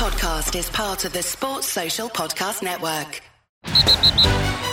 podcast 0.00 0.58
is 0.58 0.70
part 0.70 1.04
of 1.04 1.12
the 1.12 1.22
Sports 1.22 1.66
Social 1.66 2.08
Podcast 2.08 2.62
Network. 2.62 3.20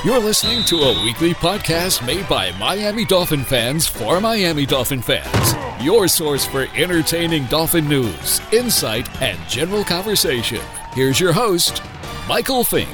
You're 0.05 0.21
listening 0.21 0.63
to 0.67 0.77
a 0.77 1.03
weekly 1.03 1.33
podcast 1.33 2.05
made 2.07 2.29
by 2.29 2.57
Miami 2.57 3.03
Dolphin 3.03 3.43
fans 3.43 3.85
for 3.85 4.21
Miami 4.21 4.65
Dolphin 4.65 5.01
fans. 5.01 5.83
Your 5.83 6.07
source 6.07 6.45
for 6.45 6.67
entertaining 6.77 7.43
Dolphin 7.47 7.89
news, 7.89 8.39
insight, 8.53 9.21
and 9.21 9.37
general 9.49 9.83
conversation. 9.83 10.61
Here's 10.93 11.19
your 11.19 11.33
host, 11.33 11.83
Michael 12.29 12.63
Fink. 12.63 12.87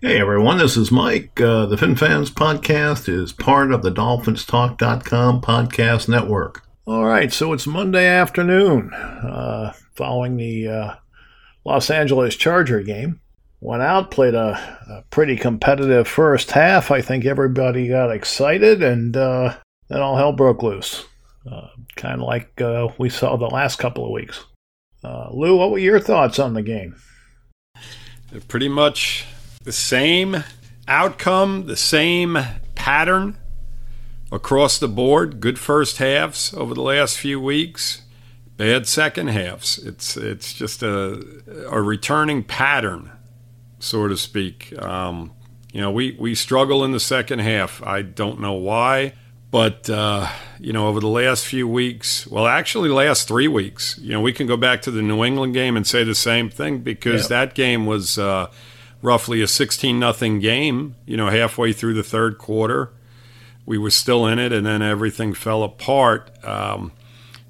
Hey 0.00 0.18
everyone, 0.18 0.56
this 0.56 0.78
is 0.78 0.90
Mike. 0.90 1.38
Uh, 1.42 1.66
the 1.66 1.76
Fin 1.76 1.94
Fans 1.94 2.30
podcast 2.30 3.06
is 3.06 3.34
part 3.34 3.70
of 3.70 3.82
the 3.82 3.92
DolphinsTalk.com 3.92 5.42
podcast 5.42 6.08
network. 6.08 6.62
All 6.84 7.04
right, 7.04 7.32
so 7.32 7.52
it's 7.52 7.64
Monday 7.64 8.08
afternoon, 8.08 8.92
uh, 8.92 9.72
following 9.94 10.36
the 10.36 10.66
uh, 10.66 10.94
Los 11.64 11.90
Angeles 11.90 12.34
Charger 12.34 12.82
game. 12.82 13.20
Went 13.60 13.84
out, 13.84 14.10
played 14.10 14.34
a, 14.34 14.58
a, 14.90 15.04
pretty 15.08 15.36
competitive 15.36 16.08
first 16.08 16.50
half. 16.50 16.90
I 16.90 17.00
think 17.00 17.24
everybody 17.24 17.86
got 17.86 18.10
excited, 18.10 18.82
and 18.82 19.16
uh, 19.16 19.56
then 19.88 20.00
all 20.00 20.16
hell 20.16 20.32
broke 20.32 20.64
loose. 20.64 21.06
Uh, 21.48 21.68
kind 21.94 22.20
of 22.20 22.26
like 22.26 22.60
uh, 22.60 22.88
we 22.98 23.08
saw 23.08 23.36
the 23.36 23.46
last 23.46 23.78
couple 23.78 24.04
of 24.04 24.10
weeks. 24.10 24.44
Uh, 25.04 25.28
Lou, 25.30 25.58
what 25.58 25.70
were 25.70 25.78
your 25.78 26.00
thoughts 26.00 26.40
on 26.40 26.54
the 26.54 26.62
game? 26.62 26.96
Pretty 28.48 28.68
much 28.68 29.24
the 29.62 29.70
same 29.70 30.42
outcome, 30.88 31.66
the 31.66 31.76
same 31.76 32.38
pattern 32.74 33.38
across 34.32 34.78
the 34.78 34.88
board. 34.88 35.38
Good 35.38 35.58
first 35.58 35.98
halves 35.98 36.52
over 36.54 36.74
the 36.74 36.82
last 36.82 37.18
few 37.18 37.38
weeks, 37.38 38.02
bad 38.56 38.88
second 38.88 39.28
halves. 39.28 39.78
It's 39.78 40.16
it's 40.16 40.52
just 40.54 40.82
a 40.82 41.22
a 41.70 41.80
returning 41.80 42.42
pattern, 42.42 43.12
so 43.78 44.08
to 44.08 44.16
speak. 44.16 44.76
Um, 44.82 45.32
you 45.72 45.80
know, 45.80 45.92
we 45.92 46.16
we 46.18 46.34
struggle 46.34 46.82
in 46.84 46.92
the 46.92 47.00
second 47.00 47.40
half. 47.40 47.82
I 47.82 48.02
don't 48.02 48.40
know 48.40 48.54
why, 48.54 49.12
but 49.50 49.88
uh, 49.88 50.28
you 50.58 50.72
know, 50.72 50.88
over 50.88 50.98
the 50.98 51.08
last 51.08 51.46
few 51.46 51.68
weeks, 51.68 52.26
well, 52.26 52.46
actually, 52.46 52.88
last 52.88 53.28
three 53.28 53.48
weeks, 53.48 53.98
you 53.98 54.12
know, 54.12 54.20
we 54.20 54.32
can 54.32 54.46
go 54.46 54.56
back 54.56 54.82
to 54.82 54.90
the 54.90 55.02
New 55.02 55.22
England 55.22 55.52
game 55.52 55.76
and 55.76 55.86
say 55.86 56.04
the 56.04 56.14
same 56.14 56.48
thing 56.48 56.78
because 56.78 57.28
that 57.28 57.54
game 57.54 57.86
was. 57.86 58.18
Uh, 58.18 58.50
roughly 59.04 59.42
a 59.42 59.48
16 59.48 59.98
nothing 59.98 60.38
game, 60.38 60.94
you 61.06 61.16
know, 61.16 61.28
halfway 61.28 61.72
through 61.72 61.92
the 61.92 62.04
third 62.04 62.38
quarter 62.38 62.92
we 63.72 63.78
were 63.78 63.88
still 63.88 64.26
in 64.26 64.38
it, 64.38 64.52
and 64.52 64.66
then 64.66 64.82
everything 64.82 65.32
fell 65.32 65.62
apart. 65.62 66.30
Um, 66.44 66.92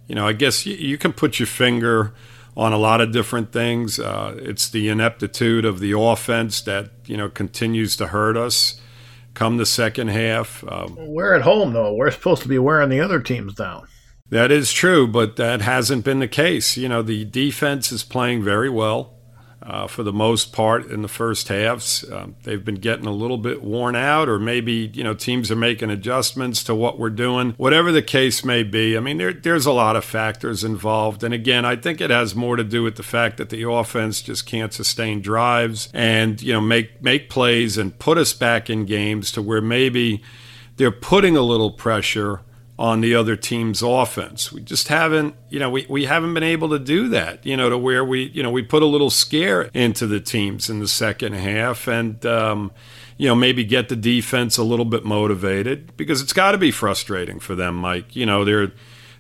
you 0.07 0.15
know, 0.15 0.25
I 0.25 0.33
guess 0.33 0.65
you, 0.65 0.77
you, 0.77 0.97
can 0.97 1.13
put 1.13 1.41
your 1.41 1.49
finger 1.49 2.15
on 2.57 2.73
a 2.73 2.79
lot 2.79 3.01
of 3.01 3.11
different 3.11 3.51
things. 3.51 3.99
Uh, 3.99 4.37
it's 4.39 4.71
the 4.71 4.89
ineptitude 4.89 5.65
of 5.65 5.81
the 5.81 5.99
offense 5.99 6.61
that 6.61 6.91
you 7.07 7.17
know 7.17 7.29
continues 7.29 7.97
to 7.97 8.07
hurt 8.07 8.37
us. 8.37 8.81
Come 9.35 9.57
the 9.57 9.67
second 9.67 10.09
half, 10.09 10.63
um, 10.69 10.95
we're 10.97 11.35
at 11.35 11.43
home 11.43 11.73
though. 11.73 11.93
We're 11.93 12.13
supposed 12.13 12.43
to 12.43 12.49
be 12.49 12.61
wearing 12.61 12.89
the 12.89 13.01
other 13.01 13.19
teams 13.19 13.55
down. 13.55 13.89
That 14.31 14.53
is 14.53 14.73
true, 14.73 15.09
but 15.09 15.35
that 15.37 15.61
hasn't 15.61 16.05
been 16.05 16.21
the 16.21 16.29
case. 16.29 16.77
You 16.77 16.89
know, 16.89 17.03
the 17.03 17.25
defense 17.25 17.91
is 17.91 18.05
playing 18.05 18.45
very 18.45 18.71
well 18.71 19.15
uh, 19.63 19.87
for 19.87 20.03
the 20.03 20.13
most 20.13 20.53
part 20.53 20.91
in 20.91 21.03
the 21.03 21.09
first 21.09 21.49
halves. 21.49 22.11
Um, 22.11 22.37
they've 22.43 22.65
been 22.65 22.77
getting 22.77 23.07
a 23.07 23.13
little 23.13 23.39
bit 23.39 23.63
worn 23.63 23.95
out, 23.95 24.29
or 24.29 24.39
maybe 24.39 24.91
you 24.93 25.05
know 25.05 25.15
teams 25.15 25.51
are 25.51 25.57
making 25.57 25.91
adjustments 25.91 26.65
to 26.65 26.75
what 26.75 26.99
we're 26.99 27.11
doing. 27.11 27.53
Whatever 27.57 27.93
the 27.93 28.03
case 28.03 28.45
may 28.45 28.63
be, 28.63 28.97
I 28.97 29.01
mean 29.01 29.19
there, 29.19 29.33
there's 29.33 29.67
a 29.67 29.73
lot 29.73 29.97
of 29.97 30.05
factors 30.05 30.65
involved, 30.65 31.23
and 31.23 31.33
again, 31.33 31.65
I 31.65 31.77
think 31.77 32.01
it 32.01 32.11
has 32.11 32.35
more 32.35 32.57
to 32.57 32.65
do 32.65 32.83
with 32.83 32.97
the 32.97 33.03
fact 33.03 33.37
that 33.37 33.51
the 33.51 33.69
offense 33.69 34.23
just 34.23 34.47
can't 34.47 34.73
sustain 34.73 35.21
drives 35.21 35.89
and 35.95 36.43
you 36.43 36.53
know 36.53 36.61
make 36.61 37.03
make 37.03 37.31
plays 37.31 37.79
and 37.79 37.99
put 37.99 38.19
us 38.19 38.33
back 38.33 38.69
in 38.69 38.85
games 38.85 39.31
to 39.33 39.43
where 39.43 39.63
maybe 39.63 40.23
they're 40.77 40.91
putting 40.91 41.37
a 41.37 41.43
little 41.43 41.71
pressure 41.71 42.41
on 42.79 43.01
the 43.01 43.15
other 43.15 43.37
team's 43.37 43.83
offense. 43.83 44.51
We 44.51 44.61
just 44.63 44.89
haven't, 44.89 45.35
you 45.51 45.59
know, 45.59 45.71
we, 45.71 45.87
we 45.89 46.07
haven't 46.07 46.35
been 46.35 46.43
able 46.43 46.71
to 46.71 46.79
do 46.79 47.09
that, 47.09 47.45
you 47.45 47.57
know, 47.57 47.71
to 47.71 47.79
where 47.79 48.05
we, 48.05 48.31
you 48.31 48.43
know, 48.43 48.51
we 48.51 48.63
put 48.63 48.83
a 48.83 48.87
little 48.87 49.11
scare 49.11 49.63
into 49.75 50.07
the 50.07 50.21
teams 50.21 50.71
in 50.71 50.81
the 50.81 50.89
second 50.89 51.35
half 51.35 51.87
and, 51.87 52.25
um, 52.25 52.73
you 53.19 53.29
know, 53.29 53.35
maybe 53.35 53.65
get 53.65 53.89
the 53.89 53.97
defense 53.97 54.57
a 54.57 54.65
little 54.65 54.85
bit 54.85 55.05
motivated 55.05 55.97
because 55.97 56.23
it's 56.23 56.33
got 56.33 56.53
to 56.53 56.59
be 56.59 56.71
frustrating 56.71 57.39
for 57.39 57.55
them, 57.55 57.77
Mike. 57.77 58.17
You 58.17 58.27
know, 58.27 58.45
they're 58.45 58.73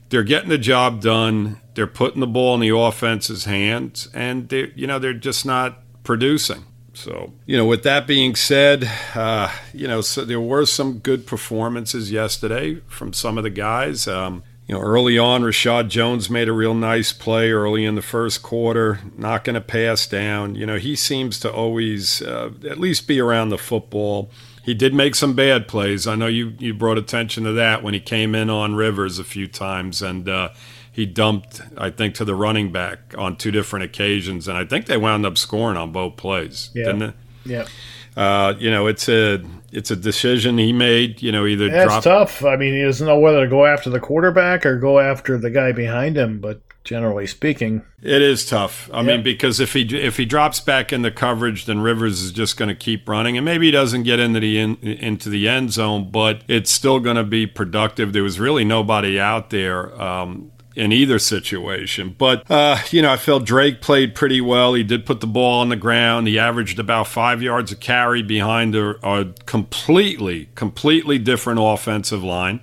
they're 0.08 0.24
getting 0.24 0.48
the 0.48 0.58
job 0.58 1.00
done. 1.00 1.60
They're 1.74 1.86
putting 1.86 2.20
the 2.20 2.26
ball 2.26 2.54
in 2.54 2.60
the 2.60 2.74
offense's 2.74 3.44
hands, 3.44 4.08
and 4.12 4.48
they, 4.48 4.72
you 4.74 4.86
know, 4.86 4.98
they're 4.98 5.14
just 5.14 5.46
not 5.46 5.78
producing. 6.04 6.64
So, 6.94 7.32
you 7.47 7.56
know, 7.56 7.64
with 7.64 7.82
that 7.84 8.06
being 8.06 8.34
said, 8.34 8.91
uh, 9.14 9.50
you 9.72 9.88
know, 9.88 10.00
so 10.03 10.25
there 10.25 10.41
were 10.41 10.66
some 10.66 10.98
good 10.98 11.26
performances 11.26 12.12
yesterday 12.12 12.80
from 12.86 13.12
some 13.12 13.38
of 13.38 13.44
the 13.44 13.50
guys. 13.50 14.06
Um, 14.06 14.42
you 14.66 14.75
know, 14.75 14.80
early 14.80 15.19
on, 15.19 15.42
Reshad 15.42 15.88
Jones 15.88 16.31
made 16.31 16.48
a 16.48 16.52
real 16.52 16.75
nice 16.75 17.12
play 17.12 17.50
early 17.50 17.84
in 17.84 17.94
the 17.94 18.02
first 18.02 18.42
quarter, 18.42 19.00
going 19.19 19.54
to 19.54 19.60
pass 19.60 20.06
down. 20.06 20.54
You 20.54 20.66
know, 20.66 20.78
he 20.78 20.94
seems 20.94 21.41
to 21.41 21.52
always 21.52 22.22
uh, 22.22 22.50
at 22.69 22.78
least 22.78 23.08
be 23.08 23.20
around 23.20 23.48
the 23.48 23.58
football. 23.58 24.31
He 24.64 24.75
did 24.75 24.94
make 24.94 25.14
some 25.16 25.34
bad 25.34 25.66
plays. 25.66 26.06
I 26.06 26.14
know 26.14 26.28
you, 26.28 26.54
you 26.58 26.72
brought 26.72 26.97
attention 26.97 27.42
to 27.44 27.52
that 27.52 27.82
when 27.82 27.94
he 27.94 28.00
came 28.00 28.34
in 28.34 28.48
on 28.48 28.76
Rivers 28.76 29.19
a 29.19 29.25
few 29.25 29.48
times, 29.48 30.00
and 30.00 30.28
uh, 30.28 30.50
he 30.92 31.06
dumped, 31.06 31.62
I 31.76 31.91
think, 31.91 32.14
to 32.16 32.25
the 32.25 32.34
running 32.34 32.70
back 32.70 33.14
on 33.16 33.36
two 33.36 33.50
different 33.50 33.86
occasions, 33.86 34.47
and 34.47 34.58
I 34.58 34.64
think 34.66 34.86
they 34.86 34.98
wound 34.98 35.25
up 35.25 35.38
scoring 35.38 35.78
on 35.78 35.91
both 35.91 36.16
plays. 36.16 36.70
Yeah. 36.75 36.84
Didn't 36.84 37.03
it? 37.03 37.14
Yeah. 37.44 37.66
Uh, 38.14 38.54
you 38.58 38.70
know, 38.70 38.86
it's 38.86 39.08
a 39.08 39.42
it's 39.72 39.91
a 39.91 39.97
decision 39.97 40.58
he 40.58 40.72
made. 40.72 41.22
You 41.22 41.32
know, 41.32 41.47
either 41.47 41.69
yeah, 41.69 41.84
drop. 41.84 42.04
Tough. 42.04 42.44
I 42.44 42.56
mean, 42.56 42.75
he 42.75 42.82
doesn't 42.82 43.06
know 43.06 43.19
whether 43.19 43.44
to 43.44 43.48
go 43.48 43.64
after 43.64 43.88
the 43.88 44.00
quarterback 44.00 44.66
or 44.66 44.78
go 44.78 45.00
after 45.00 45.38
the 45.38 45.50
guy 45.50 45.72
behind 45.72 46.19
him. 46.19 46.38
But 46.38 46.60
generally 46.84 47.26
speaking, 47.26 47.82
it 48.02 48.20
is 48.20 48.44
tough. 48.44 48.91
I 48.92 49.00
mean, 49.00 49.22
because 49.22 49.60
if 49.60 49.72
he 49.72 49.82
if 49.97 50.19
he 50.19 50.26
drops 50.26 50.60
back 50.60 50.92
in 50.92 51.00
the 51.00 51.10
coverage, 51.10 51.64
then 51.64 51.81
Rivers 51.81 52.20
is 52.20 52.32
just 52.32 52.58
going 52.58 52.69
to 52.69 52.75
keep 52.75 53.08
running, 53.08 53.38
and 53.38 53.47
maybe 53.47 53.66
he 53.66 53.72
doesn't 53.72 54.02
get 54.02 54.20
into 54.20 54.41
the 54.41 54.58
in, 54.58 54.76
into 54.76 55.31
the 55.31 55.48
end 55.48 55.72
zone, 55.72 56.10
but 56.10 56.42
it's 56.48 56.70
still 56.70 57.00
going 57.00 57.16
to 57.16 57.25
be 57.25 57.47
productive. 57.47 58.12
There 58.12 58.22
was 58.22 58.38
really 58.38 58.64
nobody 58.64 59.19
out 59.19 59.48
there. 59.48 59.98
Um, 60.00 60.52
in 60.74 60.92
either 60.92 61.18
situation. 61.18 62.14
But, 62.16 62.50
uh, 62.50 62.78
you 62.90 63.02
know, 63.02 63.12
I 63.12 63.16
felt 63.16 63.44
Drake 63.44 63.80
played 63.80 64.14
pretty 64.14 64.40
well. 64.40 64.74
He 64.74 64.82
did 64.82 65.04
put 65.04 65.20
the 65.20 65.26
ball 65.26 65.60
on 65.60 65.68
the 65.68 65.76
ground. 65.76 66.28
He 66.28 66.38
averaged 66.38 66.78
about 66.78 67.08
five 67.08 67.42
yards 67.42 67.72
a 67.72 67.76
carry 67.76 68.22
behind 68.22 68.74
a, 68.74 68.96
a 69.06 69.32
completely, 69.46 70.48
completely 70.54 71.18
different 71.18 71.60
offensive 71.62 72.22
line. 72.22 72.60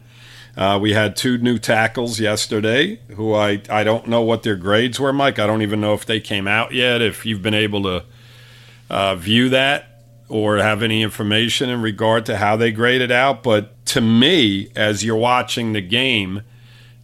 Uh, 0.57 0.77
we 0.77 0.93
had 0.93 1.15
two 1.15 1.37
new 1.37 1.57
tackles 1.57 2.19
yesterday 2.19 2.99
who 3.15 3.33
I, 3.33 3.61
I 3.69 3.83
don't 3.83 4.07
know 4.07 4.21
what 4.21 4.43
their 4.43 4.57
grades 4.57 4.99
were, 4.99 5.13
Mike. 5.13 5.39
I 5.39 5.47
don't 5.47 5.61
even 5.61 5.79
know 5.79 5.93
if 5.93 6.05
they 6.05 6.19
came 6.19 6.47
out 6.47 6.73
yet, 6.73 7.01
if 7.01 7.25
you've 7.25 7.41
been 7.41 7.53
able 7.53 7.83
to 7.83 8.03
uh, 8.89 9.15
view 9.15 9.49
that 9.49 9.85
or 10.27 10.57
have 10.57 10.83
any 10.83 11.01
information 11.01 11.69
in 11.69 11.81
regard 11.81 12.25
to 12.25 12.37
how 12.37 12.55
they 12.55 12.71
graded 12.71 13.11
out. 13.11 13.41
But 13.41 13.85
to 13.87 14.01
me, 14.01 14.69
as 14.75 15.03
you're 15.03 15.15
watching 15.15 15.73
the 15.73 15.81
game, 15.81 16.41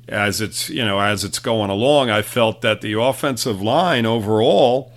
as 0.08 0.42
it's 0.42 0.70
you 0.70 0.86
know 0.86 1.00
as 1.00 1.24
it's 1.24 1.40
going 1.40 1.70
along, 1.70 2.10
I 2.10 2.22
felt 2.22 2.62
that 2.62 2.82
the 2.82 2.94
offensive 2.94 3.62
line 3.62 4.06
overall 4.06 4.92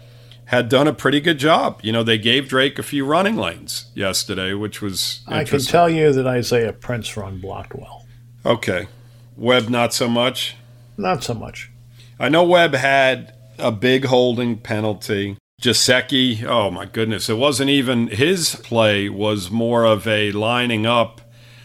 had 0.47 0.69
done 0.69 0.89
a 0.89 0.95
pretty 0.95 1.21
good 1.21 1.39
job. 1.39 1.79
You 1.83 1.93
know, 1.93 2.03
they 2.03 2.17
gave 2.17 2.49
Drake 2.49 2.79
a 2.79 2.83
few 2.83 3.05
running 3.05 3.37
lanes 3.37 3.91
yesterday, 3.95 4.55
which 4.55 4.81
was 4.81 5.21
I 5.27 5.45
can 5.45 5.61
tell 5.61 5.91
you 5.91 6.13
that 6.13 6.27
Isaiah 6.27 6.73
Prince 6.73 7.17
run 7.17 7.39
blocked 7.39 7.75
well. 7.75 8.07
Okay, 8.47 8.89
Webb 9.37 9.69
not 9.69 9.93
so 9.93 10.09
much. 10.09 10.57
Not 10.97 11.23
so 11.23 11.35
much. 11.35 11.71
I 12.19 12.29
know 12.29 12.45
Webb 12.45 12.75
had 12.75 13.35
a 13.59 13.71
big 13.71 14.07
holding 14.07 14.59
penalty. 14.59 15.37
Gesicki, 15.61 16.45
oh 16.45 16.71
my 16.71 16.87
goodness, 16.87 17.29
it 17.29 17.37
wasn't 17.37 17.69
even 17.69 18.07
his 18.07 18.55
play 18.57 19.09
was 19.09 19.51
more 19.51 19.85
of 19.85 20.07
a 20.07 20.31
lining 20.31 20.87
up 20.87 21.21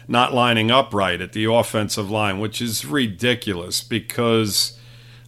not 0.07 0.33
lining 0.33 0.71
up 0.71 0.93
right 0.93 1.19
at 1.19 1.33
the 1.33 1.45
offensive 1.45 2.09
line, 2.09 2.39
which 2.39 2.61
is 2.61 2.85
ridiculous 2.85 3.81
because 3.81 4.77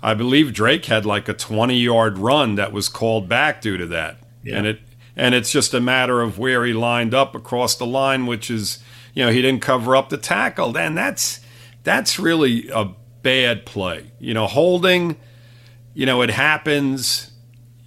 I 0.01 0.13
believe 0.13 0.54
Drake 0.54 0.86
had 0.86 1.06
like 1.06 1.27
a 1.27 1.33
20 1.33 1.75
yard 1.77 2.18
run 2.18 2.56
that 2.56 2.72
was 2.72 2.89
called 2.89 3.27
back 3.27 3.62
due 3.62 3.77
to 3.77 3.86
that. 3.88 4.18
Yeah. 4.44 4.57
And 4.57 4.68
it 4.68 4.80
and 5.16 5.33
it's 5.33 5.51
just 5.51 5.74
a 5.74 5.80
matter 5.80 6.22
of 6.22 6.38
where 6.38 6.66
he 6.66 6.74
lined 6.74 7.13
up 7.13 7.36
across 7.36 7.75
the 7.75 7.86
line, 7.86 8.25
which 8.25 8.51
is, 8.51 8.80
you 9.13 9.25
know, 9.25 9.31
he 9.31 9.42
didn't 9.42 9.62
cover 9.62 9.95
up 9.95 10.10
the 10.10 10.18
tackle. 10.18 10.78
And 10.78 10.98
that's 10.98 11.39
that's 11.83 12.19
really 12.19 12.69
a 12.69 12.89
bad 13.21 13.66
play. 13.66 14.12
You 14.19 14.33
know, 14.33 14.45
holding, 14.45 15.18
you 15.94 16.06
know, 16.06 16.21
it 16.21 16.31
happens. 16.31 17.31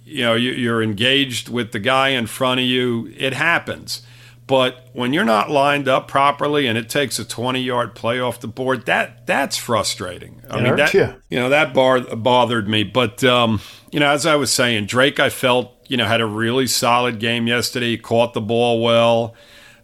You 0.03 0.23
know, 0.23 0.33
you're 0.33 0.81
engaged 0.81 1.49
with 1.49 1.71
the 1.71 1.79
guy 1.79 2.09
in 2.09 2.25
front 2.25 2.59
of 2.59 2.65
you. 2.65 3.13
It 3.15 3.33
happens. 3.33 4.01
But 4.49 4.87
when 4.93 5.13
you're 5.13 5.25
not 5.25 5.51
lined 5.51 5.87
up 5.87 6.07
properly 6.07 6.65
and 6.65 6.75
it 6.75 6.89
takes 6.89 7.19
a 7.19 7.23
20 7.23 7.61
yard 7.61 7.93
play 7.93 8.19
off 8.19 8.39
the 8.39 8.47
board, 8.47 8.87
that 8.87 9.27
that's 9.27 9.57
frustrating. 9.57 10.41
I 10.49 10.57
It 10.57 10.63
mean, 10.63 10.75
that 10.77 10.89
you. 11.29 11.37
know 11.39 11.49
that 11.49 11.71
bar 11.71 12.01
bothered 12.01 12.67
me. 12.67 12.83
But 12.83 13.23
um, 13.23 13.61
you 13.91 13.99
know, 13.99 14.09
as 14.09 14.25
I 14.25 14.37
was 14.37 14.51
saying, 14.51 14.87
Drake, 14.87 15.19
I 15.19 15.29
felt 15.29 15.71
you 15.87 15.97
know 15.97 16.05
had 16.05 16.19
a 16.19 16.25
really 16.25 16.65
solid 16.65 17.19
game 17.19 17.45
yesterday. 17.45 17.91
He 17.91 17.97
caught 17.99 18.33
the 18.33 18.41
ball 18.41 18.81
well. 18.81 19.35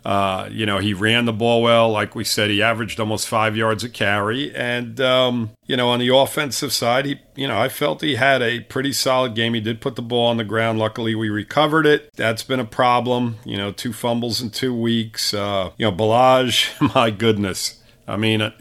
Uh, 0.05 0.47
you 0.51 0.67
know, 0.67 0.77
he 0.77 0.93
ran 0.93 1.25
the 1.25 1.33
ball 1.33 1.63
well. 1.63 1.89
Like 1.89 2.13
we 2.13 2.23
said, 2.23 2.51
he 2.51 2.61
averaged 2.61 2.99
almost 2.99 3.27
five 3.27 3.57
yards 3.57 3.83
a 3.83 3.89
carry. 3.89 4.55
And, 4.55 5.01
um, 5.01 5.49
you 5.65 5.75
know, 5.75 5.89
on 5.89 5.99
the 5.99 6.15
offensive 6.15 6.71
side, 6.71 7.05
he, 7.05 7.19
you 7.35 7.47
know, 7.47 7.59
I 7.59 7.69
felt 7.69 8.01
he 8.01 8.13
had 8.13 8.43
a 8.43 8.59
pretty 8.59 8.93
solid 8.93 9.33
game. 9.33 9.55
He 9.55 9.61
did 9.61 9.81
put 9.81 9.95
the 9.95 10.03
ball 10.03 10.27
on 10.27 10.37
the 10.37 10.43
ground. 10.43 10.77
Luckily, 10.77 11.15
we 11.15 11.29
recovered 11.29 11.87
it. 11.87 12.11
That's 12.15 12.43
been 12.43 12.59
a 12.59 12.65
problem. 12.65 13.37
You 13.43 13.57
know, 13.57 13.71
two 13.71 13.93
fumbles 13.93 14.41
in 14.41 14.51
two 14.51 14.79
weeks. 14.79 15.33
Uh, 15.33 15.71
you 15.77 15.89
know, 15.89 15.91
Ballage, 15.91 16.69
my 16.95 17.09
goodness. 17.09 17.81
I 18.07 18.15
mean, 18.15 18.41
it 18.41 18.53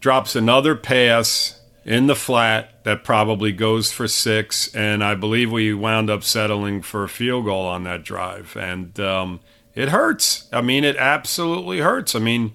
drops 0.00 0.34
another 0.34 0.74
pass 0.74 1.60
in 1.84 2.06
the 2.06 2.16
flat 2.16 2.82
that 2.84 3.04
probably 3.04 3.52
goes 3.52 3.92
for 3.92 4.08
six. 4.08 4.74
And 4.74 5.04
I 5.04 5.14
believe 5.14 5.52
we 5.52 5.74
wound 5.74 6.08
up 6.08 6.24
settling 6.24 6.80
for 6.80 7.04
a 7.04 7.08
field 7.10 7.44
goal 7.44 7.66
on 7.66 7.84
that 7.84 8.02
drive. 8.02 8.56
And, 8.56 8.98
um, 8.98 9.40
it 9.76 9.90
hurts. 9.90 10.48
I 10.52 10.60
mean, 10.62 10.82
it 10.82 10.96
absolutely 10.96 11.78
hurts. 11.78 12.14
I 12.16 12.18
mean, 12.18 12.54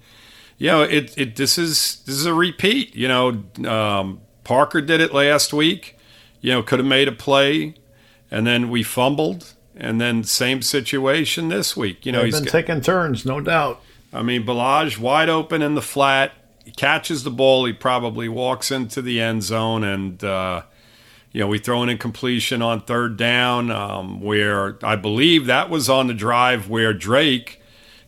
you 0.58 0.66
know, 0.68 0.82
it, 0.82 1.16
it 1.16 1.36
this 1.36 1.56
is 1.56 2.02
this 2.04 2.14
is 2.16 2.26
a 2.26 2.34
repeat. 2.34 2.94
You 2.94 3.08
know, 3.08 3.42
um, 3.66 4.20
Parker 4.44 4.80
did 4.82 5.00
it 5.00 5.14
last 5.14 5.54
week. 5.54 5.96
You 6.42 6.50
know, 6.52 6.62
could 6.62 6.80
have 6.80 6.86
made 6.88 7.08
a 7.08 7.12
play, 7.12 7.74
and 8.30 8.46
then 8.46 8.68
we 8.68 8.82
fumbled, 8.82 9.54
and 9.76 10.00
then 10.00 10.24
same 10.24 10.60
situation 10.60 11.48
this 11.48 11.76
week. 11.76 12.04
You 12.04 12.12
know, 12.12 12.18
They've 12.18 12.26
he's 12.26 12.34
been 12.40 12.44
got- 12.44 12.52
taking 12.52 12.80
turns, 12.80 13.24
no 13.24 13.40
doubt. 13.40 13.80
I 14.12 14.22
mean, 14.22 14.44
Ballage 14.44 14.98
wide 14.98 15.28
open 15.30 15.62
in 15.62 15.74
the 15.74 15.80
flat. 15.82 16.32
He 16.64 16.70
catches 16.72 17.22
the 17.24 17.30
ball. 17.30 17.64
He 17.64 17.72
probably 17.72 18.28
walks 18.28 18.70
into 18.70 19.00
the 19.02 19.20
end 19.20 19.42
zone, 19.42 19.82
and 19.84 20.22
uh, 20.22 20.62
you 21.32 21.40
know 21.40 21.46
we 21.46 21.58
throw 21.58 21.82
an 21.82 21.88
incompletion 21.88 22.62
on 22.62 22.82
third 22.82 23.16
down, 23.16 23.70
um, 23.70 24.20
where 24.20 24.76
I 24.82 24.96
believe 24.96 25.46
that 25.46 25.70
was 25.70 25.88
on 25.88 26.06
the 26.06 26.14
drive 26.14 26.68
where 26.68 26.92
Drake 26.92 27.60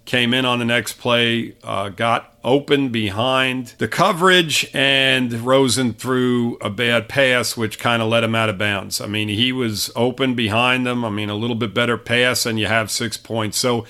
came 0.05 0.35
in 0.35 0.45
on 0.45 0.59
the 0.59 0.65
next 0.67 0.95
play, 0.95 1.57
uh, 1.65 1.89
got 1.89 2.37
open 2.45 2.91
behind 2.91 3.75
the 3.79 3.89
coverage, 3.89 4.71
and 4.75 5.33
Rosen 5.33 5.95
threw 5.95 6.57
a 6.61 6.69
bad 6.69 7.09
pass, 7.09 7.57
which 7.57 7.79
kind 7.79 8.03
of 8.03 8.09
let 8.09 8.23
him 8.23 8.35
out 8.35 8.51
of 8.51 8.59
bounds. 8.59 9.01
I 9.01 9.07
mean, 9.07 9.29
he 9.29 9.51
was 9.51 9.91
open 9.97 10.35
behind 10.35 10.87
them. 10.87 11.05
I 11.05 11.11
mean, 11.11 11.31
a 11.31 11.35
little 11.35 11.57
bit 11.57 11.73
better 11.73 11.97
pass, 11.97 12.45
and 12.45 12.59
you 12.59 12.67
have 12.67 12.91
six 12.91 13.17
points. 13.17 13.57
So 13.57 13.87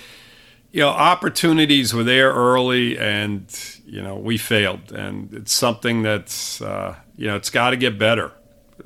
you 0.74 0.80
know, 0.80 0.88
opportunities 0.88 1.94
were 1.94 2.02
there 2.02 2.32
early, 2.32 2.98
and 2.98 3.46
you 3.86 4.02
know 4.02 4.16
we 4.16 4.36
failed, 4.36 4.90
and 4.90 5.32
it's 5.32 5.52
something 5.52 6.02
that's 6.02 6.60
uh, 6.60 6.96
you 7.16 7.28
know 7.28 7.36
it's 7.36 7.48
got 7.48 7.70
to 7.70 7.76
get 7.76 7.96
better, 7.96 8.32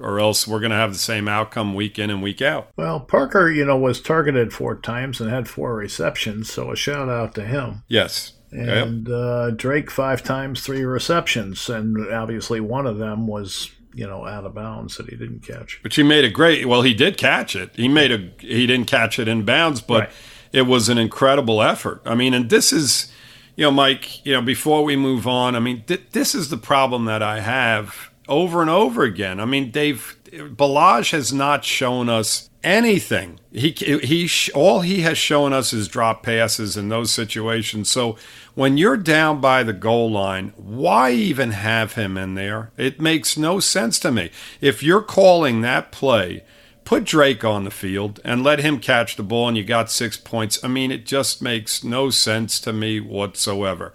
or 0.00 0.20
else 0.20 0.46
we're 0.46 0.60
going 0.60 0.70
to 0.70 0.76
have 0.76 0.92
the 0.92 0.98
same 0.98 1.28
outcome 1.28 1.74
week 1.74 1.98
in 1.98 2.10
and 2.10 2.22
week 2.22 2.40
out. 2.42 2.70
Well, 2.76 3.00
Parker, 3.00 3.50
you 3.50 3.64
know, 3.64 3.76
was 3.76 4.00
targeted 4.00 4.52
four 4.52 4.76
times 4.76 5.20
and 5.20 5.30
had 5.30 5.48
four 5.48 5.74
receptions, 5.74 6.52
so 6.52 6.70
a 6.72 6.76
shout 6.76 7.08
out 7.08 7.34
to 7.36 7.44
him. 7.44 7.82
Yes, 7.88 8.32
Yep. 8.50 8.86
And 8.86 9.08
uh, 9.10 9.50
Drake 9.50 9.90
five 9.90 10.22
times, 10.22 10.62
three 10.64 10.82
receptions, 10.82 11.68
and 11.68 12.10
obviously 12.10 12.60
one 12.60 12.86
of 12.86 12.96
them 12.96 13.26
was, 13.26 13.70
you 13.92 14.06
know, 14.06 14.24
out 14.24 14.44
of 14.46 14.54
bounds 14.54 14.96
that 14.96 15.10
he 15.10 15.16
didn't 15.16 15.40
catch. 15.46 15.80
but 15.82 15.92
he 15.94 16.02
made 16.02 16.24
a 16.24 16.30
great. 16.30 16.64
Well, 16.66 16.80
he 16.80 16.94
did 16.94 17.18
catch 17.18 17.54
it. 17.54 17.72
He 17.76 17.88
made 17.88 18.10
a. 18.10 18.30
He 18.40 18.66
didn't 18.66 18.86
catch 18.86 19.18
it 19.18 19.28
in 19.28 19.44
bounds, 19.44 19.82
but 19.82 20.04
Right. 20.04 20.10
it 20.52 20.62
was 20.62 20.88
an 20.88 20.96
incredible 20.96 21.60
effort. 21.60 22.00
I 22.06 22.14
mean, 22.14 22.32
and 22.32 22.48
this 22.48 22.72
is, 22.72 23.12
you 23.54 23.64
know, 23.64 23.70
Mike. 23.70 24.24
You 24.24 24.32
know, 24.32 24.40
before 24.40 24.82
we 24.82 24.96
move 24.96 25.26
on, 25.26 25.54
I 25.54 25.60
mean, 25.60 25.82
th- 25.86 26.04
this 26.12 26.34
is 26.34 26.48
the 26.48 26.56
problem 26.56 27.04
that 27.04 27.22
I 27.22 27.40
have 27.40 28.07
over 28.28 28.60
and 28.60 28.70
over 28.70 29.02
again. 29.02 29.40
I 29.40 29.44
mean, 29.44 29.70
Dave 29.70 30.16
Ballage 30.30 31.12
has 31.12 31.32
not 31.32 31.64
shown 31.64 32.08
us 32.08 32.50
anything. 32.62 33.40
He 33.52 33.70
he 33.70 34.28
all 34.54 34.80
he 34.80 35.00
has 35.02 35.16
shown 35.16 35.52
us 35.52 35.72
is 35.72 35.88
drop 35.88 36.22
passes 36.22 36.76
in 36.76 36.88
those 36.88 37.10
situations. 37.10 37.90
So 37.90 38.16
when 38.54 38.76
you're 38.76 38.96
down 38.96 39.40
by 39.40 39.62
the 39.62 39.72
goal 39.72 40.10
line, 40.10 40.52
why 40.56 41.12
even 41.12 41.52
have 41.52 41.94
him 41.94 42.18
in 42.18 42.34
there? 42.34 42.72
It 42.76 43.00
makes 43.00 43.36
no 43.38 43.60
sense 43.60 43.98
to 44.00 44.10
me. 44.10 44.30
If 44.60 44.82
you're 44.82 45.02
calling 45.02 45.60
that 45.60 45.92
play, 45.92 46.44
put 46.84 47.04
Drake 47.04 47.44
on 47.44 47.64
the 47.64 47.70
field 47.70 48.20
and 48.24 48.42
let 48.42 48.60
him 48.60 48.80
catch 48.80 49.16
the 49.16 49.22
ball 49.22 49.48
and 49.48 49.56
you 49.56 49.62
got 49.62 49.90
6 49.90 50.16
points. 50.18 50.62
I 50.64 50.68
mean, 50.68 50.90
it 50.90 51.06
just 51.06 51.40
makes 51.40 51.84
no 51.84 52.10
sense 52.10 52.58
to 52.60 52.72
me 52.72 52.98
whatsoever. 52.98 53.92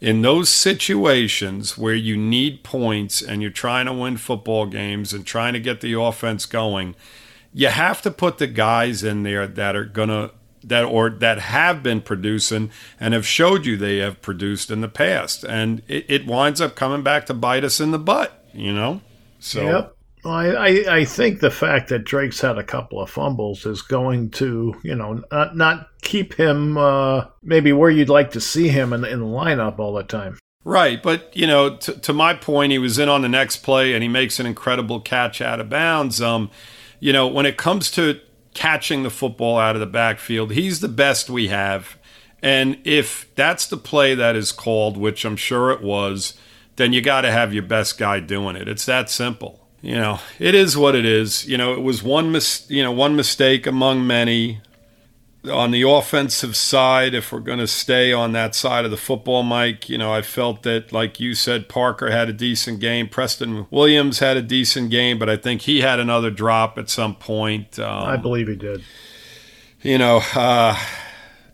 In 0.00 0.22
those 0.22 0.50
situations 0.50 1.78
where 1.78 1.94
you 1.94 2.16
need 2.16 2.62
points 2.62 3.22
and 3.22 3.40
you're 3.40 3.50
trying 3.50 3.86
to 3.86 3.92
win 3.92 4.18
football 4.18 4.66
games 4.66 5.14
and 5.14 5.24
trying 5.24 5.54
to 5.54 5.60
get 5.60 5.80
the 5.80 5.98
offense 5.98 6.44
going, 6.44 6.94
you 7.54 7.68
have 7.68 8.02
to 8.02 8.10
put 8.10 8.36
the 8.38 8.46
guys 8.46 9.02
in 9.02 9.22
there 9.22 9.46
that 9.46 9.74
are 9.74 9.86
gonna 9.86 10.32
that 10.62 10.84
or 10.84 11.08
that 11.08 11.38
have 11.38 11.82
been 11.82 12.00
producing 12.00 12.70
and 13.00 13.14
have 13.14 13.26
showed 13.26 13.64
you 13.64 13.76
they 13.76 13.98
have 13.98 14.20
produced 14.20 14.70
in 14.70 14.80
the 14.80 14.88
past, 14.88 15.44
and 15.44 15.80
it, 15.88 16.04
it 16.08 16.26
winds 16.26 16.60
up 16.60 16.74
coming 16.74 17.02
back 17.02 17.24
to 17.26 17.34
bite 17.34 17.64
us 17.64 17.80
in 17.80 17.92
the 17.92 17.98
butt, 17.98 18.44
you 18.52 18.72
know. 18.72 19.00
So 19.38 19.62
Yep. 19.62 19.95
Well, 20.26 20.34
I, 20.34 20.84
I, 20.88 21.04
think 21.04 21.38
the 21.38 21.52
fact 21.52 21.88
that 21.90 22.02
Drake's 22.02 22.40
had 22.40 22.58
a 22.58 22.64
couple 22.64 23.00
of 23.00 23.08
fumbles 23.08 23.64
is 23.64 23.80
going 23.80 24.30
to, 24.30 24.74
you 24.82 24.96
know, 24.96 25.22
not, 25.30 25.56
not 25.56 25.88
keep 26.02 26.34
him 26.34 26.76
uh, 26.76 27.26
maybe 27.44 27.72
where 27.72 27.90
you'd 27.90 28.08
like 28.08 28.32
to 28.32 28.40
see 28.40 28.66
him 28.66 28.92
in, 28.92 29.04
in 29.04 29.20
the 29.20 29.26
lineup 29.26 29.78
all 29.78 29.94
the 29.94 30.02
time. 30.02 30.36
Right, 30.64 31.00
but 31.00 31.36
you 31.36 31.46
know, 31.46 31.76
to, 31.76 31.92
to 32.00 32.12
my 32.12 32.34
point, 32.34 32.72
he 32.72 32.78
was 32.78 32.98
in 32.98 33.08
on 33.08 33.22
the 33.22 33.28
next 33.28 33.58
play 33.58 33.94
and 33.94 34.02
he 34.02 34.08
makes 34.08 34.40
an 34.40 34.46
incredible 34.46 34.98
catch 35.00 35.40
out 35.40 35.60
of 35.60 35.68
bounds. 35.68 36.20
Um, 36.20 36.50
you 36.98 37.12
know, 37.12 37.28
when 37.28 37.46
it 37.46 37.56
comes 37.56 37.88
to 37.92 38.18
catching 38.52 39.04
the 39.04 39.10
football 39.10 39.58
out 39.58 39.76
of 39.76 39.80
the 39.80 39.86
backfield, 39.86 40.50
he's 40.50 40.80
the 40.80 40.88
best 40.88 41.30
we 41.30 41.46
have. 41.48 41.96
And 42.42 42.78
if 42.82 43.32
that's 43.36 43.68
the 43.68 43.76
play 43.76 44.16
that 44.16 44.34
is 44.34 44.50
called, 44.50 44.96
which 44.96 45.24
I'm 45.24 45.36
sure 45.36 45.70
it 45.70 45.82
was, 45.82 46.34
then 46.74 46.92
you 46.92 47.00
got 47.00 47.20
to 47.20 47.30
have 47.30 47.54
your 47.54 47.62
best 47.62 47.96
guy 47.96 48.18
doing 48.18 48.56
it. 48.56 48.66
It's 48.66 48.86
that 48.86 49.08
simple. 49.08 49.65
You 49.82 49.94
know, 49.94 50.18
it 50.38 50.54
is 50.54 50.76
what 50.76 50.94
it 50.94 51.04
is. 51.04 51.46
You 51.46 51.56
know, 51.56 51.72
it 51.74 51.80
was 51.80 52.02
one 52.02 52.32
mis- 52.32 52.68
you 52.68 52.82
know, 52.82 52.92
one 52.92 53.14
mistake 53.14 53.66
among 53.66 54.06
many 54.06 54.60
on 55.50 55.70
the 55.70 55.82
offensive 55.82 56.56
side, 56.56 57.14
if 57.14 57.32
we're 57.32 57.40
going 57.40 57.58
to 57.58 57.66
stay 57.66 58.12
on 58.12 58.32
that 58.32 58.54
side 58.54 58.84
of 58.84 58.90
the 58.90 58.96
football, 58.96 59.42
Mike, 59.42 59.88
you 59.88 59.98
know, 59.98 60.12
I 60.12 60.22
felt 60.22 60.62
that, 60.62 60.92
like 60.92 61.20
you 61.20 61.34
said, 61.34 61.68
Parker 61.68 62.10
had 62.10 62.28
a 62.28 62.32
decent 62.32 62.80
game. 62.80 63.08
Preston 63.08 63.66
Williams 63.70 64.18
had 64.18 64.36
a 64.36 64.42
decent 64.42 64.90
game, 64.90 65.18
but 65.18 65.28
I 65.28 65.36
think 65.36 65.62
he 65.62 65.80
had 65.80 66.00
another 66.00 66.30
drop 66.30 66.78
at 66.78 66.90
some 66.90 67.14
point. 67.14 67.78
Um, 67.78 68.04
I 68.04 68.16
believe 68.16 68.48
he 68.48 68.56
did. 68.56 68.82
you 69.82 69.98
know, 69.98 70.22
uh, 70.34 70.78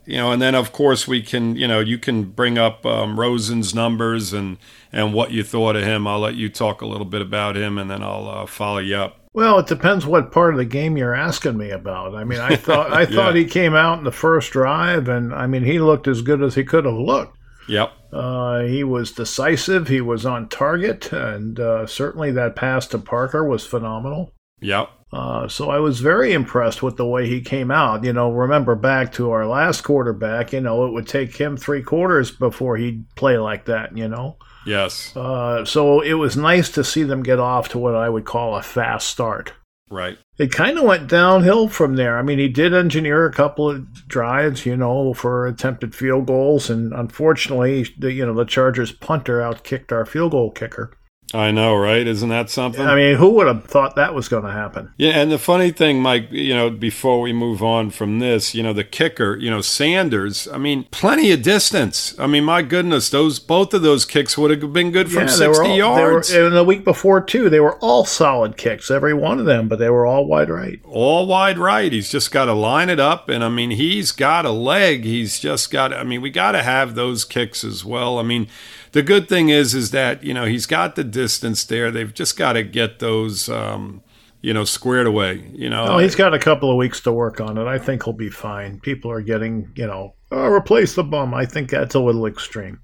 you 0.05 0.17
know, 0.17 0.31
and 0.31 0.41
then 0.41 0.55
of 0.55 0.71
course 0.71 1.07
we 1.07 1.21
can, 1.21 1.55
you 1.55 1.67
know, 1.67 1.79
you 1.79 1.97
can 1.97 2.23
bring 2.23 2.57
up 2.57 2.85
um, 2.85 3.19
Rosen's 3.19 3.73
numbers 3.73 4.33
and 4.33 4.57
and 4.91 5.13
what 5.13 5.31
you 5.31 5.43
thought 5.43 5.75
of 5.75 5.83
him. 5.83 6.07
I'll 6.07 6.19
let 6.19 6.35
you 6.35 6.49
talk 6.49 6.81
a 6.81 6.85
little 6.85 7.05
bit 7.05 7.21
about 7.21 7.55
him, 7.55 7.77
and 7.77 7.89
then 7.89 8.03
I'll 8.03 8.27
uh, 8.27 8.45
follow 8.45 8.79
you 8.79 8.95
up. 8.95 9.19
Well, 9.33 9.57
it 9.57 9.67
depends 9.67 10.05
what 10.05 10.31
part 10.31 10.53
of 10.53 10.59
the 10.59 10.65
game 10.65 10.95
you're 10.95 11.15
asking 11.15 11.57
me 11.57 11.71
about. 11.71 12.13
I 12.13 12.23
mean, 12.23 12.39
I 12.39 12.55
thought 12.55 12.93
I 12.93 13.05
thought 13.07 13.35
he 13.35 13.45
came 13.45 13.75
out 13.75 13.97
in 13.97 14.03
the 14.03 14.11
first 14.11 14.51
drive, 14.51 15.07
and 15.07 15.33
I 15.33 15.47
mean, 15.47 15.63
he 15.63 15.79
looked 15.79 16.07
as 16.07 16.21
good 16.21 16.43
as 16.43 16.55
he 16.55 16.63
could 16.63 16.85
have 16.85 16.93
looked. 16.93 17.37
Yep. 17.67 17.91
Uh, 18.11 18.61
he 18.61 18.83
was 18.83 19.11
decisive. 19.11 19.87
He 19.87 20.01
was 20.01 20.25
on 20.25 20.49
target, 20.49 21.11
and 21.11 21.59
uh, 21.59 21.87
certainly 21.87 22.31
that 22.31 22.55
pass 22.55 22.85
to 22.87 22.99
Parker 22.99 23.43
was 23.43 23.65
phenomenal. 23.65 24.31
Yep. 24.63 24.89
Uh, 25.11 25.47
so 25.47 25.69
I 25.69 25.77
was 25.77 25.99
very 25.99 26.33
impressed 26.33 26.81
with 26.81 26.97
the 26.97 27.05
way 27.05 27.27
he 27.27 27.41
came 27.41 27.69
out. 27.69 28.03
You 28.03 28.13
know, 28.13 28.31
remember 28.31 28.73
back 28.75 29.11
to 29.13 29.29
our 29.29 29.45
last 29.45 29.81
quarterback. 29.81 30.53
You 30.53 30.61
know, 30.61 30.87
it 30.87 30.91
would 30.93 31.07
take 31.07 31.35
him 31.35 31.55
three 31.55 31.83
quarters 31.83 32.31
before 32.31 32.77
he'd 32.77 33.05
play 33.15 33.37
like 33.37 33.65
that. 33.65 33.95
You 33.95 34.07
know, 34.07 34.37
Yes. 34.65 35.15
uh, 35.15 35.65
so 35.65 36.01
it 36.01 36.13
was 36.13 36.35
nice 36.35 36.69
to 36.71 36.83
see 36.83 37.03
them 37.03 37.21
get 37.21 37.39
off 37.39 37.69
to 37.69 37.77
what 37.77 37.93
I 37.93 38.09
would 38.09 38.25
call 38.25 38.55
a 38.55 38.63
fast 38.63 39.07
start. 39.07 39.53
Right. 39.91 40.17
It 40.39 40.51
kind 40.51 40.79
of 40.79 40.85
went 40.85 41.07
downhill 41.07 41.67
from 41.67 41.95
there. 41.95 42.17
I 42.17 42.23
mean, 42.23 42.39
he 42.39 42.47
did 42.49 42.73
engineer 42.73 43.27
a 43.27 43.31
couple 43.31 43.69
of 43.69 44.07
drives, 44.07 44.65
you 44.65 44.75
know, 44.75 45.13
for 45.13 45.45
attempted 45.45 45.93
field 45.93 46.25
goals, 46.25 46.71
and 46.71 46.91
unfortunately, 46.91 47.85
the 47.99 48.11
you 48.11 48.25
know 48.25 48.33
the 48.33 48.45
Chargers 48.45 48.91
punter 48.91 49.41
outkicked 49.41 49.91
our 49.91 50.05
field 50.07 50.31
goal 50.31 50.49
kicker. 50.49 50.97
I 51.33 51.49
know, 51.49 51.75
right? 51.75 52.05
Isn't 52.05 52.29
that 52.29 52.51
something? 52.51 52.85
I 52.85 52.95
mean, 52.95 53.15
who 53.15 53.31
would 53.31 53.47
have 53.47 53.65
thought 53.65 53.95
that 53.95 54.13
was 54.13 54.27
going 54.27 54.43
to 54.43 54.51
happen? 54.51 54.93
Yeah, 54.97 55.11
and 55.19 55.31
the 55.31 55.39
funny 55.39 55.71
thing, 55.71 55.99
Mike, 55.99 56.27
you 56.31 56.53
know, 56.53 56.69
before 56.69 57.21
we 57.21 57.33
move 57.33 57.63
on 57.63 57.89
from 57.89 58.19
this, 58.19 58.53
you 58.53 58.61
know, 58.61 58.71
the 58.71 58.83
kicker, 58.83 59.35
you 59.37 59.49
know, 59.49 59.61
Sanders, 59.61 60.47
I 60.49 60.59
mean, 60.59 60.85
plenty 60.91 61.31
of 61.31 61.41
distance. 61.41 62.17
I 62.19 62.27
mean, 62.27 62.43
my 62.43 62.61
goodness, 62.61 63.09
those 63.09 63.39
both 63.39 63.73
of 63.73 63.81
those 63.81 64.05
kicks 64.05 64.37
would 64.37 64.51
have 64.51 64.73
been 64.73 64.91
good 64.91 65.11
from 65.11 65.23
Yeah, 65.23 65.29
60 65.29 65.39
they 65.39 65.47
were 65.47 65.63
all, 65.65 65.77
yards. 65.77 66.31
Were, 66.31 66.45
and 66.45 66.55
the 66.55 66.63
week 66.63 66.83
before 66.83 67.19
too, 67.19 67.49
they 67.49 67.59
were 67.59 67.77
all 67.79 68.05
solid 68.05 68.55
kicks, 68.55 68.91
every 68.91 69.15
one 69.15 69.39
of 69.39 69.45
them, 69.45 69.67
but 69.67 69.79
they 69.79 69.89
were 69.89 70.05
all 70.05 70.27
wide 70.27 70.51
right. 70.51 70.79
all 70.83 71.25
wide 71.25 71.57
right. 71.57 71.91
He's 71.91 72.09
just 72.11 72.31
got 72.31 72.45
to 72.45 72.53
line 72.53 72.89
it 72.89 72.99
up. 72.99 73.27
And 73.27 73.43
I 73.43 73.49
mean, 73.49 73.71
he's 73.71 74.11
got 74.11 74.45
a 74.45 74.51
leg. 74.51 75.03
He's 75.03 75.39
just 75.39 75.71
got, 75.71 75.93
I 75.93 76.03
mean, 76.03 76.21
we 76.21 76.29
got 76.29 76.51
to 76.51 76.61
have 76.61 76.93
those 76.93 77.25
kicks 77.25 77.63
as 77.63 77.83
well. 77.83 78.19
I 78.19 78.23
mean, 78.23 78.47
the 78.93 79.03
good 79.03 79.27
thing 79.27 79.49
is, 79.49 79.73
is 79.73 79.91
that, 79.91 80.23
you 80.23 80.33
know, 80.33 80.45
he's 80.45 80.65
got 80.65 80.95
the 80.95 81.03
distance 81.03 81.65
there. 81.65 81.91
They've 81.91 82.13
just 82.13 82.37
got 82.37 82.53
to 82.53 82.63
get 82.63 82.99
those, 82.99 83.49
um, 83.49 84.01
you 84.41 84.53
know, 84.53 84.63
squared 84.63 85.07
away, 85.07 85.49
you 85.53 85.69
know. 85.69 85.85
Oh, 85.87 85.97
he's 85.97 86.15
got 86.15 86.33
a 86.33 86.39
couple 86.39 86.69
of 86.69 86.77
weeks 86.77 87.01
to 87.01 87.11
work 87.11 87.41
on 87.41 87.57
it. 87.57 87.65
I 87.65 87.79
think 87.79 88.03
he'll 88.03 88.13
be 88.13 88.29
fine. 88.29 88.79
People 88.79 89.11
are 89.11 89.21
getting, 89.21 89.71
you 89.75 89.87
know, 89.87 90.13
oh, 90.31 90.47
replace 90.47 90.95
the 90.95 91.03
bum. 91.03 91.33
I 91.33 91.45
think 91.45 91.71
that's 91.71 91.95
a 91.95 91.99
little 91.99 92.27
extreme. 92.27 92.79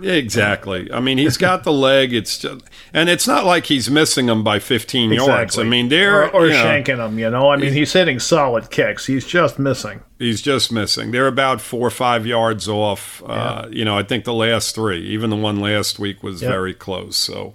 Yeah, 0.00 0.12
exactly. 0.14 0.90
I 0.90 1.00
mean, 1.00 1.18
he's 1.18 1.36
got 1.36 1.64
the 1.64 1.72
leg. 1.72 2.14
It's 2.14 2.38
just, 2.38 2.64
and 2.94 3.10
it's 3.10 3.26
not 3.26 3.44
like 3.44 3.66
he's 3.66 3.90
missing 3.90 4.24
them 4.26 4.42
by 4.42 4.58
15 4.58 5.12
yards. 5.12 5.58
I 5.58 5.64
mean, 5.64 5.90
they're 5.90 6.24
or, 6.24 6.28
or 6.30 6.46
you 6.46 6.52
know, 6.54 6.64
shanking 6.64 6.96
them. 6.96 7.18
You 7.18 7.28
know, 7.28 7.50
I 7.50 7.56
mean, 7.56 7.72
he's 7.74 7.92
hitting 7.92 8.18
solid 8.18 8.70
kicks. 8.70 9.04
He's 9.06 9.26
just 9.26 9.58
missing. 9.58 10.00
He's 10.18 10.40
just 10.40 10.72
missing. 10.72 11.10
They're 11.10 11.26
about 11.26 11.60
four 11.60 11.86
or 11.86 11.90
five 11.90 12.26
yards 12.26 12.68
off. 12.68 13.22
Uh, 13.26 13.68
you 13.70 13.84
know, 13.84 13.98
I 13.98 14.02
think 14.02 14.24
the 14.24 14.32
last 14.32 14.74
three, 14.74 15.00
even 15.08 15.28
the 15.28 15.36
one 15.36 15.60
last 15.60 15.98
week, 15.98 16.22
was 16.22 16.40
Yep. 16.40 16.50
very 16.50 16.72
close. 16.74 17.16
So, 17.16 17.52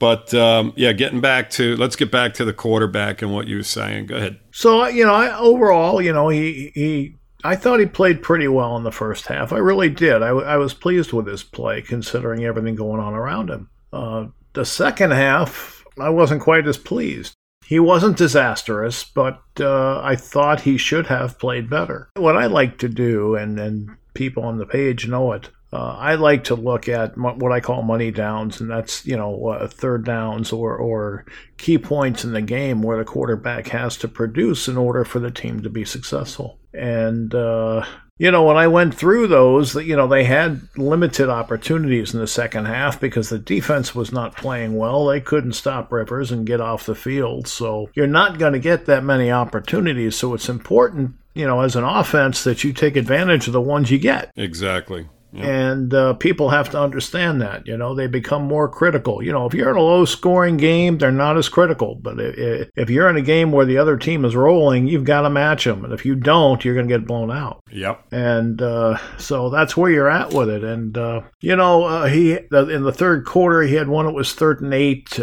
but 0.00 0.32
um, 0.34 0.72
yeah, 0.76 0.92
getting 0.92 1.20
back 1.20 1.50
to 1.50 1.76
let's 1.76 1.94
get 1.94 2.10
back 2.10 2.34
to 2.34 2.44
the 2.44 2.52
quarterback 2.54 3.22
and 3.22 3.32
what 3.32 3.46
you 3.46 3.58
were 3.58 3.62
saying. 3.62 4.06
Go 4.06 4.16
ahead. 4.16 4.40
So 4.50 4.86
you 4.88 5.04
know, 5.04 5.14
I, 5.14 5.38
overall, 5.38 6.02
you 6.02 6.12
know, 6.12 6.30
he 6.30 6.72
he. 6.74 7.16
I 7.44 7.56
thought 7.56 7.80
he 7.80 7.86
played 7.86 8.22
pretty 8.22 8.48
well 8.48 8.76
in 8.76 8.82
the 8.82 8.92
first 8.92 9.26
half. 9.26 9.52
I 9.52 9.58
really 9.58 9.88
did. 9.88 10.22
I, 10.22 10.28
w- 10.28 10.46
I 10.46 10.56
was 10.56 10.74
pleased 10.74 11.12
with 11.12 11.26
his 11.26 11.42
play, 11.42 11.82
considering 11.82 12.44
everything 12.44 12.74
going 12.74 13.00
on 13.00 13.14
around 13.14 13.50
him. 13.50 13.70
Uh, 13.92 14.26
the 14.52 14.64
second 14.64 15.12
half, 15.12 15.84
I 15.98 16.10
wasn't 16.10 16.42
quite 16.42 16.66
as 16.66 16.76
pleased. 16.76 17.34
He 17.64 17.78
wasn't 17.78 18.16
disastrous, 18.16 19.04
but 19.04 19.40
uh, 19.60 20.00
I 20.02 20.16
thought 20.16 20.62
he 20.62 20.76
should 20.76 21.06
have 21.06 21.38
played 21.38 21.70
better. 21.70 22.10
What 22.16 22.36
I 22.36 22.46
like 22.46 22.78
to 22.78 22.88
do, 22.88 23.36
and, 23.36 23.58
and 23.60 23.90
people 24.14 24.42
on 24.42 24.58
the 24.58 24.66
page 24.66 25.06
know 25.06 25.32
it, 25.32 25.50
uh, 25.72 25.94
I 25.96 26.16
like 26.16 26.44
to 26.44 26.56
look 26.56 26.88
at 26.88 27.16
mo- 27.16 27.36
what 27.36 27.52
I 27.52 27.60
call 27.60 27.82
money 27.82 28.10
downs, 28.10 28.60
and 28.60 28.68
that's 28.68 29.06
you 29.06 29.16
know 29.16 29.46
uh, 29.46 29.68
third 29.68 30.04
downs 30.04 30.52
or 30.52 30.76
or 30.76 31.24
key 31.58 31.78
points 31.78 32.24
in 32.24 32.32
the 32.32 32.42
game 32.42 32.82
where 32.82 32.98
the 32.98 33.04
quarterback 33.04 33.68
has 33.68 33.96
to 33.98 34.08
produce 34.08 34.66
in 34.66 34.76
order 34.76 35.04
for 35.04 35.20
the 35.20 35.30
team 35.30 35.62
to 35.62 35.70
be 35.70 35.84
successful. 35.84 36.58
And 36.72 37.34
uh, 37.34 37.84
you 38.18 38.30
know 38.30 38.44
when 38.44 38.56
I 38.56 38.66
went 38.68 38.94
through 38.94 39.28
those, 39.28 39.74
you 39.74 39.96
know 39.96 40.06
they 40.06 40.24
had 40.24 40.60
limited 40.76 41.28
opportunities 41.28 42.14
in 42.14 42.20
the 42.20 42.26
second 42.26 42.66
half 42.66 43.00
because 43.00 43.28
the 43.28 43.38
defense 43.38 43.94
was 43.94 44.12
not 44.12 44.36
playing 44.36 44.76
well. 44.76 45.06
They 45.06 45.20
couldn't 45.20 45.52
stop 45.52 45.90
Rivers 45.90 46.30
and 46.30 46.46
get 46.46 46.60
off 46.60 46.86
the 46.86 46.94
field, 46.94 47.48
so 47.48 47.90
you're 47.94 48.06
not 48.06 48.38
going 48.38 48.52
to 48.52 48.58
get 48.58 48.86
that 48.86 49.04
many 49.04 49.30
opportunities. 49.30 50.16
So 50.16 50.34
it's 50.34 50.48
important, 50.48 51.14
you 51.34 51.46
know, 51.46 51.60
as 51.60 51.76
an 51.76 51.84
offense 51.84 52.44
that 52.44 52.62
you 52.62 52.72
take 52.72 52.96
advantage 52.96 53.46
of 53.46 53.52
the 53.52 53.60
ones 53.60 53.90
you 53.90 53.98
get. 53.98 54.30
Exactly. 54.36 55.08
And 55.32 55.94
uh, 55.94 56.14
people 56.14 56.50
have 56.50 56.70
to 56.70 56.80
understand 56.80 57.40
that. 57.40 57.66
You 57.66 57.76
know, 57.76 57.94
they 57.94 58.06
become 58.06 58.42
more 58.42 58.68
critical. 58.68 59.22
You 59.22 59.32
know, 59.32 59.46
if 59.46 59.54
you're 59.54 59.70
in 59.70 59.76
a 59.76 59.80
low 59.80 60.04
scoring 60.04 60.56
game, 60.56 60.98
they're 60.98 61.12
not 61.12 61.36
as 61.36 61.48
critical. 61.48 61.94
But 61.94 62.18
if, 62.18 62.68
if 62.76 62.90
you're 62.90 63.08
in 63.08 63.16
a 63.16 63.22
game 63.22 63.52
where 63.52 63.66
the 63.66 63.78
other 63.78 63.96
team 63.96 64.24
is 64.24 64.34
rolling, 64.34 64.88
you've 64.88 65.04
got 65.04 65.22
to 65.22 65.30
match 65.30 65.64
them. 65.64 65.84
And 65.84 65.92
if 65.92 66.04
you 66.04 66.14
don't, 66.14 66.64
you're 66.64 66.74
going 66.74 66.88
to 66.88 66.98
get 66.98 67.06
blown 67.06 67.30
out. 67.30 67.62
Yep. 67.70 68.12
And 68.12 68.60
uh, 68.60 68.98
so 69.18 69.50
that's 69.50 69.76
where 69.76 69.90
you're 69.90 70.10
at 70.10 70.32
with 70.32 70.48
it. 70.48 70.64
And, 70.64 70.96
uh, 70.98 71.22
you 71.40 71.54
know, 71.56 71.84
uh, 71.84 72.06
he 72.06 72.32
in 72.32 72.82
the 72.82 72.92
third 72.94 73.24
quarter, 73.24 73.62
he 73.62 73.74
had 73.74 73.88
one 73.88 74.06
that 74.06 74.12
was 74.12 74.34
third 74.34 74.60
and 74.60 74.74
eight. 74.74 75.20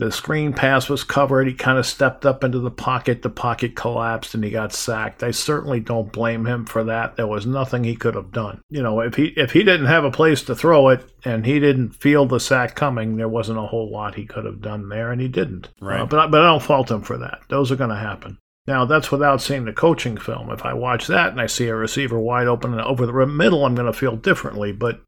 Uh, 0.00 0.04
the 0.06 0.12
screen 0.12 0.52
pass 0.52 0.88
was 0.88 1.04
covered. 1.04 1.46
He 1.46 1.54
kind 1.54 1.78
of 1.78 1.86
stepped 1.86 2.26
up 2.26 2.42
into 2.44 2.58
the 2.58 2.70
pocket. 2.70 3.22
The 3.22 3.30
pocket 3.30 3.76
collapsed 3.76 4.34
and 4.34 4.42
he 4.44 4.50
got 4.50 4.72
sacked. 4.72 5.22
I 5.22 5.30
certainly 5.30 5.80
don't 5.80 6.12
blame 6.12 6.46
him 6.46 6.66
for 6.66 6.84
that. 6.84 7.16
There 7.16 7.26
was 7.26 7.46
nothing 7.46 7.84
he 7.84 7.94
could 7.96 8.14
have 8.14 8.32
done. 8.32 8.60
You 8.70 8.82
know, 8.82 9.00
if 9.00 9.14
he 9.14 9.26
if 9.36 9.52
he 9.52 9.62
didn't 9.62 9.86
have 9.86 10.04
a 10.04 10.10
place 10.10 10.42
to 10.44 10.54
throw 10.54 10.88
it 10.88 11.04
and 11.24 11.46
he 11.46 11.60
didn't 11.60 11.90
feel 11.90 12.26
the 12.26 12.40
sack 12.40 12.74
coming, 12.74 13.16
there 13.16 13.28
wasn't 13.28 13.58
a 13.58 13.62
whole 13.66 13.90
lot 13.90 14.14
he 14.16 14.26
could 14.26 14.44
have 14.44 14.60
done 14.60 14.88
there, 14.88 15.12
and 15.12 15.20
he 15.20 15.28
didn't. 15.28 15.68
Right. 15.80 16.00
Uh, 16.00 16.06
but 16.06 16.18
I- 16.18 16.26
but 16.26 16.40
I 16.42 16.46
don't 16.46 16.62
fault 16.62 16.90
him 16.90 17.02
for 17.02 17.16
that. 17.18 17.40
Those 17.48 17.70
are 17.70 17.76
going 17.76 17.90
to 17.90 17.96
happen. 17.96 18.38
Now 18.66 18.86
that's 18.86 19.12
without 19.12 19.42
seeing 19.42 19.66
the 19.66 19.72
coaching 19.74 20.16
film. 20.16 20.50
If 20.50 20.64
I 20.64 20.72
watch 20.72 21.06
that 21.08 21.30
and 21.32 21.40
I 21.40 21.46
see 21.46 21.66
a 21.68 21.74
receiver 21.76 22.18
wide 22.18 22.46
open 22.46 22.72
and 22.72 22.80
over 22.80 23.04
the 23.06 23.26
middle, 23.26 23.64
I'm 23.64 23.74
going 23.74 23.92
to 23.92 23.98
feel 23.98 24.16
differently. 24.16 24.72
But 24.72 25.02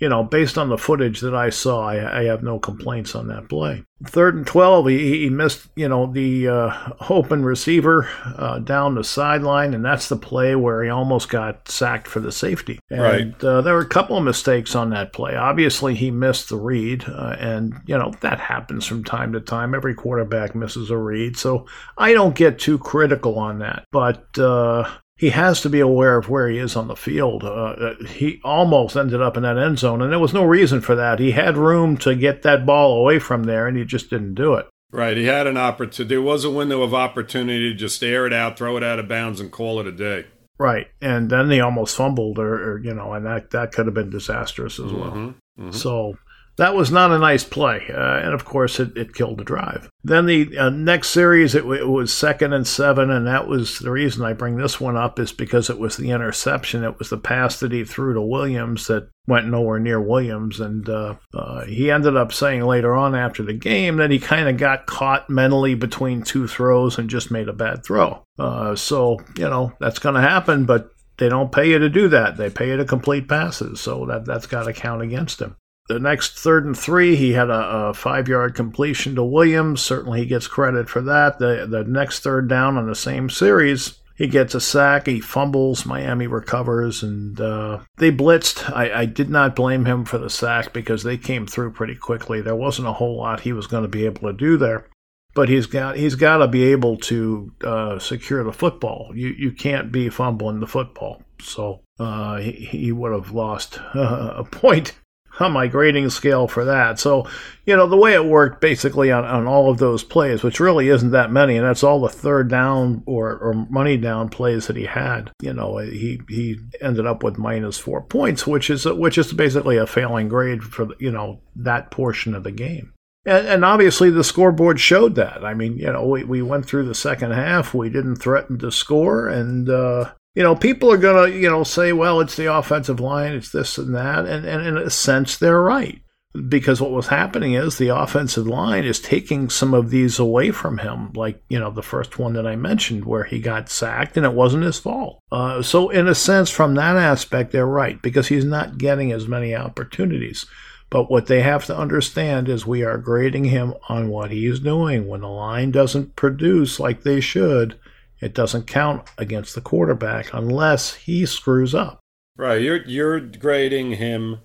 you 0.00 0.08
know, 0.08 0.24
based 0.24 0.56
on 0.56 0.70
the 0.70 0.78
footage 0.78 1.20
that 1.20 1.34
I 1.34 1.50
saw, 1.50 1.86
I, 1.86 2.20
I 2.20 2.24
have 2.24 2.42
no 2.42 2.58
complaints 2.58 3.14
on 3.14 3.28
that 3.28 3.48
play. 3.48 3.84
Third 4.06 4.34
and 4.34 4.46
12, 4.46 4.86
he, 4.88 5.18
he 5.20 5.28
missed, 5.28 5.68
you 5.76 5.86
know, 5.86 6.06
the 6.10 6.48
uh, 6.48 6.92
open 7.10 7.44
receiver 7.44 8.08
uh, 8.24 8.58
down 8.60 8.94
the 8.94 9.04
sideline, 9.04 9.74
and 9.74 9.84
that's 9.84 10.08
the 10.08 10.16
play 10.16 10.56
where 10.56 10.82
he 10.82 10.88
almost 10.88 11.28
got 11.28 11.68
sacked 11.68 12.08
for 12.08 12.18
the 12.18 12.32
safety. 12.32 12.78
And 12.88 13.00
Right. 13.02 13.44
uh, 13.44 13.60
there 13.60 13.74
were 13.74 13.82
a 13.82 13.88
couple 13.88 14.16
of 14.16 14.24
mistakes 14.24 14.74
on 14.74 14.88
that 14.90 15.12
play. 15.12 15.36
Obviously, 15.36 15.94
he 15.94 16.10
missed 16.10 16.48
the 16.48 16.56
read, 16.56 17.04
uh, 17.06 17.36
and, 17.38 17.74
you 17.84 17.98
know, 17.98 18.10
that 18.22 18.40
happens 18.40 18.86
from 18.86 19.04
time 19.04 19.34
to 19.34 19.40
time. 19.40 19.74
Every 19.74 19.94
quarterback 19.94 20.54
misses 20.54 20.90
a 20.90 20.96
read, 20.96 21.36
so 21.36 21.66
I 21.98 22.14
don't 22.14 22.34
get 22.34 22.58
too 22.58 22.78
critical 22.78 23.38
on 23.38 23.58
that. 23.58 23.84
But, 23.92 24.38
uh, 24.38 24.88
he 25.20 25.28
has 25.28 25.60
to 25.60 25.68
be 25.68 25.80
aware 25.80 26.16
of 26.16 26.30
where 26.30 26.48
he 26.48 26.56
is 26.56 26.74
on 26.76 26.88
the 26.88 26.96
field. 26.96 27.44
Uh, 27.44 27.92
he 28.08 28.40
almost 28.42 28.96
ended 28.96 29.20
up 29.20 29.36
in 29.36 29.42
that 29.42 29.58
end 29.58 29.78
zone, 29.78 30.00
and 30.00 30.10
there 30.10 30.18
was 30.18 30.32
no 30.32 30.44
reason 30.44 30.80
for 30.80 30.94
that. 30.94 31.18
He 31.18 31.32
had 31.32 31.58
room 31.58 31.98
to 31.98 32.14
get 32.14 32.40
that 32.40 32.64
ball 32.64 32.98
away 32.98 33.18
from 33.18 33.44
there, 33.44 33.66
and 33.66 33.76
he 33.76 33.84
just 33.84 34.08
didn't 34.08 34.34
do 34.34 34.54
it. 34.54 34.66
Right. 34.90 35.18
He 35.18 35.26
had 35.26 35.46
an 35.46 35.58
opportunity. 35.58 36.14
There 36.14 36.22
was 36.22 36.46
a 36.46 36.50
window 36.50 36.80
of 36.80 36.94
opportunity 36.94 37.70
to 37.70 37.76
just 37.76 38.02
air 38.02 38.26
it 38.26 38.32
out, 38.32 38.56
throw 38.56 38.78
it 38.78 38.82
out 38.82 38.98
of 38.98 39.08
bounds, 39.08 39.40
and 39.40 39.52
call 39.52 39.78
it 39.78 39.86
a 39.86 39.92
day. 39.92 40.24
Right, 40.58 40.88
and 41.02 41.28
then 41.28 41.50
he 41.50 41.60
almost 41.60 41.96
fumbled, 41.96 42.38
or, 42.38 42.72
or 42.72 42.78
you 42.78 42.94
know, 42.94 43.12
and 43.12 43.26
that 43.26 43.50
that 43.50 43.72
could 43.72 43.86
have 43.86 43.94
been 43.94 44.10
disastrous 44.10 44.78
as 44.78 44.90
well. 44.90 45.12
Mhm, 45.12 45.34
mhm. 45.58 45.74
So 45.74 46.14
that 46.60 46.74
was 46.74 46.92
not 46.92 47.10
a 47.10 47.18
nice 47.18 47.42
play, 47.42 47.86
uh, 47.88 48.18
and 48.18 48.34
of 48.34 48.44
course, 48.44 48.78
it, 48.78 48.94
it 48.94 49.14
killed 49.14 49.38
the 49.38 49.44
drive. 49.44 49.88
Then 50.04 50.26
the 50.26 50.58
uh, 50.58 50.68
next 50.68 51.08
series, 51.08 51.54
it, 51.54 51.62
w- 51.62 51.82
it 51.82 51.88
was 51.88 52.12
second 52.12 52.52
and 52.52 52.66
seven, 52.66 53.08
and 53.08 53.26
that 53.26 53.48
was 53.48 53.78
the 53.78 53.90
reason 53.90 54.26
I 54.26 54.34
bring 54.34 54.58
this 54.58 54.78
one 54.78 54.94
up 54.94 55.18
is 55.18 55.32
because 55.32 55.70
it 55.70 55.78
was 55.78 55.96
the 55.96 56.10
interception. 56.10 56.84
It 56.84 56.98
was 56.98 57.08
the 57.08 57.16
pass 57.16 57.60
that 57.60 57.72
he 57.72 57.82
threw 57.84 58.12
to 58.12 58.20
Williams 58.20 58.88
that 58.88 59.08
went 59.26 59.48
nowhere 59.48 59.78
near 59.78 60.02
Williams, 60.02 60.60
and 60.60 60.86
uh, 60.86 61.14
uh, 61.32 61.64
he 61.64 61.90
ended 61.90 62.14
up 62.14 62.30
saying 62.30 62.62
later 62.62 62.94
on 62.94 63.14
after 63.14 63.42
the 63.42 63.54
game 63.54 63.96
that 63.96 64.10
he 64.10 64.18
kind 64.18 64.46
of 64.46 64.58
got 64.58 64.84
caught 64.84 65.30
mentally 65.30 65.74
between 65.74 66.20
two 66.20 66.46
throws 66.46 66.98
and 66.98 67.08
just 67.08 67.30
made 67.30 67.48
a 67.48 67.54
bad 67.54 67.82
throw. 67.82 68.22
Uh, 68.38 68.76
so 68.76 69.16
you 69.38 69.48
know 69.48 69.72
that's 69.80 69.98
going 69.98 70.14
to 70.14 70.20
happen, 70.20 70.66
but 70.66 70.90
they 71.16 71.30
don't 71.30 71.52
pay 71.52 71.70
you 71.70 71.78
to 71.78 71.88
do 71.88 72.08
that. 72.08 72.36
They 72.36 72.50
pay 72.50 72.68
you 72.68 72.76
to 72.76 72.84
complete 72.84 73.28
passes, 73.28 73.80
so 73.80 74.04
that 74.04 74.26
that's 74.26 74.46
got 74.46 74.64
to 74.64 74.74
count 74.74 75.00
against 75.00 75.40
him. 75.40 75.56
The 75.90 75.98
next 75.98 76.38
third 76.38 76.64
and 76.66 76.78
three, 76.78 77.16
he 77.16 77.32
had 77.32 77.50
a, 77.50 77.88
a 77.88 77.94
five 77.94 78.28
yard 78.28 78.54
completion 78.54 79.16
to 79.16 79.24
Williams. 79.24 79.80
Certainly, 79.82 80.20
he 80.20 80.26
gets 80.26 80.46
credit 80.46 80.88
for 80.88 81.00
that. 81.00 81.40
The 81.40 81.66
the 81.68 81.82
next 81.82 82.20
third 82.20 82.46
down 82.46 82.76
on 82.76 82.86
the 82.86 82.94
same 82.94 83.28
series, 83.28 83.98
he 84.14 84.28
gets 84.28 84.54
a 84.54 84.60
sack. 84.60 85.08
He 85.08 85.18
fumbles. 85.18 85.84
Miami 85.84 86.28
recovers, 86.28 87.02
and 87.02 87.40
uh, 87.40 87.80
they 87.96 88.12
blitzed. 88.12 88.72
I, 88.72 89.00
I 89.00 89.04
did 89.04 89.30
not 89.30 89.56
blame 89.56 89.84
him 89.84 90.04
for 90.04 90.18
the 90.18 90.30
sack 90.30 90.72
because 90.72 91.02
they 91.02 91.16
came 91.16 91.44
through 91.44 91.72
pretty 91.72 91.96
quickly. 91.96 92.40
There 92.40 92.54
wasn't 92.54 92.86
a 92.86 92.92
whole 92.92 93.16
lot 93.16 93.40
he 93.40 93.52
was 93.52 93.66
going 93.66 93.82
to 93.82 93.88
be 93.88 94.06
able 94.06 94.30
to 94.30 94.32
do 94.32 94.56
there 94.56 94.86
but 95.32 95.48
he's 95.48 95.66
got 95.66 95.96
he's 95.96 96.16
got 96.16 96.38
to 96.38 96.48
be 96.48 96.64
able 96.64 96.96
to 96.96 97.52
uh, 97.64 97.98
secure 98.00 98.42
the 98.42 98.52
football. 98.52 99.12
You 99.14 99.28
you 99.28 99.52
can't 99.52 99.92
be 99.92 100.08
fumbling 100.08 100.58
the 100.58 100.66
football. 100.66 101.22
So 101.40 101.82
uh, 102.00 102.38
he, 102.38 102.50
he 102.50 102.92
would 102.92 103.12
have 103.12 103.30
lost 103.30 103.78
a 103.94 104.44
point 104.44 104.92
on 105.38 105.52
my 105.52 105.66
grading 105.66 106.10
scale 106.10 106.48
for 106.48 106.64
that. 106.64 106.98
So 106.98 107.28
you 107.64 107.76
know 107.76 107.86
the 107.86 107.96
way 107.96 108.14
it 108.14 108.24
worked 108.24 108.60
basically 108.60 109.12
on, 109.12 109.24
on 109.24 109.46
all 109.46 109.70
of 109.70 109.78
those 109.78 110.02
plays, 110.02 110.42
which 110.42 110.60
really 110.60 110.88
isn't 110.88 111.10
that 111.10 111.30
many, 111.30 111.56
and 111.56 111.66
that's 111.66 111.84
all 111.84 112.00
the 112.00 112.08
third 112.08 112.48
down 112.48 113.02
or, 113.06 113.36
or 113.38 113.66
money 113.70 113.96
down 113.96 114.28
plays 114.28 114.66
that 114.66 114.76
he 114.76 114.86
had. 114.86 115.30
You 115.40 115.52
know 115.52 115.78
he 115.78 116.20
he 116.28 116.58
ended 116.80 117.06
up 117.06 117.22
with 117.22 117.38
minus 117.38 117.78
four 117.78 118.02
points, 118.02 118.46
which 118.46 118.70
is 118.70 118.84
which 118.86 119.18
is 119.18 119.32
basically 119.32 119.76
a 119.76 119.86
failing 119.86 120.28
grade 120.28 120.62
for 120.62 120.88
you 120.98 121.10
know 121.10 121.40
that 121.56 121.90
portion 121.90 122.34
of 122.34 122.44
the 122.44 122.52
game. 122.52 122.92
And, 123.26 123.46
and 123.46 123.64
obviously, 123.64 124.10
the 124.10 124.24
scoreboard 124.24 124.80
showed 124.80 125.14
that. 125.16 125.44
I 125.44 125.52
mean, 125.54 125.76
you 125.76 125.92
know, 125.92 126.06
we, 126.06 126.24
we 126.24 126.42
went 126.42 126.66
through 126.66 126.86
the 126.86 126.94
second 126.94 127.32
half. 127.32 127.74
We 127.74 127.90
didn't 127.90 128.16
threaten 128.16 128.58
to 128.60 128.72
score. 128.72 129.28
And, 129.28 129.68
uh, 129.68 130.12
you 130.34 130.42
know, 130.42 130.54
people 130.54 130.92
are 130.92 130.96
going 130.96 131.32
to, 131.32 131.38
you 131.38 131.48
know, 131.50 131.64
say, 131.64 131.92
well, 131.92 132.20
it's 132.20 132.36
the 132.36 132.54
offensive 132.54 133.00
line, 133.00 133.32
it's 133.32 133.50
this 133.50 133.78
and 133.78 133.94
that. 133.94 134.26
And, 134.26 134.46
and 134.46 134.66
in 134.66 134.76
a 134.76 134.90
sense, 134.90 135.36
they're 135.36 135.60
right. 135.60 136.00
because 136.48 136.80
what 136.80 136.92
was 136.92 137.08
happening 137.08 137.54
is 137.54 137.76
the 137.76 137.88
offensive 137.88 138.46
line 138.46 138.84
is 138.84 139.00
taking 139.00 139.50
some 139.50 139.74
of 139.74 139.90
these 139.90 140.18
away 140.18 140.50
from 140.52 140.78
him, 140.78 141.12
like 141.14 141.42
you 141.48 141.58
know 141.58 141.70
the 141.70 141.82
first 141.82 142.18
one 142.18 142.34
that 142.34 142.46
I 142.46 142.54
mentioned 142.56 143.04
where 143.04 143.24
he 143.24 143.40
got 143.40 143.68
sacked 143.68 144.16
and 144.16 144.24
it 144.24 144.32
wasn't 144.32 144.64
his 144.64 144.78
fault. 144.78 145.20
Uh, 145.32 145.62
so 145.62 145.90
in 145.90 146.06
a 146.06 146.14
sense, 146.14 146.48
from 146.50 146.74
that 146.76 146.96
aspect, 146.96 147.50
they're 147.52 147.66
right 147.66 148.00
because 148.00 148.28
he's 148.28 148.44
not 148.44 148.78
getting 148.78 149.10
as 149.12 149.26
many 149.26 149.54
opportunities. 149.54 150.46
But 150.88 151.10
what 151.10 151.26
they 151.26 151.42
have 151.42 151.66
to 151.66 151.76
understand 151.76 152.48
is 152.48 152.66
we 152.66 152.82
are 152.82 152.98
grading 152.98 153.44
him 153.44 153.74
on 153.88 154.08
what 154.08 154.32
he's 154.32 154.58
doing. 154.58 155.06
When 155.06 155.20
the 155.20 155.28
line 155.28 155.70
doesn't 155.70 156.16
produce 156.16 156.80
like 156.80 157.02
they 157.02 157.20
should, 157.20 157.78
it 158.20 158.34
doesn't 158.34 158.66
count 158.66 159.08
against 159.18 159.54
the 159.54 159.60
quarterback 159.60 160.32
unless 160.32 160.94
he 160.94 161.26
screws 161.26 161.74
up. 161.74 162.00
Right, 162.36 162.62
you're 162.62 162.82
you're 162.86 163.20
grading 163.20 163.92
him 163.92 164.40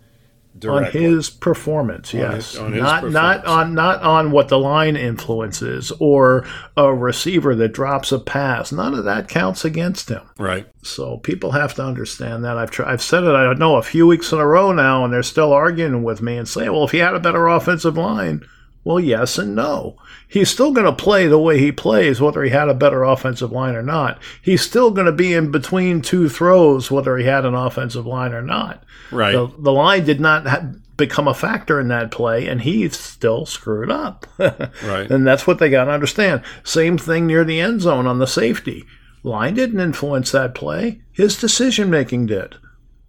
Directly. 0.57 1.05
on 1.05 1.11
his 1.11 1.29
performance. 1.29 2.13
On 2.13 2.19
yes, 2.19 2.51
his, 2.51 2.57
on 2.57 2.73
his 2.73 2.81
not 2.81 3.01
performance. 3.03 3.13
not 3.13 3.45
on 3.45 3.73
not 3.73 4.01
on 4.01 4.31
what 4.31 4.47
the 4.47 4.57
line 4.57 4.95
influences 4.95 5.91
or 5.99 6.45
a 6.77 6.93
receiver 6.93 7.55
that 7.55 7.73
drops 7.73 8.11
a 8.11 8.19
pass. 8.19 8.71
None 8.71 8.93
of 8.93 9.03
that 9.03 9.27
counts 9.27 9.65
against 9.65 10.09
him. 10.09 10.21
Right. 10.39 10.67
So 10.83 11.17
people 11.17 11.51
have 11.51 11.73
to 11.75 11.83
understand 11.83 12.45
that. 12.45 12.57
I've 12.57 12.71
tried, 12.71 12.91
I've 12.91 13.01
said 13.01 13.23
it. 13.23 13.35
I 13.35 13.43
don't 13.43 13.59
know 13.59 13.75
a 13.75 13.83
few 13.83 14.07
weeks 14.07 14.31
in 14.31 14.39
a 14.39 14.47
row 14.47 14.71
now, 14.71 15.03
and 15.03 15.13
they're 15.13 15.23
still 15.23 15.51
arguing 15.51 16.03
with 16.03 16.21
me 16.21 16.37
and 16.37 16.47
saying, 16.47 16.71
"Well, 16.71 16.85
if 16.85 16.91
he 16.91 16.99
had 16.99 17.15
a 17.15 17.19
better 17.19 17.47
offensive 17.47 17.97
line." 17.97 18.41
Well, 18.85 18.99
yes 18.99 19.39
and 19.39 19.55
no. 19.55 19.97
He's 20.27 20.49
still 20.49 20.71
going 20.71 20.85
to 20.85 20.93
play 20.93 21.25
the 21.25 21.39
way 21.39 21.57
he 21.57 21.71
plays, 21.71 22.21
whether 22.21 22.43
he 22.43 22.51
had 22.51 22.69
a 22.69 22.75
better 22.75 23.03
offensive 23.03 23.51
line 23.51 23.75
or 23.75 23.81
not. 23.81 24.19
He's 24.43 24.61
still 24.61 24.91
going 24.91 25.07
to 25.07 25.11
be 25.11 25.33
in 25.33 25.49
between 25.51 26.01
two 26.01 26.29
throws, 26.29 26.91
whether 26.91 27.17
he 27.17 27.25
had 27.25 27.45
an 27.45 27.55
offensive 27.55 28.05
line 28.05 28.31
or 28.31 28.43
not. 28.43 28.83
Right. 29.11 29.31
The, 29.31 29.47
the 29.57 29.71
line 29.71 30.05
did 30.05 30.21
not 30.21 30.45
ha- 30.45 30.71
become 30.97 31.27
a 31.27 31.33
factor 31.33 31.79
in 31.79 31.87
that 31.87 32.11
play, 32.11 32.47
and 32.47 32.61
he 32.61 32.87
still 32.89 33.47
screwed 33.47 33.89
up. 33.89 34.27
right. 34.37 35.09
And 35.09 35.25
that's 35.25 35.47
what 35.47 35.57
they 35.57 35.71
got 35.71 35.85
to 35.85 35.91
understand. 35.91 36.43
Same 36.63 36.99
thing 36.99 37.25
near 37.25 37.43
the 37.43 37.59
end 37.59 37.81
zone 37.81 38.05
on 38.05 38.19
the 38.19 38.27
safety. 38.27 38.85
Line 39.23 39.55
didn't 39.55 39.79
influence 39.79 40.31
that 40.31 40.53
play. 40.53 41.01
His 41.11 41.39
decision 41.39 41.89
making 41.89 42.27
did. 42.27 42.55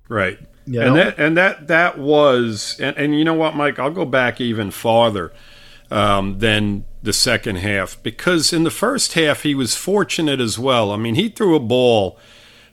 Right. 0.09 0.38
You 0.64 0.80
know? 0.80 0.87
And 0.87 0.97
that 0.97 1.18
and 1.18 1.37
that 1.37 1.66
that 1.68 1.99
was 1.99 2.80
and, 2.80 2.97
and 2.97 3.18
you 3.18 3.25
know 3.25 3.35
what, 3.35 3.54
Mike, 3.54 3.78
I'll 3.78 3.90
go 3.90 4.06
back 4.06 4.40
even 4.40 4.71
farther 4.71 5.33
um, 5.90 6.38
than 6.38 6.84
the 7.02 7.12
second 7.12 7.56
half 7.56 8.02
because 8.02 8.52
in 8.52 8.64
the 8.64 8.70
first 8.70 9.12
half 9.14 9.42
he 9.42 9.54
was 9.54 9.74
fortunate 9.74 10.40
as 10.40 10.58
well. 10.58 10.90
I 10.90 10.96
mean, 10.96 11.14
he 11.14 11.28
threw 11.28 11.54
a 11.54 11.60
ball, 11.60 12.18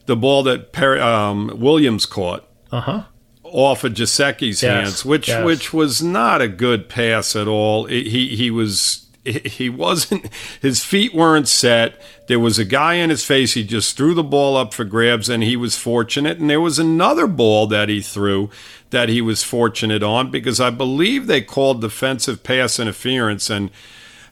the 0.05 0.15
ball 0.15 0.43
that 0.43 0.71
per, 0.71 0.99
um, 0.99 1.51
Williams 1.59 2.05
caught. 2.05 2.47
Uh-huh. 2.71 3.03
Off 3.43 3.83
of 3.83 3.93
Gesicki's 3.93 4.63
yes. 4.63 4.63
hands, 4.63 5.05
which 5.05 5.27
yes. 5.27 5.45
which 5.45 5.71
was 5.71 6.01
not 6.01 6.41
a 6.41 6.47
good 6.47 6.89
pass 6.89 7.35
at 7.35 7.47
all. 7.47 7.85
It, 7.85 8.07
he 8.07 8.35
he 8.35 8.49
was 8.49 9.03
he 9.23 9.69
wasn't 9.69 10.27
his 10.61 10.83
feet 10.83 11.13
weren't 11.13 11.47
set 11.47 12.01
there 12.27 12.39
was 12.39 12.59
a 12.59 12.65
guy 12.65 12.95
in 12.95 13.09
his 13.09 13.23
face 13.23 13.53
he 13.53 13.63
just 13.63 13.95
threw 13.95 14.13
the 14.13 14.23
ball 14.23 14.57
up 14.57 14.73
for 14.73 14.83
grabs 14.83 15.29
and 15.29 15.43
he 15.43 15.55
was 15.55 15.77
fortunate 15.77 16.39
and 16.39 16.49
there 16.49 16.59
was 16.59 16.77
another 16.77 17.25
ball 17.25 17.65
that 17.65 17.87
he 17.87 18.01
threw 18.01 18.49
that 18.93 19.09
he 19.09 19.21
was 19.21 19.43
fortunate 19.43 20.01
on 20.01 20.31
because 20.31 20.61
i 20.61 20.69
believe 20.69 21.27
they 21.27 21.41
called 21.41 21.81
defensive 21.81 22.41
pass 22.41 22.79
interference 22.79 23.49
and 23.49 23.69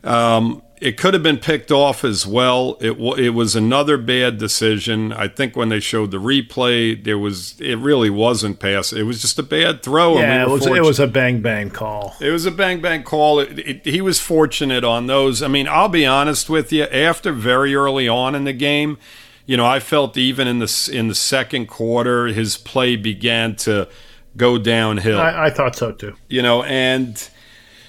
um, 0.03 0.63
it 0.82 0.98
could 0.98 1.13
have 1.13 1.22
been 1.22 1.38
picked 1.38 1.72
off 1.72 2.03
as 2.03 2.25
well. 2.25 2.75
It 2.82 2.94
it 3.20 3.30
was 3.30 3.56
another 3.56 3.98
bad 3.98 4.39
decision. 4.39 5.13
I 5.13 5.27
think 5.27 5.56
when 5.56 5.70
they 5.70 5.80
showed 5.80 6.10
the 6.10 6.18
replay, 6.18 7.01
there 7.01 7.20
was 7.20 7.62
it 7.62 7.77
really 7.77 8.10
wasn't 8.10 8.60
pass. 8.60 8.91
It 8.91 9.03
was 9.03 9.22
just 9.22 9.38
a 9.38 9.44
bad 9.44 9.84
throw. 9.84 10.18
Yeah, 10.18 10.48
we 10.48 10.51
it 10.51 10.53
was 10.53 10.65
it 10.65 10.82
was 10.82 11.00
a 11.00 11.06
bang 11.06 11.39
bang 11.41 11.70
call. 11.70 12.15
It 12.20 12.32
was 12.32 12.48
a 12.48 12.51
bang 12.51 12.82
bang 12.82 13.03
call. 13.03 13.39
It, 13.39 13.60
it, 13.60 13.86
he 13.86 14.01
was 14.01 14.20
fortunate 14.20 14.84
on 14.84 15.06
those. 15.06 15.44
I 15.44 15.48
mean, 15.48 15.68
I'll 15.68 15.88
be 15.88 16.06
honest 16.06 16.50
with 16.50 16.74
you. 16.74 16.86
After 16.86 17.32
very 17.32 17.75
early 17.75 18.08
on 18.08 18.34
in 18.34 18.46
the 18.46 18.53
game, 18.53 18.98
you 19.46 19.58
know, 19.58 19.65
I 19.65 19.80
felt 19.80 20.18
even 20.18 20.48
in 20.48 20.58
the 20.58 20.89
in 20.91 21.10
the 21.10 21.15
second 21.15 21.68
quarter, 21.68 22.27
his 22.27 22.58
play 22.58 22.96
began 22.96 23.56
to 23.58 23.88
go 24.38 24.57
downhill. 24.57 25.19
I, 25.19 25.45
I 25.45 25.50
thought 25.50 25.75
so 25.75 25.91
too. 25.91 26.15
You 26.29 26.41
know, 26.41 26.63
and 26.63 27.29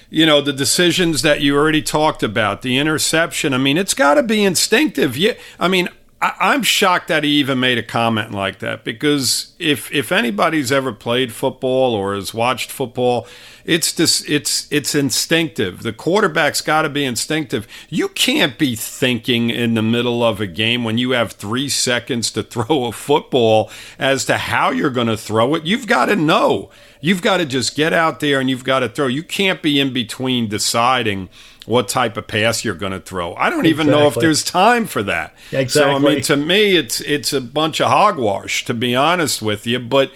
you 0.09 0.25
know, 0.25 0.41
the 0.41 0.53
decisions 0.53 1.23
that 1.23 1.41
you 1.41 1.55
already 1.55 1.81
talked 1.81 2.21
about, 2.21 2.61
the 2.61 2.77
interception. 2.77 3.53
I 3.53 3.57
mean, 3.57 3.77
it's 3.77 3.95
got 3.95 4.13
to 4.13 4.23
be 4.23 4.43
instinctive. 4.43 5.17
Yeah, 5.17 5.33
I 5.59 5.67
mean, 5.67 5.89
I, 6.23 6.53
am 6.53 6.63
shocked 6.63 7.09
that 7.09 7.25
he 7.25 7.31
even 7.31 7.59
made 7.59 7.77
a 7.77 7.83
comment 7.83 8.31
like 8.31 8.59
that 8.59 8.85
because 8.85 9.53
if 9.59 9.91
if 9.91 10.09
anybody's 10.09 10.71
ever 10.71 10.93
played 10.93 11.33
football 11.33 11.93
or 11.93 12.15
has 12.15 12.33
watched 12.33 12.71
football, 12.71 13.27
it's 13.65 13.91
just 13.91 14.29
it's 14.29 14.71
it's 14.71 14.95
instinctive. 14.95 15.83
The 15.83 15.91
quarterback's 15.91 16.61
got 16.61 16.83
to 16.83 16.89
be 16.89 17.03
instinctive. 17.03 17.67
You 17.89 18.07
can't 18.07 18.57
be 18.57 18.75
thinking 18.75 19.49
in 19.49 19.73
the 19.73 19.81
middle 19.81 20.23
of 20.23 20.39
a 20.39 20.47
game 20.47 20.85
when 20.85 20.97
you 20.97 21.11
have 21.11 21.33
three 21.33 21.67
seconds 21.67 22.31
to 22.31 22.43
throw 22.53 22.85
a 22.85 22.93
football 22.93 23.69
as 23.99 24.23
to 24.25 24.37
how 24.37 24.71
you're 24.71 24.89
going 24.89 25.07
to 25.07 25.17
throw 25.17 25.55
it. 25.55 25.65
You've 25.65 25.87
got 25.87 26.05
to 26.05 26.15
know. 26.15 26.69
You've 27.01 27.21
got 27.21 27.37
to 27.37 27.45
just 27.45 27.75
get 27.75 27.91
out 27.91 28.21
there 28.21 28.39
and 28.39 28.49
you've 28.49 28.63
got 28.63 28.79
to 28.79 28.87
throw. 28.87 29.07
You 29.07 29.23
can't 29.23 29.61
be 29.61 29.77
in 29.77 29.91
between 29.91 30.47
deciding 30.47 31.27
what 31.65 31.87
type 31.87 32.17
of 32.17 32.27
pass 32.27 32.65
you're 32.65 32.75
going 32.75 32.91
to 32.91 32.99
throw. 32.99 33.35
I 33.35 33.49
don't 33.49 33.65
even 33.65 33.87
know 33.87 34.07
if 34.07 34.15
there's 34.15 34.43
time 34.43 34.85
for 34.85 35.03
that. 35.03 35.33
Exactly. 35.51 35.69
So 35.69 35.89
I 35.91 35.99
mean, 35.99 36.21
to 36.23 36.37
me, 36.37 36.75
it's 36.75 37.01
it's 37.01 37.33
a 37.33 37.41
bunch 37.41 37.79
of 37.79 37.89
hogwash, 37.89 38.65
to 38.65 38.73
be 38.73 38.95
honest 38.95 39.41
with 39.41 39.65
you. 39.65 39.79
But 39.79 40.11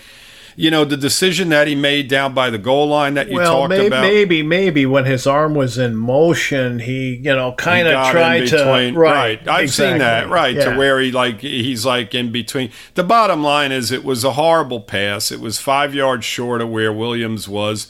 you 0.59 0.71
know, 0.71 0.83
the 0.83 0.97
decision 0.97 1.49
that 1.49 1.67
he 1.67 1.75
made 1.75 2.07
down 2.07 2.33
by 2.33 2.49
the 2.49 2.57
goal 2.57 2.87
line 2.87 3.13
that 3.13 3.29
you 3.29 3.35
well, 3.35 3.59
talked 3.59 3.69
may- 3.69 3.85
about. 3.85 4.01
Maybe, 4.01 4.41
maybe 4.41 4.87
when 4.87 5.05
his 5.05 5.27
arm 5.27 5.53
was 5.53 5.77
in 5.77 5.95
motion, 5.95 6.79
he, 6.79 7.13
you 7.17 7.35
know, 7.35 7.53
kind 7.53 7.87
of 7.87 8.09
tried 8.09 8.47
to. 8.47 8.65
Right, 8.65 8.93
right. 8.93 9.47
I've 9.47 9.65
exactly. 9.65 9.91
seen 9.91 9.97
that. 9.99 10.29
Right, 10.29 10.55
yeah. 10.55 10.71
to 10.71 10.77
where 10.77 10.99
he 10.99 11.11
like 11.11 11.41
he's 11.41 11.85
like 11.85 12.15
in 12.15 12.31
between. 12.31 12.71
The 12.95 13.03
bottom 13.03 13.43
line 13.43 13.71
is, 13.71 13.91
it 13.91 14.03
was 14.03 14.23
a 14.23 14.33
horrible 14.33 14.81
pass. 14.81 15.31
It 15.31 15.39
was 15.39 15.59
five 15.59 15.93
yards 15.93 16.25
short 16.25 16.59
of 16.61 16.69
where 16.69 16.91
Williams 16.91 17.47
was. 17.47 17.87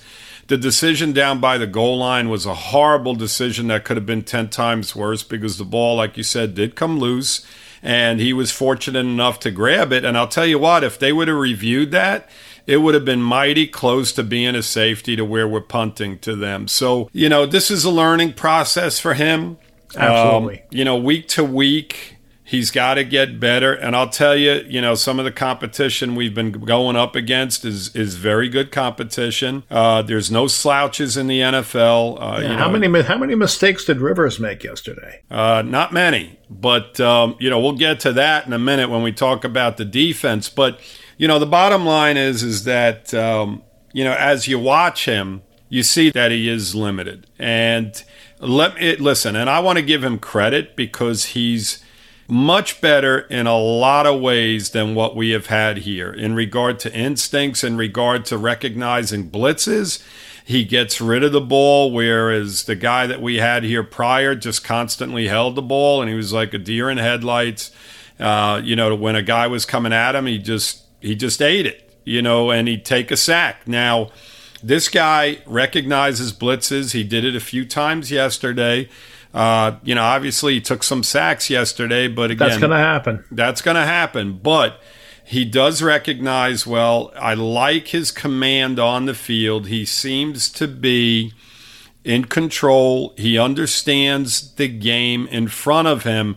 The 0.48 0.58
decision 0.58 1.12
down 1.12 1.40
by 1.40 1.58
the 1.58 1.68
goal 1.68 1.98
line 1.98 2.30
was 2.30 2.46
a 2.46 2.54
horrible 2.54 3.16
decision 3.16 3.68
that 3.68 3.84
could 3.84 3.98
have 3.98 4.06
been 4.06 4.24
10 4.24 4.50
times 4.50 4.96
worse 4.96 5.22
because 5.24 5.58
the 5.58 5.66
ball, 5.66 5.98
like 5.98 6.16
you 6.16 6.24
said, 6.24 6.56
did 6.56 6.76
come 6.76 7.00
loose 7.00 7.46
and 7.84 8.20
he 8.20 8.34
was 8.34 8.52
fortunate 8.52 9.00
enough 9.00 9.40
to 9.42 9.52
grab 9.52 9.92
it. 9.92 10.06
And 10.06 10.18
I'll 10.18 10.28
tell 10.28 10.46
you 10.46 10.60
what, 10.60 10.84
if 10.84 10.98
they 10.98 11.12
would 11.12 11.28
have 11.28 11.38
reviewed 11.38 11.92
that, 11.92 12.30
it 12.66 12.78
would 12.78 12.94
have 12.94 13.06
been 13.06 13.22
mighty 13.22 13.66
close 13.66 14.12
to 14.14 14.24
being 14.24 14.56
a 14.56 14.64
safety 14.64 15.16
to 15.16 15.24
where 15.24 15.48
we're 15.48 15.62
punting 15.62 16.20
to 16.20 16.36
them. 16.36 16.68
So, 16.68 17.10
you 17.14 17.30
know, 17.30 17.46
this 17.46 17.72
is 17.72 17.86
a 17.86 17.92
learning 17.92 18.34
process 18.34 19.00
for 19.00 19.14
him. 19.14 19.58
Absolutely. 19.96 20.60
Um, 20.60 20.66
you 20.70 20.84
know, 20.84 20.98
week 20.98 21.30
to 21.30 21.44
week, 21.44 22.17
He's 22.48 22.72
got 22.72 22.94
to 22.94 23.04
get 23.04 23.42
better. 23.42 23.74
And 23.74 23.94
I'll 23.94 24.08
tell 24.08 24.34
you, 24.34 24.64
you 24.70 24.80
know, 24.80 24.96
some 24.96 25.20
of 25.20 25.26
the 25.26 25.34
competition 25.34 26.16
we've 26.16 26.34
been 26.34 26.54
going 26.54 26.96
up 26.96 27.14
against 27.14 27.66
is 27.66 27.94
is 27.94 28.16
very 28.16 28.48
good 28.48 28.72
competition. 28.72 29.64
Uh, 29.70 30.02
there's 30.02 30.32
no 30.32 30.48
slouches 30.48 31.18
in 31.18 31.28
the 31.28 31.42
NFL. 31.42 32.16
Uh, 32.18 32.40
yeah, 32.40 32.42
you 32.44 32.48
know, 32.54 32.58
how 32.58 32.70
many 32.70 33.02
how 33.02 33.18
many 33.18 33.36
mistakes 33.36 33.84
did 33.84 34.00
Rivers 34.00 34.40
make 34.40 34.64
yesterday? 34.64 35.22
Uh, 35.30 35.62
not 35.66 35.92
many, 35.92 36.40
but 36.50 36.98
um, 37.02 37.36
you 37.38 37.50
know, 37.50 37.60
we'll 37.60 37.74
get 37.74 38.00
to 38.00 38.14
that 38.14 38.48
in 38.48 38.54
a 38.54 38.60
minute 38.60 38.90
when 38.90 39.04
we 39.04 39.12
talk 39.12 39.44
about 39.44 39.76
the 39.76 39.84
defense. 39.84 40.48
But 40.48 40.80
you 41.18 41.28
know, 41.28 41.40
the 41.40 41.46
bottom 41.46 41.86
line 41.86 42.16
is 42.16 42.44
is 42.44 42.64
that 42.64 43.14
um, 43.14 43.62
you 43.92 44.06
know, 44.06 44.14
as 44.14 44.48
you 44.48 44.58
watch 44.58 45.04
him, 45.04 45.42
you 45.68 45.84
see 45.84 46.12
that 46.12 46.32
he 46.32 46.48
is 46.48 46.74
limited. 46.74 47.28
And 47.38 48.02
let 48.40 48.76
me 48.76 48.96
listen, 48.96 49.36
and 49.36 49.50
I 49.50 49.60
want 49.60 49.80
to 49.80 49.84
give 49.84 50.02
him 50.02 50.18
credit 50.18 50.78
because 50.78 51.26
he's 51.26 51.84
much 52.28 52.82
better 52.82 53.20
in 53.20 53.48
a 53.48 53.58
lot 53.58 54.06
of 54.06 54.20
ways 54.20 54.72
than 54.72 54.96
what 54.96 55.16
we 55.16 55.30
have 55.30 55.48
had 55.48 55.78
here 55.80 56.12
in 56.12 56.36
regard 56.36 56.78
to 56.80 56.94
instincts, 56.94 57.64
in 57.64 57.78
regard 57.78 58.26
to 58.26 58.38
recognizing 58.38 59.30
blitzes. 59.30 60.04
He 60.44 60.64
gets 60.64 61.02
rid 61.02 61.24
of 61.24 61.32
the 61.32 61.42
ball, 61.42 61.92
whereas 61.92 62.64
the 62.64 62.76
guy 62.76 63.08
that 63.08 63.22
we 63.22 63.38
had 63.38 63.64
here 63.64 63.84
prior 63.84 64.36
just 64.36 64.64
constantly 64.64 65.28
held 65.28 65.56
the 65.56 65.62
ball 65.62 66.02
and 66.02 66.10
he 66.10 66.16
was 66.16 66.34
like 66.34 66.54
a 66.54 66.58
deer 66.58 66.90
in 66.90 66.98
headlights. 66.98 67.72
Uh, 68.20 68.62
you 68.64 68.76
know, 68.76 68.94
when 68.96 69.16
a 69.16 69.22
guy 69.22 69.48
was 69.48 69.66
coming 69.66 69.94
at 69.94 70.16
him, 70.16 70.26
he 70.26 70.38
just 70.38 70.84
he 71.02 71.16
just 71.16 71.42
ate 71.42 71.66
it, 71.66 71.92
you 72.04 72.22
know, 72.22 72.50
and 72.50 72.68
he'd 72.68 72.86
take 72.86 73.12
a 73.12 73.18
sack. 73.18 73.68
Now, 73.68 74.10
this 74.64 74.90
guy 74.90 75.40
recognizes 75.46 76.34
blitzes. 76.34 76.94
He 76.94 77.04
did 77.04 77.24
it 77.24 77.36
a 77.36 77.40
few 77.40 77.66
times 77.66 78.10
yesterday. 78.12 78.90
Uh, 79.38 79.78
you 79.84 79.94
know, 79.94 80.02
obviously 80.02 80.56
he 80.56 80.62
took 80.62 80.82
some 80.82 81.04
sacks 81.04 81.48
yesterday, 81.48 82.08
but 82.08 82.32
again, 82.32 82.50
that's 82.50 82.60
going 82.60 82.72
to 82.72 82.78
happen. 82.78 83.24
That's 83.30 83.62
going 83.62 83.76
to 83.76 83.86
happen. 83.86 84.40
But 84.40 84.82
he 85.24 85.46
does 85.46 85.84
recognize 85.84 86.66
well. 86.66 87.14
I 87.16 87.36
like 87.36 87.90
his 87.90 88.10
command 88.10 88.80
on 88.80 89.06
the 89.06 89.14
field. 89.14 89.68
He 89.68 89.86
seems 89.86 90.50
to 90.54 90.68
be 90.68 91.34
in 92.04 92.26
control. 92.26 93.14
He 93.16 93.38
understands 93.38 94.56
the 94.56 94.68
game 94.68 95.28
in 95.28 95.50
front 95.50 95.88
of 95.88 96.02
him, 96.02 96.36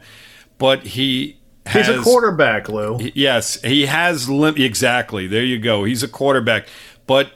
but 0.58 0.88
he 0.88 1.38
He's 1.72 1.88
a 1.88 2.02
quarterback, 2.02 2.68
Lou. 2.68 2.98
Yes, 3.14 3.62
he 3.62 3.86
has 3.86 4.28
lim- 4.28 4.58
exactly. 4.58 5.26
There 5.26 5.44
you 5.44 5.58
go. 5.58 5.84
He's 5.84 6.02
a 6.02 6.08
quarterback, 6.08 6.66
but 7.06 7.32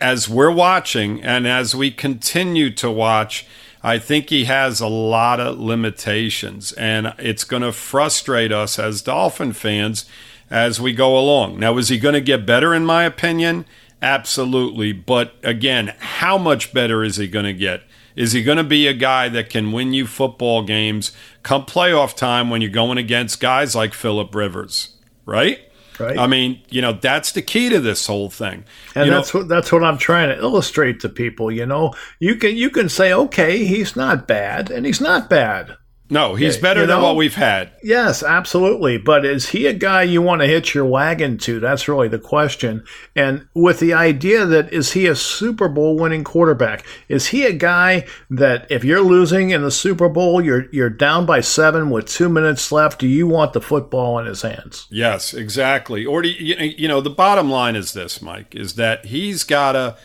as 0.00 0.28
we're 0.28 0.52
watching 0.52 1.20
and 1.20 1.48
as 1.48 1.74
we 1.74 1.90
continue 1.90 2.70
to 2.74 2.90
watch, 2.90 3.46
I 3.82 3.98
think 3.98 4.28
he 4.28 4.44
has 4.44 4.80
a 4.80 4.86
lot 4.88 5.40
of 5.40 5.58
limitations, 5.58 6.72
and 6.72 7.14
it's 7.18 7.44
going 7.44 7.62
to 7.62 7.72
frustrate 7.72 8.52
us 8.52 8.78
as 8.78 9.00
Dolphin 9.00 9.52
fans 9.52 10.04
as 10.50 10.80
we 10.80 10.92
go 10.92 11.18
along. 11.18 11.58
Now, 11.58 11.78
is 11.78 11.88
he 11.88 11.98
going 11.98 12.14
to 12.14 12.20
get 12.20 12.44
better, 12.44 12.74
in 12.74 12.84
my 12.84 13.04
opinion? 13.04 13.64
Absolutely. 14.02 14.92
But 14.92 15.34
again, 15.42 15.94
how 15.98 16.36
much 16.36 16.72
better 16.72 17.02
is 17.02 17.16
he 17.16 17.28
going 17.28 17.44
to 17.44 17.52
get? 17.52 17.82
Is 18.16 18.32
he 18.32 18.42
going 18.42 18.58
to 18.58 18.64
be 18.64 18.86
a 18.86 18.92
guy 18.92 19.28
that 19.28 19.50
can 19.50 19.72
win 19.72 19.92
you 19.92 20.06
football 20.06 20.62
games 20.62 21.12
come 21.42 21.64
playoff 21.64 22.14
time 22.14 22.50
when 22.50 22.60
you're 22.60 22.70
going 22.70 22.98
against 22.98 23.40
guys 23.40 23.74
like 23.74 23.94
Philip 23.94 24.34
Rivers, 24.34 24.96
right? 25.24 25.60
Right. 26.00 26.18
I 26.18 26.26
mean, 26.26 26.62
you 26.70 26.80
know, 26.80 26.94
that's 26.94 27.32
the 27.32 27.42
key 27.42 27.68
to 27.68 27.78
this 27.78 28.06
whole 28.06 28.30
thing. 28.30 28.64
And 28.94 29.06
you 29.06 29.12
that's 29.12 29.34
know, 29.34 29.40
what 29.40 29.48
that's 29.48 29.70
what 29.70 29.84
I'm 29.84 29.98
trying 29.98 30.30
to 30.30 30.38
illustrate 30.38 31.00
to 31.00 31.08
people. 31.08 31.52
You 31.52 31.66
know, 31.66 31.94
you 32.18 32.36
can 32.36 32.56
you 32.56 32.70
can 32.70 32.88
say, 32.88 33.12
okay, 33.12 33.64
he's 33.64 33.96
not 33.96 34.26
bad, 34.26 34.70
and 34.70 34.86
he's 34.86 35.00
not 35.00 35.28
bad. 35.28 35.76
No, 36.10 36.34
he's 36.34 36.56
better 36.56 36.80
you 36.80 36.86
than 36.86 36.98
know? 36.98 37.04
what 37.04 37.16
we've 37.16 37.34
had. 37.34 37.70
Yes, 37.82 38.22
absolutely. 38.22 38.98
But 38.98 39.24
is 39.24 39.50
he 39.50 39.66
a 39.66 39.72
guy 39.72 40.02
you 40.02 40.20
want 40.20 40.42
to 40.42 40.48
hitch 40.48 40.74
your 40.74 40.84
wagon 40.84 41.38
to? 41.38 41.60
That's 41.60 41.88
really 41.88 42.08
the 42.08 42.18
question. 42.18 42.84
And 43.14 43.46
with 43.54 43.78
the 43.78 43.94
idea 43.94 44.44
that 44.44 44.72
is 44.72 44.92
he 44.92 45.06
a 45.06 45.14
Super 45.14 45.68
Bowl 45.68 45.96
winning 45.96 46.24
quarterback? 46.24 46.84
Is 47.08 47.28
he 47.28 47.46
a 47.46 47.52
guy 47.52 48.06
that 48.28 48.66
if 48.70 48.84
you're 48.84 49.00
losing 49.00 49.50
in 49.50 49.62
the 49.62 49.70
Super 49.70 50.08
Bowl, 50.08 50.42
you're 50.42 50.66
you're 50.72 50.90
down 50.90 51.26
by 51.26 51.40
seven 51.40 51.90
with 51.90 52.06
two 52.06 52.28
minutes 52.28 52.72
left, 52.72 52.98
do 52.98 53.06
you 53.06 53.26
want 53.26 53.52
the 53.52 53.60
football 53.60 54.18
in 54.18 54.26
his 54.26 54.42
hands? 54.42 54.86
Yes, 54.90 55.32
exactly. 55.32 56.04
Or 56.04 56.22
do 56.22 56.28
you, 56.28 56.56
you 56.56 56.88
know, 56.88 57.00
the 57.00 57.10
bottom 57.10 57.50
line 57.50 57.76
is 57.76 57.92
this, 57.92 58.20
Mike, 58.20 58.54
is 58.54 58.74
that 58.74 59.06
he's 59.06 59.44
got 59.44 59.72
to, 59.72 59.96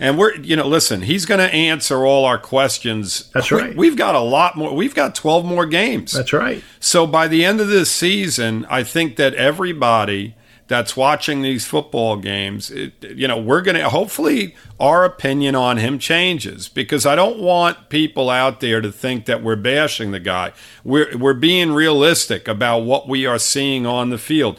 and 0.00 0.18
we're, 0.18 0.34
you 0.36 0.56
know, 0.56 0.66
listen, 0.66 1.02
he's 1.02 1.26
going 1.26 1.38
to 1.38 1.54
answer 1.54 2.04
all 2.04 2.24
our 2.24 2.38
questions. 2.38 3.30
That's 3.34 3.50
We- 3.50 3.60
right. 3.60 3.76
We've 3.76 3.96
got 3.96 4.14
a 4.14 4.20
lot 4.20 4.56
more. 4.56 4.74
We've 4.74 4.94
got 4.94 5.14
12 5.14 5.44
more 5.44 5.66
games. 5.66 6.12
That's 6.12 6.32
right. 6.32 6.64
So 6.80 7.06
by 7.06 7.28
the 7.28 7.44
end 7.44 7.60
of 7.60 7.68
this 7.68 7.90
season, 7.90 8.66
I 8.68 8.82
think 8.82 9.16
that 9.16 9.34
everybody 9.34 10.34
that's 10.68 10.96
watching 10.96 11.42
these 11.42 11.66
football 11.66 12.16
games, 12.16 12.70
it, 12.70 12.92
you 13.02 13.26
know, 13.26 13.36
we're 13.36 13.60
going 13.60 13.76
to 13.76 13.88
hopefully 13.88 14.54
our 14.78 15.04
opinion 15.04 15.56
on 15.56 15.78
him 15.78 15.98
changes 15.98 16.68
because 16.68 17.04
I 17.04 17.16
don't 17.16 17.40
want 17.40 17.88
people 17.88 18.30
out 18.30 18.60
there 18.60 18.80
to 18.80 18.92
think 18.92 19.24
that 19.26 19.42
we're 19.42 19.56
bashing 19.56 20.12
the 20.12 20.20
guy. 20.20 20.52
We're 20.84 21.16
we're 21.18 21.34
being 21.34 21.72
realistic 21.72 22.46
about 22.46 22.80
what 22.84 23.08
we 23.08 23.26
are 23.26 23.38
seeing 23.38 23.84
on 23.84 24.10
the 24.10 24.18
field. 24.18 24.58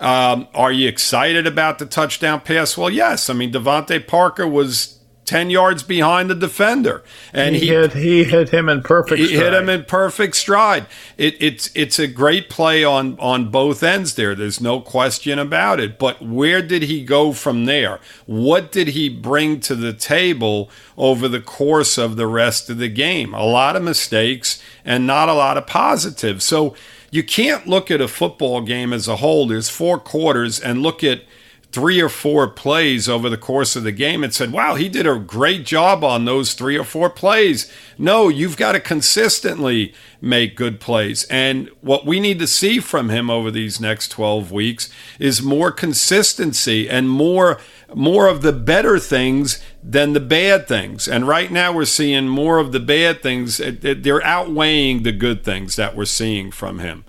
Um, 0.00 0.46
are 0.54 0.72
you 0.72 0.88
excited 0.88 1.46
about 1.46 1.78
the 1.78 1.86
touchdown 1.86 2.40
pass? 2.40 2.76
Well, 2.76 2.90
yes. 2.90 3.28
I 3.28 3.34
mean, 3.34 3.52
DeVante 3.52 4.06
Parker 4.06 4.46
was 4.46 4.94
10 5.24 5.50
yards 5.50 5.82
behind 5.82 6.30
the 6.30 6.34
defender 6.34 7.04
and 7.34 7.54
He, 7.54 7.66
he 7.66 7.66
hit 7.66 7.92
he 7.92 8.24
hit 8.24 8.48
him 8.48 8.66
in 8.70 8.82
perfect. 8.82 9.18
he 9.20 9.28
hit 9.32 9.48
stride. 9.48 9.54
him 9.62 9.68
in 9.68 9.84
perfect 9.84 10.36
stride. 10.36 10.86
It, 11.18 11.36
it's 11.38 11.70
it's 11.74 11.98
a 11.98 12.06
great 12.06 12.48
play 12.48 12.82
on 12.82 13.18
on 13.20 13.50
both 13.50 13.82
ends 13.82 14.14
there. 14.14 14.34
There's 14.34 14.58
no 14.58 14.80
question 14.80 15.38
about 15.38 15.80
it. 15.80 15.98
But 15.98 16.22
where 16.22 16.62
did 16.62 16.84
he 16.84 17.04
go 17.04 17.34
from 17.34 17.66
there? 17.66 18.00
What 18.24 18.72
did 18.72 18.88
he 18.88 19.10
bring 19.10 19.60
to 19.60 19.74
the 19.74 19.92
table 19.92 20.70
over 20.96 21.28
the 21.28 21.42
course 21.42 21.98
of 21.98 22.16
the 22.16 22.26
rest 22.26 22.70
of 22.70 22.78
the 22.78 22.88
game? 22.88 23.34
A 23.34 23.44
lot 23.44 23.76
of 23.76 23.82
mistakes 23.82 24.62
and 24.82 25.06
not 25.06 25.28
a 25.28 25.34
lot 25.34 25.58
of 25.58 25.66
positives. 25.66 26.44
So 26.44 26.74
you 27.10 27.22
can't 27.22 27.66
look 27.66 27.90
at 27.90 28.00
a 28.00 28.08
football 28.08 28.60
game 28.60 28.92
as 28.92 29.08
a 29.08 29.16
whole. 29.16 29.46
There's 29.46 29.68
four 29.68 29.98
quarters 29.98 30.60
and 30.60 30.82
look 30.82 31.02
at 31.02 31.22
three 31.70 32.00
or 32.00 32.08
four 32.08 32.48
plays 32.48 33.08
over 33.08 33.28
the 33.28 33.36
course 33.36 33.76
of 33.76 33.82
the 33.82 33.92
game 33.92 34.24
and 34.24 34.32
said, 34.32 34.52
wow, 34.52 34.74
he 34.74 34.88
did 34.88 35.06
a 35.06 35.18
great 35.18 35.66
job 35.66 36.02
on 36.02 36.24
those 36.24 36.54
three 36.54 36.78
or 36.78 36.84
four 36.84 37.10
plays. 37.10 37.70
No, 37.98 38.28
you've 38.28 38.56
got 38.56 38.72
to 38.72 38.80
consistently 38.80 39.92
make 40.20 40.56
good 40.56 40.80
plays. 40.80 41.24
And 41.24 41.68
what 41.82 42.06
we 42.06 42.20
need 42.20 42.38
to 42.38 42.46
see 42.46 42.80
from 42.80 43.10
him 43.10 43.28
over 43.28 43.50
these 43.50 43.80
next 43.80 44.08
12 44.08 44.50
weeks 44.50 44.90
is 45.18 45.42
more 45.42 45.70
consistency 45.70 46.88
and 46.88 47.08
more 47.08 47.60
more 47.94 48.28
of 48.28 48.42
the 48.42 48.52
better 48.52 48.98
things 48.98 49.62
than 49.82 50.12
the 50.12 50.20
bad 50.20 50.68
things. 50.68 51.08
And 51.08 51.26
right 51.26 51.50
now 51.50 51.72
we're 51.72 51.86
seeing 51.86 52.28
more 52.28 52.58
of 52.58 52.72
the 52.72 52.80
bad 52.80 53.22
things. 53.22 53.62
They're 53.80 54.24
outweighing 54.24 55.04
the 55.04 55.12
good 55.12 55.42
things 55.42 55.76
that 55.76 55.96
we're 55.96 56.04
seeing 56.04 56.50
from 56.50 56.80
him 56.80 57.06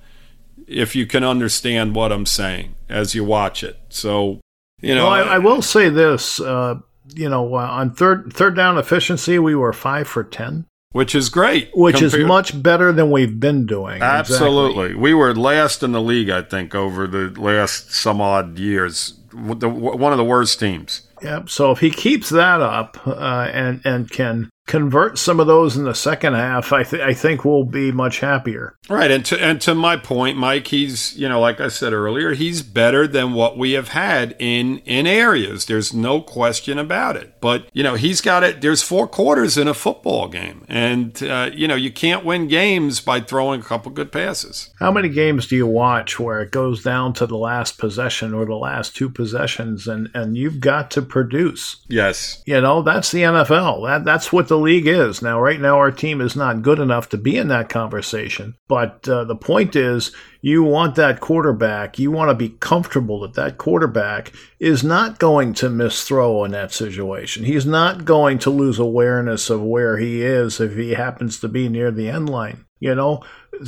if 0.70 0.96
you 0.96 1.06
can 1.06 1.24
understand 1.24 1.96
what 1.96 2.12
I'm 2.12 2.26
saying 2.26 2.76
as 2.88 3.16
you 3.16 3.24
watch 3.24 3.64
it. 3.64 3.78
So, 3.90 4.40
you 4.82 4.96
know, 4.96 5.06
Well, 5.06 5.14
I, 5.14 5.36
I 5.36 5.38
will 5.40 5.62
say 5.62 5.90
this. 5.90 6.40
Uh, 6.40 6.80
you 7.16 7.28
know, 7.30 7.56
uh, 7.56 7.58
on 7.58 7.92
third 7.92 8.34
third 8.34 8.56
down 8.56 8.78
efficiency, 8.78 9.40
we 9.40 9.56
were 9.56 9.74
five 9.74 10.08
for 10.08 10.24
ten, 10.24 10.66
which 10.92 11.16
is 11.16 11.30
great. 11.30 11.70
which 11.74 12.02
is 12.02 12.16
much 12.18 12.62
better 12.62 12.92
than 12.92 13.10
we've 13.10 13.40
been 13.40 13.66
doing. 13.66 13.96
Exactly. 13.96 14.36
Absolutely. 14.36 14.96
We 14.96 15.14
were 15.14 15.34
last 15.34 15.82
in 15.82 15.92
the 15.92 16.02
league, 16.02 16.30
I 16.30 16.44
think, 16.44 16.76
over 16.76 17.08
the 17.08 17.30
last 17.40 17.94
some 17.94 18.22
odd 18.22 18.60
years. 18.60 19.16
The, 19.32 19.70
one 19.70 20.12
of 20.12 20.18
the 20.18 20.24
worst 20.24 20.60
teams. 20.60 21.08
Yep. 21.22 21.50
So 21.50 21.72
if 21.72 21.80
he 21.80 21.90
keeps 21.92 22.30
that 22.30 22.62
up 22.62 22.98
uh, 23.08 23.50
and 23.54 23.82
and 23.84 24.10
can 24.10 24.50
convert 24.70 25.18
some 25.18 25.40
of 25.40 25.48
those 25.48 25.76
in 25.76 25.84
the 25.84 25.96
second 25.96 26.36
half, 26.36 26.72
I, 26.72 26.84
th- 26.84 27.02
I 27.02 27.12
think 27.12 27.44
we'll 27.44 27.64
be 27.64 27.92
much 27.92 28.20
happier. 28.20 28.78
Right, 28.88 29.10
and 29.10 29.26
to 29.26 29.44
and 29.44 29.60
to 29.62 29.76
my 29.76 29.98
point, 29.98 30.38
Mike, 30.38 30.68
he's 30.68 31.18
you 31.18 31.28
know, 31.28 31.40
like 31.40 31.60
I 31.60 31.68
said 31.68 31.92
earlier, 31.92 32.34
he's 32.34 32.62
better 32.62 33.08
than 33.08 33.34
what 33.34 33.58
we 33.58 33.74
have 33.74 33.90
had 33.90 34.36
in 34.40 34.80
in 34.80 35.08
areas. 35.08 35.66
There's 35.66 35.94
no 35.94 36.22
question 36.22 36.78
about 36.78 37.16
it. 37.16 37.40
But 37.42 37.68
you 37.74 37.84
know, 37.84 37.96
he's 37.96 38.22
got 38.22 38.44
it. 38.44 38.62
There's 38.62 38.82
four 38.82 39.08
quarters 39.08 39.58
in 39.58 39.68
a 39.68 39.74
football 39.74 40.28
game, 40.28 40.66
and 40.68 41.22
uh, 41.24 41.50
you 41.54 41.68
know, 41.68 41.76
you 41.76 41.92
can't 41.92 42.26
win 42.26 42.48
games 42.48 43.00
by 43.00 43.20
throwing 43.20 43.62
a 43.62 43.64
couple 43.64 43.92
good 43.92 44.12
passes. 44.12 44.72
How 44.80 44.92
many 44.92 45.10
games 45.10 45.48
do 45.48 45.56
you 45.56 45.68
watch 45.68 46.20
where 46.20 46.42
it 46.42 46.52
goes 46.52 46.84
down 46.84 47.14
to 47.14 47.28
the 47.28 47.38
last 47.38 47.78
possession 47.78 48.34
or 48.34 48.46
the 48.46 48.56
last 48.56 48.96
two 48.96 49.10
possessions, 49.10 49.88
and 49.88 50.10
and 50.14 50.38
you've 50.38 50.60
got 50.60 50.92
to 50.92 51.02
produce? 51.02 51.78
Yes, 51.88 52.44
You 52.46 52.62
know, 52.62 52.82
that's 52.84 53.12
the 53.12 53.24
NFL. 53.24 53.88
That 53.88 54.06
that's 54.06 54.32
what 54.32 54.48
the 54.48 54.59
league 54.60 54.88
is. 54.88 55.22
Now, 55.22 55.40
right 55.40 55.60
now, 55.60 55.78
our 55.78 55.92
team 55.92 56.22
is 56.22 56.36
not 56.36 56.62
good 56.62 56.80
enough 56.80 57.10
to 57.10 57.18
be 57.18 57.38
in 57.38 57.48
that 57.48 57.70
conversation. 57.70 58.56
But 58.68 59.08
uh, 59.08 59.24
the 59.24 59.36
point 59.36 59.76
is, 59.76 60.12
you 60.42 60.64
want 60.64 60.96
that 60.96 61.20
quarterback. 61.20 62.00
You 62.00 62.12
want 62.12 62.30
to 62.30 62.36
be 62.36 62.50
comfortable 62.50 63.22
that 63.22 63.34
that 63.34 63.58
quarterback 63.58 64.32
is 64.60 64.84
not 64.84 65.20
going 65.20 65.54
to 65.56 65.70
miss 65.70 66.04
throw 66.04 66.44
in 66.44 66.52
that 66.52 66.72
situation. 66.72 67.44
He's 67.44 67.66
not 67.66 68.06
going 68.06 68.40
to 68.40 68.50
lose 68.50 68.80
awareness 68.80 69.50
of 69.50 69.62
where 69.62 69.98
he 69.98 70.22
is 70.22 70.60
if 70.60 70.76
he 70.76 70.92
happens 70.92 71.40
to 71.40 71.48
be 71.48 71.68
near 71.68 71.92
the 71.92 72.10
end 72.10 72.30
line. 72.30 72.66
You 72.80 72.96
know, 72.96 73.24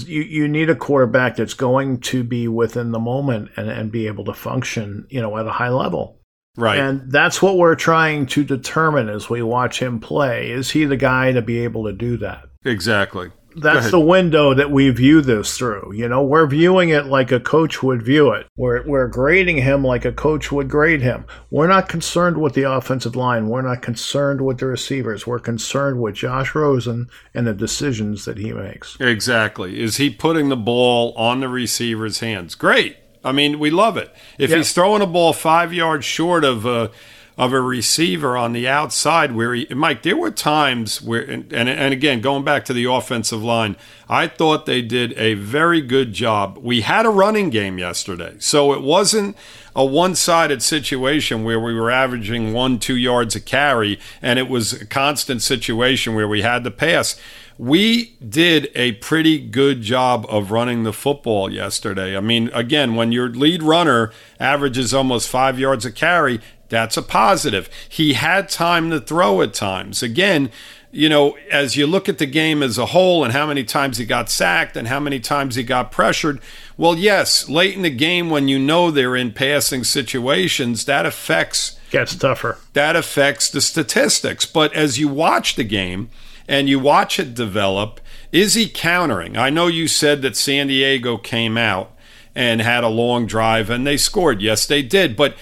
you, 0.05 0.21
you 0.21 0.47
need 0.47 0.69
a 0.69 0.75
quarterback 0.75 1.35
that's 1.35 1.53
going 1.53 1.99
to 2.01 2.23
be 2.23 2.47
within 2.47 2.91
the 2.91 2.99
moment 2.99 3.51
and, 3.57 3.69
and 3.69 3.91
be 3.91 4.07
able 4.07 4.23
to 4.25 4.33
function, 4.33 5.05
you 5.09 5.21
know, 5.21 5.37
at 5.37 5.47
a 5.47 5.51
high 5.51 5.69
level. 5.69 6.20
Right. 6.57 6.79
And 6.79 7.11
that's 7.11 7.41
what 7.41 7.57
we're 7.57 7.75
trying 7.75 8.25
to 8.27 8.43
determine 8.43 9.09
as 9.09 9.29
we 9.29 9.41
watch 9.41 9.81
him 9.81 9.99
play. 9.99 10.51
Is 10.51 10.71
he 10.71 10.85
the 10.85 10.97
guy 10.97 11.31
to 11.31 11.41
be 11.41 11.59
able 11.59 11.85
to 11.85 11.93
do 11.93 12.17
that? 12.17 12.45
exactly. 12.63 13.31
That's 13.55 13.91
the 13.91 13.99
window 13.99 14.53
that 14.53 14.71
we 14.71 14.89
view 14.91 15.21
this 15.21 15.57
through. 15.57 15.93
You 15.93 16.07
know, 16.07 16.23
we're 16.23 16.47
viewing 16.47 16.89
it 16.89 17.07
like 17.07 17.31
a 17.31 17.39
coach 17.39 17.83
would 17.83 18.01
view 18.01 18.31
it. 18.31 18.47
We're, 18.55 18.87
we're 18.87 19.07
grading 19.07 19.57
him 19.57 19.83
like 19.83 20.05
a 20.05 20.11
coach 20.11 20.51
would 20.51 20.69
grade 20.69 21.01
him. 21.01 21.25
We're 21.49 21.67
not 21.67 21.89
concerned 21.89 22.41
with 22.41 22.53
the 22.53 22.71
offensive 22.71 23.15
line. 23.15 23.49
We're 23.49 23.61
not 23.61 23.81
concerned 23.81 24.41
with 24.41 24.59
the 24.59 24.67
receivers. 24.67 25.27
We're 25.27 25.39
concerned 25.39 26.01
with 26.01 26.15
Josh 26.15 26.55
Rosen 26.55 27.09
and 27.33 27.45
the 27.45 27.53
decisions 27.53 28.25
that 28.25 28.37
he 28.37 28.53
makes. 28.53 28.97
Exactly. 28.99 29.81
Is 29.81 29.97
he 29.97 30.09
putting 30.09 30.49
the 30.49 30.57
ball 30.57 31.13
on 31.17 31.41
the 31.41 31.49
receiver's 31.49 32.19
hands? 32.19 32.55
Great. 32.55 32.97
I 33.23 33.31
mean, 33.31 33.59
we 33.59 33.69
love 33.69 33.97
it. 33.97 34.13
If 34.37 34.49
Yeah. 34.49 34.57
he's 34.57 34.73
throwing 34.73 35.01
a 35.01 35.07
ball 35.07 35.33
five 35.33 35.73
yards 35.73 36.05
short 36.05 36.43
of 36.43 36.65
a 36.65 36.91
of 37.37 37.53
a 37.53 37.61
receiver 37.61 38.35
on 38.37 38.51
the 38.53 38.67
outside, 38.67 39.31
where 39.31 39.55
he, 39.55 39.65
Mike, 39.73 40.03
there 40.03 40.17
were 40.17 40.29
times 40.29 41.01
where, 41.01 41.21
and, 41.21 41.51
and 41.53 41.69
and 41.69 41.93
again, 41.93 42.19
going 42.21 42.43
back 42.43 42.65
to 42.65 42.73
the 42.73 42.83
offensive 42.85 43.41
line, 43.41 43.75
I 44.09 44.27
thought 44.27 44.65
they 44.65 44.81
did 44.81 45.13
a 45.17 45.33
very 45.35 45.81
good 45.81 46.13
job. 46.13 46.59
We 46.61 46.81
had 46.81 47.05
a 47.05 47.09
running 47.09 47.49
game 47.49 47.79
yesterday, 47.79 48.35
so 48.39 48.73
it 48.73 48.81
wasn't 48.81 49.37
a 49.75 49.83
one 49.85 50.13
sided 50.13 50.61
situation 50.61 51.43
where 51.43 51.59
we 51.59 51.73
were 51.73 51.89
averaging 51.89 52.53
one, 52.53 52.77
two 52.77 52.97
yards 52.97 53.35
a 53.35 53.39
carry, 53.39 53.97
and 54.21 54.37
it 54.37 54.49
was 54.49 54.73
a 54.73 54.85
constant 54.85 55.41
situation 55.41 56.13
where 56.13 56.27
we 56.27 56.41
had 56.41 56.63
to 56.65 56.71
pass. 56.71 57.19
We 57.61 58.15
did 58.27 58.71
a 58.73 58.93
pretty 58.93 59.37
good 59.37 59.83
job 59.83 60.25
of 60.27 60.49
running 60.49 60.81
the 60.81 60.91
football 60.91 61.53
yesterday. 61.53 62.17
I 62.17 62.19
mean, 62.19 62.49
again, 62.55 62.95
when 62.95 63.11
your 63.11 63.29
lead 63.29 63.61
runner 63.61 64.11
averages 64.39 64.95
almost 64.95 65.29
five 65.29 65.59
yards 65.59 65.85
a 65.85 65.91
carry, 65.91 66.41
that's 66.69 66.97
a 66.97 67.03
positive. 67.03 67.69
He 67.87 68.13
had 68.13 68.49
time 68.49 68.89
to 68.89 68.99
throw 68.99 69.43
at 69.43 69.53
times. 69.53 70.01
Again, 70.01 70.49
you 70.89 71.07
know, 71.07 71.37
as 71.51 71.77
you 71.77 71.85
look 71.85 72.09
at 72.09 72.17
the 72.17 72.25
game 72.25 72.63
as 72.63 72.79
a 72.79 72.87
whole 72.87 73.23
and 73.23 73.31
how 73.31 73.45
many 73.45 73.63
times 73.63 73.97
he 73.97 74.05
got 74.05 74.31
sacked 74.31 74.75
and 74.75 74.87
how 74.87 74.99
many 74.99 75.19
times 75.19 75.53
he 75.53 75.61
got 75.61 75.91
pressured, 75.91 76.41
well, 76.77 76.97
yes, 76.97 77.47
late 77.47 77.75
in 77.75 77.83
the 77.83 77.91
game 77.91 78.31
when 78.31 78.47
you 78.47 78.57
know 78.57 78.89
they're 78.89 79.15
in 79.15 79.33
passing 79.33 79.83
situations, 79.83 80.85
that 80.85 81.05
affects 81.05 81.77
gets 81.91 82.15
tougher. 82.15 82.57
That 82.73 82.95
affects 82.95 83.51
the 83.51 83.61
statistics. 83.61 84.47
But 84.47 84.73
as 84.73 84.97
you 84.97 85.09
watch 85.09 85.53
the 85.53 85.63
game 85.63 86.09
and 86.51 86.67
you 86.67 86.79
watch 86.79 87.17
it 87.17 87.33
develop, 87.33 88.01
is 88.33 88.55
he 88.55 88.67
countering? 88.67 89.37
I 89.37 89.49
know 89.49 89.67
you 89.67 89.87
said 89.87 90.21
that 90.21 90.35
San 90.35 90.67
Diego 90.67 91.17
came 91.17 91.57
out 91.57 91.95
and 92.35 92.61
had 92.61 92.83
a 92.83 92.89
long 92.89 93.25
drive 93.25 93.69
and 93.69 93.87
they 93.87 93.95
scored. 93.95 94.41
Yes, 94.41 94.65
they 94.65 94.81
did. 94.81 95.15
But 95.15 95.35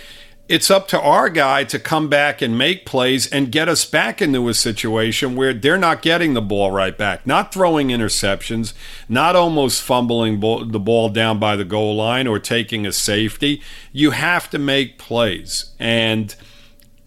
it's 0.47 0.69
up 0.69 0.87
to 0.89 1.01
our 1.01 1.27
guy 1.29 1.63
to 1.63 1.79
come 1.79 2.09
back 2.09 2.43
and 2.43 2.55
make 2.55 2.85
plays 2.85 3.25
and 3.25 3.51
get 3.51 3.67
us 3.67 3.85
back 3.85 4.21
into 4.21 4.49
a 4.49 4.53
situation 4.53 5.35
where 5.35 5.51
they're 5.51 5.79
not 5.79 6.03
getting 6.03 6.35
the 6.35 6.43
ball 6.43 6.69
right 6.69 6.95
back, 6.95 7.25
not 7.25 7.51
throwing 7.51 7.87
interceptions, 7.87 8.73
not 9.07 9.35
almost 9.35 9.81
fumbling 9.81 10.39
the 10.39 10.79
ball 10.79 11.09
down 11.09 11.39
by 11.39 11.55
the 11.55 11.65
goal 11.65 11.95
line 11.95 12.27
or 12.27 12.37
taking 12.37 12.85
a 12.85 12.91
safety. 12.91 13.63
You 13.91 14.11
have 14.11 14.47
to 14.51 14.59
make 14.59 14.99
plays. 14.99 15.71
And 15.79 16.35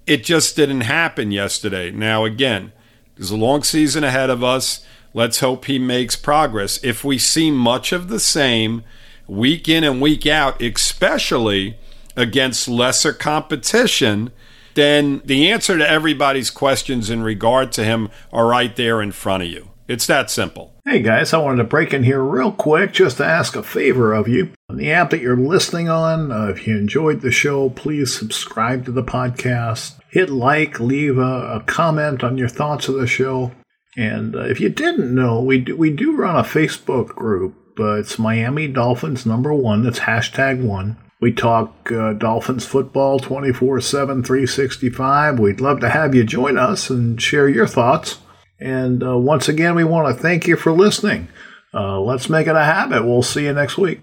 it 0.08 0.24
just 0.24 0.56
didn't 0.56 0.80
happen 0.80 1.30
yesterday. 1.30 1.92
Now, 1.92 2.24
again, 2.24 2.72
there's 3.16 3.30
a 3.30 3.36
long 3.36 3.62
season 3.62 4.04
ahead 4.04 4.30
of 4.30 4.42
us. 4.42 4.84
Let's 5.14 5.40
hope 5.40 5.66
he 5.66 5.78
makes 5.78 6.16
progress. 6.16 6.82
If 6.82 7.04
we 7.04 7.18
see 7.18 7.50
much 7.50 7.92
of 7.92 8.08
the 8.08 8.20
same 8.20 8.82
week 9.26 9.68
in 9.68 9.84
and 9.84 10.00
week 10.00 10.26
out, 10.26 10.60
especially 10.62 11.76
against 12.16 12.68
lesser 12.68 13.12
competition, 13.12 14.32
then 14.74 15.20
the 15.24 15.50
answer 15.50 15.76
to 15.76 15.88
everybody's 15.88 16.50
questions 16.50 17.10
in 17.10 17.22
regard 17.22 17.72
to 17.72 17.84
him 17.84 18.08
are 18.32 18.46
right 18.46 18.74
there 18.76 19.02
in 19.02 19.12
front 19.12 19.42
of 19.42 19.48
you. 19.50 19.70
It's 19.86 20.06
that 20.06 20.30
simple. 20.30 20.71
Hey 20.84 21.00
guys, 21.00 21.32
I 21.32 21.38
wanted 21.38 21.58
to 21.58 21.68
break 21.68 21.94
in 21.94 22.02
here 22.02 22.20
real 22.20 22.50
quick 22.50 22.92
just 22.92 23.18
to 23.18 23.24
ask 23.24 23.54
a 23.54 23.62
favor 23.62 24.12
of 24.12 24.26
you. 24.26 24.50
On 24.68 24.76
the 24.76 24.90
app 24.90 25.10
that 25.10 25.20
you're 25.20 25.36
listening 25.36 25.88
on, 25.88 26.32
uh, 26.32 26.46
if 26.46 26.66
you 26.66 26.76
enjoyed 26.76 27.20
the 27.20 27.30
show, 27.30 27.70
please 27.70 28.12
subscribe 28.12 28.84
to 28.86 28.90
the 28.90 29.04
podcast, 29.04 30.00
hit 30.10 30.28
like, 30.28 30.80
leave 30.80 31.18
a, 31.18 31.54
a 31.54 31.62
comment 31.68 32.24
on 32.24 32.36
your 32.36 32.48
thoughts 32.48 32.88
of 32.88 32.96
the 32.96 33.06
show. 33.06 33.52
And 33.96 34.34
uh, 34.34 34.40
if 34.40 34.58
you 34.58 34.70
didn't 34.70 35.14
know, 35.14 35.40
we 35.40 35.58
do, 35.58 35.76
we 35.76 35.92
do 35.92 36.16
run 36.16 36.34
a 36.34 36.42
Facebook 36.42 37.10
group. 37.10 37.54
Uh, 37.78 38.00
it's 38.00 38.18
Miami 38.18 38.66
Dolphins 38.66 39.24
number 39.24 39.54
one. 39.54 39.84
That's 39.84 40.00
hashtag 40.00 40.64
one. 40.64 40.96
We 41.20 41.32
talk 41.32 41.92
uh, 41.92 42.14
Dolphins 42.14 42.66
football 42.66 43.20
24 43.20 43.80
7, 43.82 44.24
365. 44.24 45.38
We'd 45.38 45.60
love 45.60 45.78
to 45.78 45.90
have 45.90 46.12
you 46.16 46.24
join 46.24 46.58
us 46.58 46.90
and 46.90 47.22
share 47.22 47.48
your 47.48 47.68
thoughts. 47.68 48.18
And 48.62 49.02
uh, 49.02 49.18
once 49.18 49.48
again, 49.48 49.74
we 49.74 49.84
want 49.84 50.14
to 50.14 50.22
thank 50.22 50.46
you 50.46 50.56
for 50.56 50.72
listening. 50.72 51.28
Uh, 51.74 52.00
let's 52.00 52.28
make 52.28 52.46
it 52.46 52.56
a 52.56 52.64
habit. 52.64 53.04
We'll 53.04 53.22
see 53.22 53.44
you 53.44 53.52
next 53.52 53.76
week. 53.78 54.02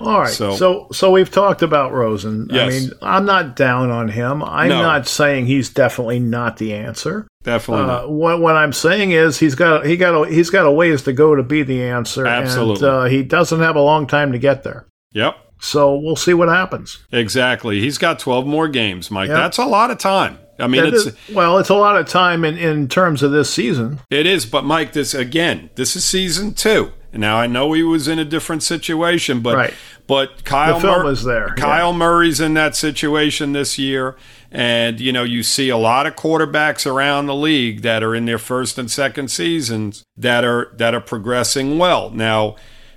All 0.00 0.20
right. 0.20 0.30
So, 0.30 0.56
so, 0.56 0.88
so 0.92 1.10
we've 1.10 1.30
talked 1.30 1.62
about 1.62 1.92
Rosen. 1.92 2.48
Yes. 2.50 2.60
I 2.60 2.68
mean, 2.68 2.90
I'm 3.02 3.24
not 3.24 3.56
down 3.56 3.90
on 3.90 4.08
him. 4.08 4.42
I'm 4.42 4.68
no. 4.68 4.82
not 4.82 5.06
saying 5.06 5.46
he's 5.46 5.70
definitely 5.70 6.18
not 6.18 6.56
the 6.56 6.74
answer. 6.74 7.28
Definitely. 7.42 7.90
Uh, 7.90 8.08
what, 8.08 8.40
what 8.40 8.56
I'm 8.56 8.72
saying 8.72 9.12
is 9.12 9.38
he's 9.38 9.54
got 9.54 9.86
he 9.86 9.96
got 9.96 10.14
a, 10.14 10.28
he's 10.28 10.50
got 10.50 10.66
a 10.66 10.72
ways 10.72 11.02
to 11.02 11.12
go 11.12 11.34
to 11.34 11.42
be 11.42 11.62
the 11.62 11.82
answer. 11.82 12.26
Absolutely. 12.26 12.88
And 12.88 12.96
uh, 12.96 13.04
he 13.04 13.22
doesn't 13.22 13.60
have 13.60 13.76
a 13.76 13.80
long 13.80 14.06
time 14.06 14.32
to 14.32 14.38
get 14.38 14.62
there. 14.62 14.86
Yep. 15.12 15.36
So 15.60 15.96
we'll 15.96 16.16
see 16.16 16.34
what 16.34 16.48
happens. 16.48 16.98
Exactly. 17.10 17.80
He's 17.80 17.98
got 17.98 18.18
12 18.18 18.46
more 18.46 18.68
games, 18.68 19.10
Mike. 19.10 19.28
Yep. 19.28 19.36
That's 19.36 19.58
a 19.58 19.64
lot 19.64 19.90
of 19.90 19.98
time. 19.98 20.38
I 20.58 20.66
mean, 20.66 20.84
it 20.84 20.94
it's 20.94 21.06
is, 21.06 21.16
well, 21.34 21.58
it's 21.58 21.68
a 21.68 21.74
lot 21.74 21.96
of 21.96 22.06
time 22.06 22.44
in, 22.44 22.56
in 22.56 22.88
terms 22.88 23.22
of 23.22 23.32
this 23.32 23.52
season. 23.52 24.00
It 24.10 24.26
is, 24.26 24.46
but 24.46 24.64
Mike, 24.64 24.92
this 24.92 25.14
again, 25.14 25.70
this 25.74 25.96
is 25.96 26.04
season 26.04 26.54
two. 26.54 26.92
Now 27.12 27.36
I 27.36 27.46
know 27.46 27.72
he 27.72 27.82
was 27.82 28.08
in 28.08 28.18
a 28.18 28.24
different 28.24 28.62
situation, 28.62 29.40
but 29.40 29.56
right. 29.56 29.74
but 30.06 30.44
Kyle 30.44 30.74
the 30.74 30.80
film 30.80 31.02
Mur- 31.04 31.12
is 31.12 31.24
there. 31.24 31.54
Kyle 31.56 31.92
yeah. 31.92 31.98
Murray's 31.98 32.40
in 32.40 32.54
that 32.54 32.74
situation 32.74 33.52
this 33.52 33.78
year, 33.78 34.16
and 34.50 35.00
you 35.00 35.12
know 35.12 35.22
you 35.22 35.42
see 35.42 35.68
a 35.68 35.76
lot 35.76 36.06
of 36.06 36.16
quarterbacks 36.16 36.90
around 36.90 37.26
the 37.26 37.34
league 37.34 37.82
that 37.82 38.02
are 38.02 38.14
in 38.14 38.24
their 38.24 38.38
first 38.38 38.78
and 38.78 38.90
second 38.90 39.30
seasons 39.30 40.04
that 40.16 40.44
are 40.44 40.72
that 40.76 40.94
are 40.94 41.00
progressing 41.00 41.78
well. 41.78 42.10
Now 42.10 42.56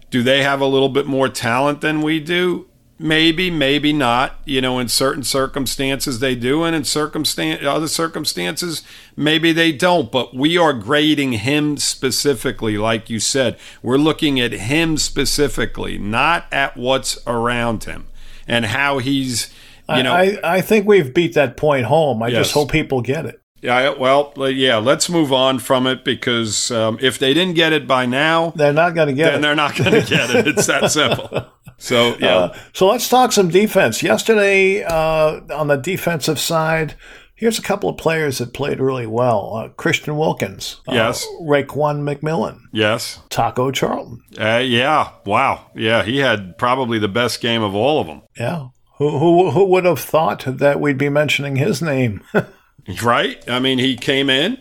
do 0.10 0.24
they 0.24 0.44
have 0.44 0.62
a 0.62 0.66
little 0.66 0.90
bit 0.90 1.06
more 1.06 1.30
talent 1.30 1.82
than 1.82 2.02
we 2.02 2.20
do? 2.20 2.68
Maybe, 3.00 3.52
maybe 3.52 3.94
not. 3.94 4.40
You 4.46 4.60
know, 4.62 4.80
in 4.80 4.88
certain 4.88 5.24
circumstances 5.24 6.20
they 6.20 6.36
do, 6.36 6.64
and 6.64 6.76
in 6.76 6.82
circumstan- 6.82 7.64
other 7.64 7.88
circumstances 7.88 8.82
maybe 9.16 9.52
they 9.52 9.72
don't. 9.72 10.12
But 10.12 10.36
we 10.36 10.58
are 10.58 10.74
grading 10.74 11.34
him 11.34 11.78
specifically, 11.78 12.78
like 12.78 13.10
you 13.10 13.20
said. 13.20 13.58
We're 13.84 13.98
looking 13.98 14.40
at 14.40 14.52
him 14.52 14.98
specifically, 14.98 15.98
not 15.98 16.46
at 16.52 16.76
what's 16.76 17.20
around 17.28 17.84
him 17.84 18.08
and 18.48 18.66
how 18.66 18.98
he's. 18.98 19.54
You 19.90 20.04
know, 20.04 20.14
I, 20.14 20.38
I 20.44 20.62
think 20.62 20.86
we've 20.86 21.14
beat 21.14 21.34
that 21.36 21.56
point 21.56 21.86
home. 21.86 22.22
I 22.22 22.28
yes. 22.28 22.48
just 22.48 22.54
hope 22.54 22.72
people 22.72 23.02
get 23.02 23.26
it. 23.26 23.40
Yeah, 23.62 23.96
well, 23.98 24.34
yeah, 24.38 24.78
let's 24.78 25.10
move 25.10 25.34
on 25.34 25.60
from 25.60 25.88
it 25.88 26.04
because 26.04 26.70
um, 26.72 26.98
if 27.02 27.18
they 27.18 27.34
didn't 27.34 27.56
get 27.56 27.74
it 27.74 27.88
by 27.88 28.06
now, 28.06 28.52
they're 28.56 28.74
not 28.74 28.94
going 28.94 29.08
to 29.08 29.14
get 29.14 29.28
it 29.28 29.32
then 29.32 29.40
it. 29.40 29.42
they're 29.42 29.56
not 29.56 29.76
going 29.76 29.92
to 30.04 30.08
get 30.08 30.30
it. 30.30 30.48
It's 30.48 30.68
that 30.68 30.92
simple. 30.92 31.48
So, 31.78 32.16
yeah. 32.20 32.36
Uh, 32.36 32.58
so 32.74 32.88
let's 32.88 33.10
talk 33.10 33.32
some 33.32 33.50
defense. 33.50 34.02
Yesterday, 34.04 34.84
uh, 34.84 35.42
on 35.54 35.68
the 35.68 35.76
defensive 35.76 36.40
side, 36.40 36.96
here's 37.36 37.60
a 37.60 37.64
couple 37.64 37.90
of 37.90 37.98
players 37.98 38.40
that 38.40 38.54
played 38.54 38.80
really 38.80 39.08
well 39.08 39.56
uh, 39.56 39.70
Christian 39.70 40.18
Wilkins. 40.18 40.82
Uh, 40.88 40.94
yes. 40.94 41.26
Raekwon 41.42 42.02
McMillan. 42.02 42.62
Yes. 42.72 43.22
Taco 43.30 43.72
Charlton. 43.72 44.24
Uh, 44.40 44.58
yeah. 44.64 45.12
Wow. 45.26 45.72
Yeah. 45.76 46.04
He 46.04 46.18
had 46.18 46.58
probably 46.58 47.00
the 47.00 47.08
best 47.08 47.42
game 47.42 47.62
of 47.64 47.76
all 47.76 48.00
of 48.00 48.08
them. 48.08 48.22
Yeah. 48.38 48.68
Who, 48.98 49.20
who, 49.20 49.52
who 49.52 49.66
would 49.66 49.86
have 49.86 50.00
thought 50.00 50.44
that 50.48 50.82
we'd 50.82 50.98
be 50.98 51.10
mentioning 51.10 51.58
his 51.58 51.82
name? 51.82 52.24
Right? 53.04 53.44
I 53.50 53.60
mean, 53.60 53.80
he 53.80 53.96
came 53.98 54.30
in 54.30 54.58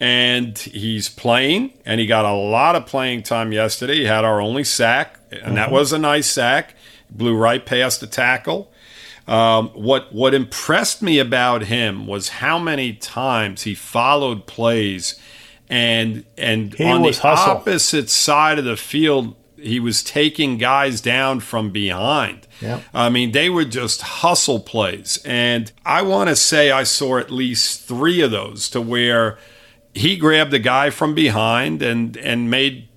and 0.00 0.58
he's 0.58 1.08
playing, 1.08 1.72
and 1.84 2.00
he 2.00 2.06
got 2.06 2.24
a 2.24 2.32
lot 2.32 2.76
of 2.76 2.86
playing 2.86 3.22
time 3.22 3.52
yesterday. 3.52 3.96
He 3.96 4.04
had 4.04 4.24
our 4.24 4.40
only 4.40 4.64
sack, 4.64 5.18
and 5.30 5.40
mm-hmm. 5.40 5.54
that 5.54 5.70
was 5.70 5.92
a 5.92 5.98
nice 5.98 6.30
sack. 6.30 6.74
Blew 7.10 7.36
right 7.36 7.64
past 7.64 8.00
the 8.00 8.06
tackle. 8.06 8.72
Um, 9.26 9.70
what 9.70 10.12
what 10.12 10.34
impressed 10.34 11.02
me 11.02 11.18
about 11.18 11.62
him 11.62 12.06
was 12.06 12.28
how 12.28 12.58
many 12.58 12.92
times 12.92 13.62
he 13.62 13.74
followed 13.74 14.46
plays, 14.46 15.18
and 15.68 16.24
and 16.36 16.74
he 16.74 16.84
on 16.84 17.02
the 17.02 17.12
hustle. 17.12 17.56
opposite 17.56 18.08
side 18.08 18.58
of 18.58 18.64
the 18.64 18.76
field, 18.76 19.34
he 19.66 19.80
was 19.80 20.02
taking 20.02 20.58
guys 20.58 21.00
down 21.00 21.40
from 21.40 21.70
behind. 21.70 22.46
Yeah. 22.60 22.80
I 22.94 23.10
mean, 23.10 23.32
they 23.32 23.50
were 23.50 23.64
just 23.64 24.02
hustle 24.02 24.60
plays. 24.60 25.18
And 25.24 25.70
I 25.84 26.02
want 26.02 26.28
to 26.28 26.36
say 26.36 26.70
I 26.70 26.84
saw 26.84 27.18
at 27.18 27.30
least 27.30 27.82
three 27.82 28.20
of 28.20 28.30
those 28.30 28.70
to 28.70 28.80
where 28.80 29.38
he 29.94 30.16
grabbed 30.16 30.54
a 30.54 30.58
guy 30.58 30.90
from 30.90 31.14
behind 31.14 31.82
and, 31.82 32.16
and 32.16 32.50
made 32.50 32.88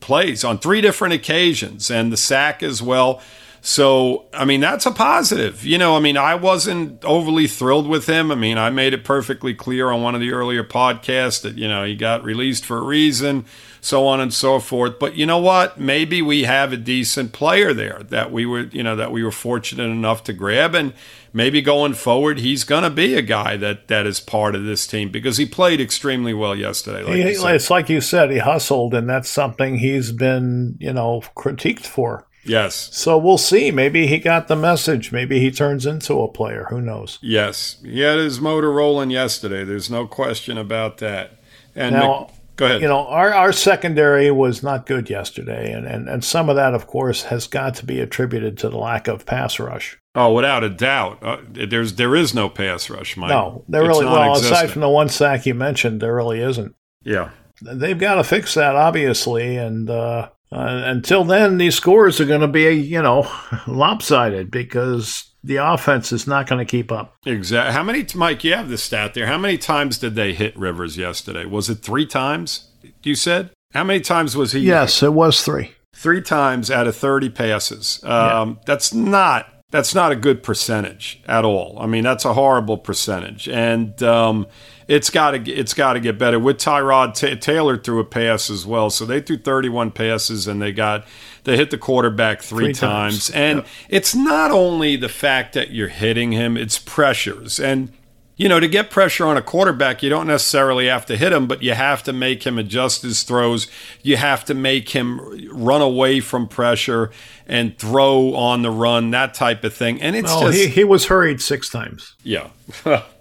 plays 0.00 0.44
on 0.44 0.58
three 0.58 0.80
different 0.80 1.14
occasions 1.14 1.90
and 1.90 2.12
the 2.12 2.16
sack 2.16 2.62
as 2.62 2.80
well. 2.82 3.20
So, 3.66 4.26
I 4.32 4.44
mean, 4.44 4.60
that's 4.60 4.86
a 4.86 4.92
positive. 4.92 5.64
You 5.64 5.76
know, 5.76 5.96
I 5.96 5.98
mean, 5.98 6.16
I 6.16 6.36
wasn't 6.36 7.04
overly 7.04 7.48
thrilled 7.48 7.88
with 7.88 8.08
him. 8.08 8.30
I 8.30 8.36
mean, 8.36 8.58
I 8.58 8.70
made 8.70 8.94
it 8.94 9.02
perfectly 9.02 9.54
clear 9.54 9.90
on 9.90 10.02
one 10.02 10.14
of 10.14 10.20
the 10.20 10.30
earlier 10.30 10.62
podcasts 10.62 11.42
that, 11.42 11.58
you 11.58 11.66
know, 11.66 11.82
he 11.82 11.96
got 11.96 12.22
released 12.22 12.64
for 12.64 12.78
a 12.78 12.82
reason 12.82 13.44
so 13.86 14.06
on 14.06 14.20
and 14.20 14.34
so 14.34 14.58
forth. 14.58 14.98
But 14.98 15.16
you 15.16 15.26
know 15.26 15.38
what? 15.38 15.78
Maybe 15.78 16.20
we 16.20 16.42
have 16.42 16.72
a 16.72 16.76
decent 16.76 17.32
player 17.32 17.72
there 17.72 18.02
that 18.08 18.32
we 18.32 18.44
were, 18.44 18.62
you 18.62 18.82
know, 18.82 18.96
that 18.96 19.12
we 19.12 19.22
were 19.22 19.30
fortunate 19.30 19.84
enough 19.84 20.24
to 20.24 20.32
grab, 20.32 20.74
and 20.74 20.92
maybe 21.32 21.62
going 21.62 21.94
forward, 21.94 22.40
he's 22.40 22.64
going 22.64 22.82
to 22.82 22.90
be 22.90 23.14
a 23.14 23.22
guy 23.22 23.56
that 23.56 23.88
that 23.88 24.06
is 24.06 24.18
part 24.18 24.56
of 24.56 24.64
this 24.64 24.86
team 24.86 25.10
because 25.10 25.36
he 25.36 25.46
played 25.46 25.80
extremely 25.80 26.34
well 26.34 26.56
yesterday. 26.56 27.04
Like 27.04 27.14
he, 27.14 27.22
it's 27.22 27.70
like 27.70 27.88
you 27.88 28.00
said, 28.00 28.30
he 28.30 28.38
hustled, 28.38 28.92
and 28.92 29.08
that's 29.08 29.30
something 29.30 29.78
he's 29.78 30.10
been, 30.10 30.76
you 30.80 30.92
know, 30.92 31.22
critiqued 31.36 31.86
for. 31.86 32.25
Yes. 32.46 32.88
So 32.96 33.18
we'll 33.18 33.38
see. 33.38 33.70
Maybe 33.70 34.06
he 34.06 34.18
got 34.18 34.48
the 34.48 34.56
message. 34.56 35.12
Maybe 35.12 35.40
he 35.40 35.50
turns 35.50 35.86
into 35.86 36.20
a 36.20 36.28
player. 36.28 36.66
Who 36.70 36.80
knows? 36.80 37.18
Yes. 37.20 37.76
He 37.82 38.00
had 38.00 38.18
his 38.18 38.40
motor 38.40 38.72
rolling 38.72 39.10
yesterday. 39.10 39.64
There's 39.64 39.90
no 39.90 40.06
question 40.06 40.56
about 40.56 40.98
that. 40.98 41.40
And 41.74 41.94
now, 41.94 42.30
Go 42.56 42.64
ahead. 42.64 42.80
You 42.80 42.88
know, 42.88 43.06
our, 43.06 43.34
our 43.34 43.52
secondary 43.52 44.30
was 44.30 44.62
not 44.62 44.86
good 44.86 45.10
yesterday, 45.10 45.72
and, 45.72 45.86
and, 45.86 46.08
and 46.08 46.24
some 46.24 46.48
of 46.48 46.56
that, 46.56 46.72
of 46.72 46.86
course, 46.86 47.24
has 47.24 47.46
got 47.46 47.74
to 47.76 47.84
be 47.84 48.00
attributed 48.00 48.56
to 48.58 48.70
the 48.70 48.78
lack 48.78 49.08
of 49.08 49.26
pass 49.26 49.58
rush. 49.58 49.98
Oh, 50.14 50.32
without 50.32 50.64
a 50.64 50.70
doubt, 50.70 51.22
uh, 51.22 51.36
there's 51.46 51.94
there 51.94 52.16
is 52.16 52.34
no 52.34 52.48
pass 52.48 52.88
rush, 52.88 53.14
Mike. 53.18 53.28
No, 53.28 53.62
there 53.68 53.82
really 53.82 54.06
well. 54.06 54.32
Aside 54.34 54.70
from 54.70 54.80
the 54.80 54.88
one 54.88 55.10
sack 55.10 55.44
you 55.44 55.54
mentioned, 55.54 56.00
there 56.00 56.14
really 56.14 56.40
isn't. 56.40 56.74
Yeah, 57.04 57.30
they've 57.60 57.98
got 57.98 58.14
to 58.14 58.24
fix 58.24 58.54
that, 58.54 58.74
obviously, 58.74 59.58
and 59.58 59.90
uh, 59.90 60.30
uh, 60.52 60.82
until 60.84 61.24
then, 61.24 61.58
these 61.58 61.74
scores 61.74 62.20
are 62.20 62.24
going 62.24 62.40
to 62.40 62.48
be 62.48 62.72
you 62.72 63.02
know 63.02 63.30
lopsided 63.66 64.50
because 64.50 65.32
the 65.42 65.56
offense 65.56 66.12
is 66.12 66.26
not 66.26 66.48
going 66.48 66.64
to 66.64 66.70
keep 66.70 66.90
up. 66.90 67.16
Exactly. 67.24 67.72
How 67.72 67.82
many, 67.82 68.06
Mike? 68.14 68.44
You 68.44 68.54
have 68.54 68.68
the 68.68 68.78
stat 68.78 69.14
there. 69.14 69.26
How 69.26 69.38
many 69.38 69.58
times 69.58 69.98
did 69.98 70.14
they 70.14 70.34
hit 70.34 70.56
Rivers 70.56 70.96
yesterday? 70.96 71.44
Was 71.44 71.70
it 71.70 71.76
three 71.76 72.06
times? 72.06 72.70
You 73.02 73.14
said. 73.14 73.50
How 73.72 73.84
many 73.84 74.00
times 74.00 74.36
was 74.36 74.52
he? 74.52 74.60
Yes, 74.60 75.02
it 75.02 75.12
was 75.12 75.42
three. 75.42 75.72
Three 75.94 76.22
times 76.22 76.70
out 76.70 76.86
of 76.86 76.96
thirty 76.96 77.28
passes. 77.28 78.00
Um, 78.04 78.10
yeah. 78.10 78.54
That's 78.66 78.94
not 78.94 79.52
that's 79.70 79.94
not 79.94 80.12
a 80.12 80.16
good 80.16 80.42
percentage 80.42 81.22
at 81.26 81.44
all. 81.44 81.76
I 81.80 81.86
mean, 81.86 82.04
that's 82.04 82.24
a 82.24 82.34
horrible 82.34 82.78
percentage, 82.78 83.48
and 83.48 84.00
um, 84.02 84.46
it's 84.88 85.10
got 85.10 85.32
to 85.32 85.50
it's 85.50 85.74
got 85.74 85.94
to 85.94 86.00
get 86.00 86.18
better. 86.18 86.38
With 86.38 86.58
Tyrod 86.58 87.14
T- 87.14 87.36
Taylor 87.36 87.76
threw 87.76 88.00
a 88.00 88.04
pass 88.04 88.50
as 88.50 88.64
well, 88.64 88.90
so 88.90 89.04
they 89.04 89.20
threw 89.20 89.38
31 89.38 89.90
passes 89.90 90.46
and 90.46 90.62
they 90.62 90.72
got 90.72 91.06
they 91.44 91.56
hit 91.56 91.70
the 91.70 91.78
quarterback 91.78 92.42
three, 92.42 92.66
three 92.66 92.74
times. 92.74 93.28
times. 93.28 93.30
And 93.30 93.58
yep. 93.58 93.66
it's 93.88 94.14
not 94.14 94.50
only 94.50 94.96
the 94.96 95.08
fact 95.08 95.54
that 95.54 95.70
you're 95.70 95.88
hitting 95.88 96.32
him; 96.32 96.56
it's 96.56 96.78
pressures 96.78 97.58
and 97.58 97.92
you 98.36 98.50
know, 98.50 98.60
to 98.60 98.68
get 98.68 98.90
pressure 98.90 99.24
on 99.24 99.38
a 99.38 99.42
quarterback, 99.42 100.02
you 100.02 100.10
don't 100.10 100.26
necessarily 100.26 100.88
have 100.88 101.06
to 101.06 101.16
hit 101.16 101.32
him, 101.32 101.46
but 101.46 101.62
you 101.62 101.72
have 101.72 102.02
to 102.02 102.12
make 102.12 102.44
him 102.44 102.58
adjust 102.58 103.00
his 103.00 103.22
throws. 103.22 103.66
You 104.02 104.18
have 104.18 104.44
to 104.44 104.54
make 104.54 104.90
him 104.90 105.48
run 105.50 105.80
away 105.80 106.20
from 106.20 106.46
pressure 106.46 107.10
and 107.46 107.78
throw 107.78 108.34
on 108.34 108.60
the 108.60 108.70
run, 108.70 109.10
that 109.12 109.32
type 109.32 109.64
of 109.64 109.72
thing. 109.72 110.02
And 110.02 110.14
it's 110.14 110.38
just 110.38 110.58
he, 110.58 110.66
he 110.68 110.84
was 110.84 111.06
hurried 111.06 111.40
six 111.40 111.70
times. 111.70 112.14
Yeah. 112.22 112.50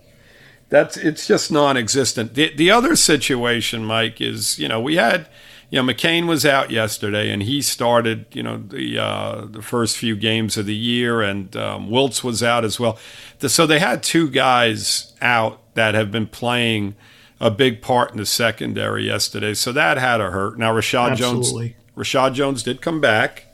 That's 0.69 0.97
it's 0.97 1.27
just 1.27 1.51
non-existent. 1.51 2.33
The 2.33 2.53
the 2.55 2.71
other 2.71 2.95
situation, 2.95 3.85
Mike, 3.85 4.19
is 4.19 4.57
you 4.57 4.67
know 4.67 4.79
we 4.79 4.95
had 4.95 5.27
you 5.69 5.81
know 5.81 5.93
McCain 5.93 6.27
was 6.27 6.45
out 6.45 6.71
yesterday 6.71 7.31
and 7.31 7.43
he 7.43 7.61
started 7.61 8.25
you 8.33 8.41
know 8.41 8.57
the 8.57 8.97
uh, 8.97 9.45
the 9.45 9.61
first 9.61 9.97
few 9.97 10.15
games 10.15 10.57
of 10.57 10.65
the 10.65 10.75
year 10.75 11.21
and 11.21 11.55
um, 11.55 11.89
Wiltz 11.89 12.23
was 12.23 12.41
out 12.41 12.65
as 12.65 12.79
well. 12.79 12.97
So 13.39 13.67
they 13.67 13.79
had 13.79 14.01
two 14.01 14.29
guys 14.29 15.13
out 15.21 15.61
that 15.75 15.93
have 15.93 16.11
been 16.11 16.27
playing 16.27 16.95
a 17.39 17.51
big 17.51 17.81
part 17.81 18.11
in 18.11 18.17
the 18.17 18.25
secondary 18.25 19.05
yesterday. 19.05 19.53
So 19.53 19.71
that 19.73 19.97
had 19.97 20.21
a 20.21 20.31
hurt. 20.31 20.57
Now 20.57 20.73
Reshad 20.73 21.11
Absolutely. 21.11 21.69
Jones 21.69 22.07
Reshad 22.09 22.33
Jones 22.33 22.63
did 22.63 22.81
come 22.81 23.01
back, 23.01 23.45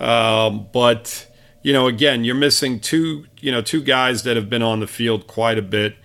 um, 0.00 0.68
but 0.72 1.26
you 1.62 1.72
know 1.72 1.86
again 1.86 2.24
you're 2.24 2.34
missing 2.34 2.80
two 2.80 3.26
you 3.40 3.52
know 3.52 3.60
two 3.60 3.82
guys 3.82 4.22
that 4.22 4.36
have 4.36 4.48
been 4.48 4.62
on 4.62 4.80
the 4.80 4.86
field 4.86 5.26
quite 5.26 5.58
a 5.58 5.62
bit. 5.62 5.96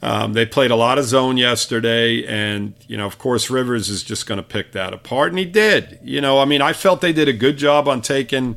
Um, 0.00 0.32
they 0.32 0.46
played 0.46 0.70
a 0.70 0.76
lot 0.76 0.98
of 0.98 1.04
zone 1.04 1.36
yesterday, 1.36 2.24
and 2.24 2.74
you 2.86 2.96
know, 2.96 3.06
of 3.06 3.18
course, 3.18 3.50
Rivers 3.50 3.88
is 3.88 4.02
just 4.02 4.26
going 4.26 4.36
to 4.36 4.44
pick 4.44 4.72
that 4.72 4.92
apart, 4.92 5.30
and 5.30 5.38
he 5.38 5.44
did. 5.44 5.98
You 6.02 6.20
know, 6.20 6.38
I 6.38 6.44
mean, 6.44 6.62
I 6.62 6.72
felt 6.72 7.00
they 7.00 7.12
did 7.12 7.28
a 7.28 7.32
good 7.32 7.56
job 7.56 7.88
on 7.88 8.00
taking 8.00 8.56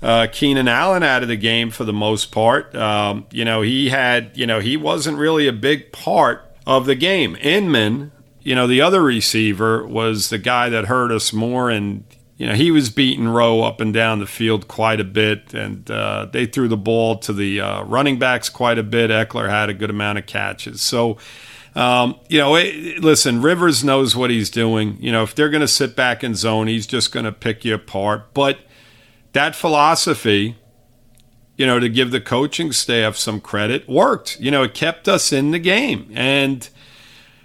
uh, 0.00 0.28
Keenan 0.30 0.68
Allen 0.68 1.02
out 1.02 1.22
of 1.22 1.28
the 1.28 1.36
game 1.36 1.70
for 1.70 1.84
the 1.84 1.92
most 1.92 2.30
part. 2.30 2.74
Um, 2.76 3.26
you 3.32 3.44
know, 3.44 3.62
he 3.62 3.88
had, 3.88 4.30
you 4.34 4.46
know, 4.46 4.60
he 4.60 4.76
wasn't 4.76 5.18
really 5.18 5.48
a 5.48 5.52
big 5.52 5.90
part 5.90 6.44
of 6.66 6.86
the 6.86 6.94
game. 6.94 7.36
Inman, 7.40 8.12
you 8.42 8.54
know, 8.54 8.68
the 8.68 8.80
other 8.80 9.02
receiver 9.02 9.84
was 9.84 10.28
the 10.28 10.38
guy 10.38 10.68
that 10.68 10.84
hurt 10.84 11.10
us 11.10 11.32
more, 11.32 11.68
and 11.68 12.04
you 12.36 12.46
know, 12.46 12.54
he 12.54 12.70
was 12.70 12.90
beating 12.90 13.28
Rowe 13.28 13.62
up 13.62 13.80
and 13.80 13.94
down 13.94 14.18
the 14.18 14.26
field 14.26 14.68
quite 14.68 15.00
a 15.00 15.04
bit, 15.04 15.54
and 15.54 15.90
uh, 15.90 16.26
they 16.30 16.44
threw 16.44 16.68
the 16.68 16.76
ball 16.76 17.16
to 17.18 17.32
the 17.32 17.60
uh, 17.60 17.82
running 17.84 18.18
backs 18.18 18.50
quite 18.50 18.78
a 18.78 18.82
bit. 18.82 19.10
Ekeler 19.10 19.48
had 19.48 19.70
a 19.70 19.74
good 19.74 19.88
amount 19.88 20.18
of 20.18 20.26
catches. 20.26 20.82
So, 20.82 21.16
um, 21.74 22.20
you 22.28 22.38
know, 22.38 22.54
it, 22.56 23.00
listen, 23.02 23.40
Rivers 23.40 23.82
knows 23.82 24.14
what 24.14 24.28
he's 24.28 24.50
doing. 24.50 24.98
You 25.00 25.12
know, 25.12 25.22
if 25.22 25.34
they're 25.34 25.48
going 25.48 25.62
to 25.62 25.68
sit 25.68 25.96
back 25.96 26.22
in 26.22 26.34
zone, 26.34 26.66
he's 26.66 26.86
just 26.86 27.10
going 27.10 27.24
to 27.24 27.32
pick 27.32 27.64
you 27.64 27.74
apart. 27.74 28.34
But 28.34 28.58
that 29.32 29.56
philosophy, 29.56 30.56
you 31.56 31.64
know, 31.64 31.80
to 31.80 31.88
give 31.88 32.10
the 32.10 32.20
coaching 32.20 32.70
staff 32.70 33.16
some 33.16 33.40
credit, 33.40 33.88
worked. 33.88 34.38
You 34.40 34.50
know, 34.50 34.62
it 34.62 34.74
kept 34.74 35.08
us 35.08 35.32
in 35.32 35.52
the 35.52 35.58
game. 35.58 36.10
And, 36.14 36.68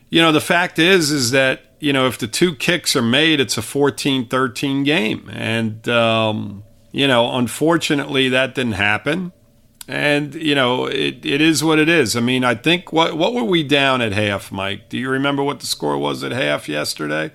you 0.09 0.21
know, 0.21 0.33
the 0.33 0.41
fact 0.41 0.79
is, 0.79 1.11
is 1.11 1.31
that 1.31 1.70
you 1.81 1.91
know, 1.91 2.05
if 2.05 2.19
the 2.19 2.27
two 2.27 2.55
kicks 2.55 2.95
are 2.95 3.01
made, 3.01 3.39
it's 3.39 3.57
a 3.57 3.61
14 3.61 4.27
13 4.27 4.83
game. 4.83 5.29
And, 5.33 5.87
um, 5.89 6.63
you 6.91 7.07
know, 7.07 7.35
unfortunately, 7.35 8.29
that 8.29 8.53
didn't 8.53 8.73
happen. 8.73 9.33
And, 9.87 10.35
you 10.35 10.53
know, 10.53 10.85
it, 10.85 11.25
it 11.25 11.41
is 11.41 11.63
what 11.63 11.79
it 11.79 11.89
is. 11.89 12.15
I 12.15 12.19
mean, 12.19 12.43
I 12.43 12.53
think 12.53 12.93
what, 12.93 13.17
what 13.17 13.33
were 13.33 13.43
we 13.43 13.63
down 13.63 14.01
at 14.01 14.13
half, 14.13 14.51
Mike? 14.51 14.89
Do 14.89 14.97
you 14.97 15.09
remember 15.09 15.43
what 15.43 15.59
the 15.59 15.65
score 15.65 15.97
was 15.97 16.23
at 16.23 16.31
half 16.31 16.69
yesterday? 16.69 17.31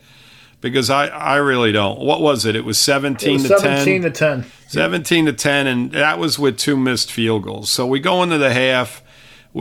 Because 0.61 0.91
I, 0.91 1.09
I 1.09 1.37
really 1.37 1.73
don't. 1.73 1.99
What 1.99 2.23
was 2.23 2.47
it? 2.47 2.55
It 2.55 2.65
was 2.65 2.79
17 2.79 3.29
it 3.29 3.33
was 3.33 3.43
to 3.43 3.59
17 3.59 4.03
10. 4.03 4.13
to 4.13 4.19
10. 4.19 4.45
17 4.69 5.27
to 5.27 5.33
10. 5.33 5.67
And 5.67 5.91
that 5.91 6.21
was 6.21 6.39
with 6.39 6.57
two 6.57 6.77
missed 6.77 7.11
field 7.11 7.43
goals. 7.43 7.69
So 7.69 7.85
we 7.85 7.99
go 7.99 8.23
into 8.23 8.39
the 8.39 8.53
half 8.53 9.03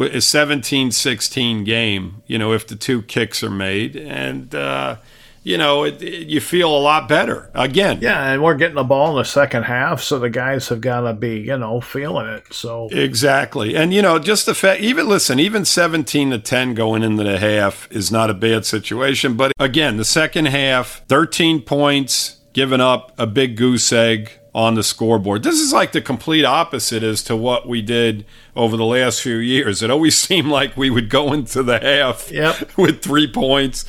a 0.03 0.17
17-16 0.17 1.65
game, 1.65 2.23
you 2.27 2.38
know, 2.38 2.53
if 2.53 2.67
the 2.67 2.75
two 2.75 3.01
kicks 3.03 3.43
are 3.43 3.49
made, 3.49 3.95
and 3.95 4.53
uh, 4.53 4.97
you 5.43 5.60
know, 5.60 5.84
it, 5.84 6.01
it, 6.01 6.27
you 6.27 6.41
feel 6.41 6.75
a 6.75 6.79
lot 6.79 7.08
better 7.08 7.51
again. 7.53 7.99
Yeah, 8.01 8.31
and 8.31 8.43
we're 8.43 8.55
getting 8.55 8.75
the 8.75 8.84
ball 8.84 9.12
in 9.12 9.17
the 9.17 9.23
second 9.23 9.63
half, 9.63 10.01
so 10.01 10.17
the 10.17 10.29
guys 10.29 10.69
have 10.69 10.81
got 10.81 11.01
to 11.01 11.13
be, 11.13 11.39
you 11.39 11.58
know, 11.58 11.79
feeling 11.81 12.25
it. 12.25 12.51
So 12.51 12.89
exactly, 12.91 13.75
and 13.75 13.93
you 13.93 14.01
know, 14.01 14.17
just 14.17 14.47
the 14.47 14.55
fact, 14.55 14.81
even 14.81 15.08
listen, 15.08 15.39
even 15.39 15.63
17 15.63 16.31
to 16.31 16.39
10 16.39 16.73
going 16.73 17.03
into 17.03 17.23
the 17.23 17.38
half 17.38 17.88
is 17.91 18.12
not 18.12 18.29
a 18.29 18.34
bad 18.34 18.65
situation, 18.65 19.36
but 19.36 19.51
again, 19.60 19.97
the 19.97 20.05
second 20.05 20.47
half, 20.47 21.03
13 21.08 21.62
points, 21.62 22.38
giving 22.56 22.80
up 22.80 23.12
a 23.18 23.28
big 23.28 23.58
goose 23.58 23.91
egg 23.91 24.32
on 24.54 24.76
the 24.76 24.84
scoreboard. 24.84 25.44
This 25.44 25.60
is 25.60 25.74
like 25.74 25.91
the 25.91 26.02
complete 26.02 26.46
opposite 26.46 27.04
as 27.04 27.22
to 27.24 27.36
what 27.36 27.68
we 27.68 27.82
did 27.82 28.26
over 28.56 28.78
the 28.78 28.86
last 28.86 29.22
few 29.22 29.36
years. 29.36 29.84
It 29.84 29.91
always 29.91 30.18
seemed 30.28 30.48
like 30.48 30.78
we 30.78 30.89
would 30.89 31.10
go 31.10 31.34
into 31.34 31.62
the 31.62 31.80
half 31.80 32.32
yep. 32.32 32.72
with 32.78 33.04
three 33.04 33.30
points 33.30 33.84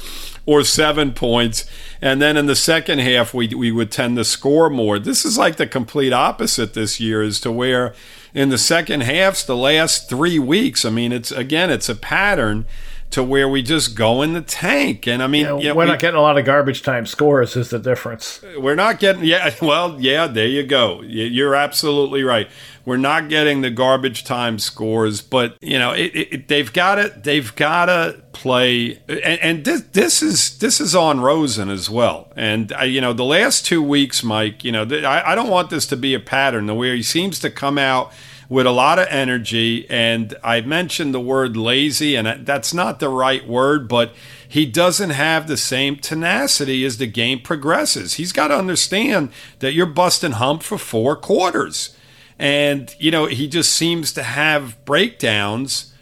or 0.47 0.65
seven 0.65 1.13
points. 1.13 1.65
And 2.03 2.21
then 2.21 2.37
in 2.37 2.47
the 2.47 2.57
second 2.57 2.99
half, 2.99 3.33
we, 3.33 3.47
we 3.55 3.71
would 3.71 3.93
tend 3.93 4.17
to 4.17 4.25
score 4.25 4.69
more. 4.69 4.99
This 4.99 5.25
is 5.25 5.39
like 5.39 5.57
the 5.57 5.69
complete 5.69 6.13
opposite 6.13 6.75
this 6.75 6.99
year 6.99 7.23
as 7.23 7.39
to 7.43 7.53
where 7.53 7.95
in 8.35 8.49
the 8.49 8.59
second 8.59 9.03
halves, 9.03 9.45
the 9.45 9.57
last 9.57 10.09
three 10.09 10.41
weeks, 10.41 10.85
I 10.85 10.91
mean, 10.91 11.13
it's 11.13 11.31
again, 11.31 11.71
it's 11.71 11.89
a 11.89 11.95
pattern 11.95 12.67
to 13.11 13.23
where 13.23 13.49
we 13.49 13.63
just 13.63 13.97
go 13.97 14.23
in 14.23 14.33
the 14.33 14.41
tank. 14.41 15.07
And 15.07 15.23
I 15.23 15.27
mean, 15.27 15.45
yeah, 15.45 15.69
know, 15.69 15.75
we're 15.75 15.85
we, 15.85 15.91
not 15.91 16.01
getting 16.01 16.19
a 16.19 16.23
lot 16.23 16.39
of 16.39 16.45
garbage 16.45 16.83
time 16.83 17.07
scores, 17.07 17.57
is 17.57 17.71
the 17.71 17.79
difference. 17.79 18.43
We're 18.59 18.75
not 18.75 18.99
getting, 18.99 19.25
yeah, 19.25 19.55
well, 19.63 19.97
yeah, 20.01 20.27
there 20.27 20.47
you 20.47 20.65
go. 20.65 21.03
You're 21.03 21.55
absolutely 21.55 22.23
right. 22.23 22.49
We're 22.85 22.97
not 22.97 23.29
getting 23.29 23.63
the 23.63 23.71
garbage 23.71 24.25
time 24.25 24.59
scores, 24.59 25.21
but 25.21 25.57
you 25.61 25.79
know, 25.79 25.93
it, 25.93 26.13
it, 26.15 26.49
they've 26.49 26.73
got 26.73 26.97
to, 26.97 27.13
they've 27.17 27.55
got 27.57 27.87
to 27.87 28.23
play. 28.33 29.01
And, 29.09 29.41
and, 29.41 29.65
this, 29.65 29.81
this 29.93 30.23
is 30.23 30.59
this 30.59 30.81
is 30.81 30.95
on 30.95 31.21
Rosen 31.21 31.69
as 31.69 31.91
well. 31.91 32.33
And 32.37 32.73
uh, 32.73 32.85
you 32.85 33.01
know, 33.01 33.13
the 33.13 33.25
last 33.25 33.67
two 33.67 33.83
weeks, 33.83 34.23
Mike, 34.23 34.63
you 34.63 34.71
know, 34.71 34.83
I, 34.83 35.33
I 35.33 35.35
don't 35.35 35.51
want 35.51 35.71
this 35.71 35.87
to 35.87 35.97
be 35.97 36.15
a 36.15 36.21
pattern 36.21 36.67
the 36.67 36.75
way 36.75 36.95
he 36.95 37.03
seems 37.03 37.41
to 37.41 37.51
come 37.51 37.77
out 37.77 38.13
with 38.49 38.67
a 38.67 38.71
lot 38.71 38.99
of 38.99 39.09
energy. 39.09 39.89
And 39.91 40.35
I 40.43 40.61
mentioned 40.61 41.13
the 41.13 41.21
word 41.21 41.57
lazy, 41.57 42.15
and 42.15 42.47
that's 42.47 42.73
not 42.73 43.01
the 43.01 43.09
right 43.09 43.47
word, 43.47 43.89
but 43.89 44.13
he 44.49 44.67
doesn't 44.67 45.11
have 45.11 45.49
the 45.49 45.57
same 45.57 45.97
tenacity 45.97 46.85
as 46.85 46.99
the 46.99 47.07
game 47.07 47.41
progresses. 47.41 48.15
He's 48.15 48.33
got 48.33 48.49
to 48.49 48.57
understand 48.57 49.31
that 49.59 49.73
you're 49.73 49.87
busting 49.87 50.33
hump 50.33 50.63
for 50.63 50.79
four 50.79 51.17
quarters. 51.17 51.97
And, 52.39 52.95
you 52.99 53.11
know, 53.11 53.27
he 53.27 53.49
just 53.49 53.73
seems 53.73 54.13
to 54.13 54.23
have 54.23 54.85
breakdowns, 54.85 55.93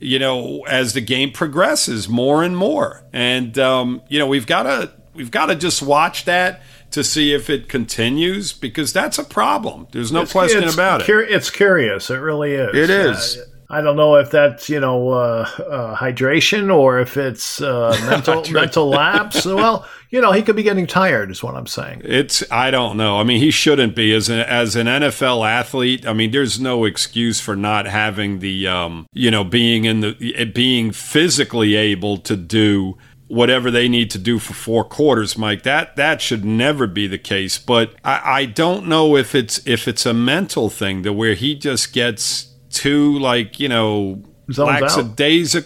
you 0.00 0.18
know, 0.18 0.62
as 0.66 0.94
the 0.94 1.00
game 1.00 1.30
progresses 1.30 2.08
more 2.08 2.42
and 2.42 2.56
more. 2.56 3.04
And, 3.12 3.56
um, 3.58 4.02
you 4.08 4.18
know, 4.18 4.26
we've 4.26 4.46
got 4.46 4.64
to. 4.64 4.92
We've 5.14 5.30
got 5.30 5.46
to 5.46 5.54
just 5.54 5.82
watch 5.82 6.24
that 6.24 6.62
to 6.92 7.04
see 7.04 7.32
if 7.32 7.50
it 7.50 7.68
continues 7.68 8.52
because 8.52 8.92
that's 8.92 9.18
a 9.18 9.24
problem. 9.24 9.88
There's 9.92 10.12
no 10.12 10.22
it's, 10.22 10.32
question 10.32 10.64
it's 10.64 10.74
about 10.74 11.02
cur- 11.02 11.22
it. 11.22 11.30
It's 11.30 11.50
curious. 11.50 12.10
It 12.10 12.16
really 12.16 12.52
is. 12.52 12.74
It 12.74 12.90
is. 12.90 13.38
Uh, 13.38 13.44
I 13.72 13.80
don't 13.80 13.96
know 13.96 14.16
if 14.16 14.30
that's 14.30 14.68
you 14.68 14.80
know 14.80 15.08
uh, 15.08 15.48
uh, 15.58 15.96
hydration 15.96 16.72
or 16.72 17.00
if 17.00 17.16
it's 17.16 17.62
uh, 17.62 17.98
mental 18.06 18.44
mental 18.52 18.88
lapse. 18.90 19.46
well, 19.46 19.88
you 20.10 20.20
know 20.20 20.30
he 20.30 20.42
could 20.42 20.56
be 20.56 20.62
getting 20.62 20.86
tired, 20.86 21.30
is 21.30 21.42
what 21.42 21.54
I'm 21.54 21.66
saying. 21.66 22.02
It's 22.04 22.44
I 22.50 22.70
don't 22.70 22.98
know. 22.98 23.18
I 23.18 23.24
mean, 23.24 23.40
he 23.40 23.50
shouldn't 23.50 23.96
be 23.96 24.12
as 24.12 24.28
an 24.28 24.40
as 24.40 24.76
an 24.76 24.88
NFL 24.88 25.48
athlete. 25.48 26.06
I 26.06 26.12
mean, 26.12 26.32
there's 26.32 26.60
no 26.60 26.84
excuse 26.84 27.40
for 27.40 27.56
not 27.56 27.86
having 27.86 28.40
the 28.40 28.68
um, 28.68 29.06
you 29.14 29.30
know 29.30 29.42
being 29.42 29.86
in 29.86 30.00
the 30.00 30.44
being 30.54 30.92
physically 30.92 31.74
able 31.74 32.18
to 32.18 32.36
do 32.36 32.98
whatever 33.32 33.70
they 33.70 33.88
need 33.88 34.10
to 34.10 34.18
do 34.18 34.38
for 34.38 34.52
four 34.52 34.84
quarters, 34.84 35.38
Mike. 35.38 35.62
That 35.62 35.96
that 35.96 36.20
should 36.20 36.44
never 36.44 36.86
be 36.86 37.06
the 37.06 37.18
case. 37.18 37.58
But 37.58 37.94
I, 38.04 38.20
I 38.24 38.44
don't 38.44 38.86
know 38.86 39.16
if 39.16 39.34
it's 39.34 39.66
if 39.66 39.88
it's 39.88 40.04
a 40.04 40.12
mental 40.12 40.68
thing 40.68 41.02
to 41.04 41.12
where 41.12 41.34
he 41.34 41.54
just 41.54 41.92
gets 41.92 42.52
too 42.70 43.18
like 43.18 43.58
you 43.58 43.68
know 43.68 44.22
Zones 44.50 44.82
out. 44.82 45.18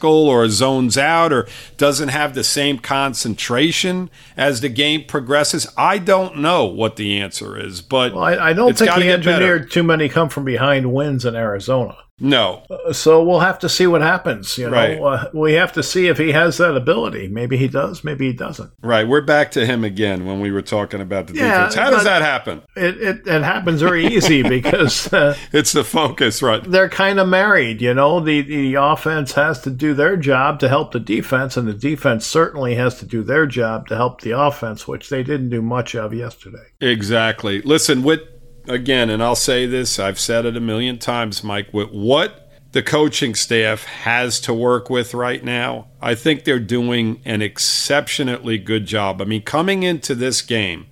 or 0.05 0.48
zones 0.48 0.98
out 0.98 1.33
or 1.33 1.48
doesn't 1.76 2.11
have 2.11 2.35
the 2.35 2.44
same 2.44 2.79
concentration 2.79 4.11
as 4.37 4.61
the 4.61 4.68
game 4.68 5.05
progresses. 5.05 5.66
I 5.76 5.98
don't 5.98 6.38
know 6.38 6.66
what 6.66 6.96
the 6.96 7.20
answer 7.20 7.59
is, 7.59 7.81
but 7.81 8.14
Well, 8.14 8.22
I, 8.22 8.50
I 8.50 8.52
don't 8.52 8.76
think 8.76 8.92
he 8.92 9.11
engineered 9.11 9.70
too 9.70 9.83
many 9.83 10.09
come 10.09 10.29
from 10.29 10.44
behind 10.44 10.92
wins 10.92 11.24
in 11.24 11.35
Arizona. 11.35 11.96
No, 12.18 12.62
So 12.92 13.22
we'll 13.22 13.40
have 13.40 13.59
to 13.59 13.68
see 13.68 13.87
what 13.87 14.00
happens. 14.00 14.57
You 14.57 14.70
know, 14.70 14.72
Right. 14.72 14.98
uh, 14.98 15.29
we 15.35 15.52
have 15.52 15.73
to 15.75 15.83
see 15.83 16.06
if 16.08 16.17
he 16.17 16.33
has 16.33 16.56
that 16.56 16.75
ability. 16.75 17.29
Maybe 17.29 17.58
he 17.58 17.69
does. 17.69 18.02
Maybe 18.02 18.29
he 18.29 18.33
doesn't. 18.33 18.71
right. 18.83 19.06
We're 19.06 19.21
back 19.21 19.50
to 19.52 19.67
him 19.67 19.85
again 19.85 20.25
when 20.25 20.40
we 20.40 20.50
were 20.50 20.62
talking 20.62 21.02
about 21.02 21.27
the 21.27 21.35
Yeah, 21.35 21.67
defense. 21.67 21.75
How 21.75 21.90
does 21.90 22.04
that 22.04 22.23
happen? 22.23 22.62
It 22.75 22.96
it, 23.02 23.27
it 23.27 23.42
happens 23.42 23.83
very 23.83 24.06
easy 24.06 24.42
because 24.56 25.12
uh, 25.12 25.37
It's 25.52 25.73
the 25.73 25.85
focus, 25.85 26.40
right? 26.42 26.62
they're 26.64 26.88
kind 26.88 27.19
of 27.21 27.29
married. 27.29 27.83
You 27.83 27.92
know, 27.92 28.21
the 28.21 28.40
the 28.40 28.75
offense 28.77 29.33
has 29.35 29.60
to 29.62 29.71
do 29.71 29.92
their 29.92 30.17
job 30.17 30.58
to 30.60 30.69
help 30.71 30.92
the 30.92 31.00
defense, 31.00 31.56
and 31.58 31.69
the 31.69 31.75
defense 31.75 32.27
certainly 32.27 32.77
has 32.77 32.98
to 33.00 33.04
do 33.06 33.23
their 33.23 33.44
job 33.46 33.88
to 33.88 33.96
help 33.96 34.23
the 34.23 34.31
offense, 34.38 34.88
which 34.88 35.10
they 35.10 35.23
didn't 35.23 35.50
do 35.50 35.60
much 35.60 35.94
of 35.94 36.14
yesterday. 36.14 36.64
Exactly. 36.81 37.60
Listen, 37.62 38.02
with 38.02 38.21
again, 38.69 39.10
and 39.10 39.23
I'll 39.23 39.37
say 39.37 39.67
this, 39.67 39.98
I've 39.98 40.19
said 40.19 40.46
it 40.46 40.56
a 40.56 40.60
million 40.60 40.98
times, 40.98 41.42
Mike, 41.44 41.73
with 41.73 41.90
what 41.90 42.50
the 42.73 42.83
coaching 42.83 43.35
staff 43.35 43.85
has 43.85 44.38
to 44.40 44.52
work 44.52 44.90
with 44.90 45.14
right 45.14 45.42
now, 45.42 45.88
I 46.00 46.14
think 46.14 46.44
they're 46.44 46.58
doing 46.58 47.23
an 47.25 47.40
exceptionally 47.40 48.58
good 48.58 48.87
job. 48.87 49.23
I 49.23 49.25
mean, 49.25 49.42
coming 49.42 49.83
into 49.83 50.14
this 50.14 50.42
game, 50.42 50.87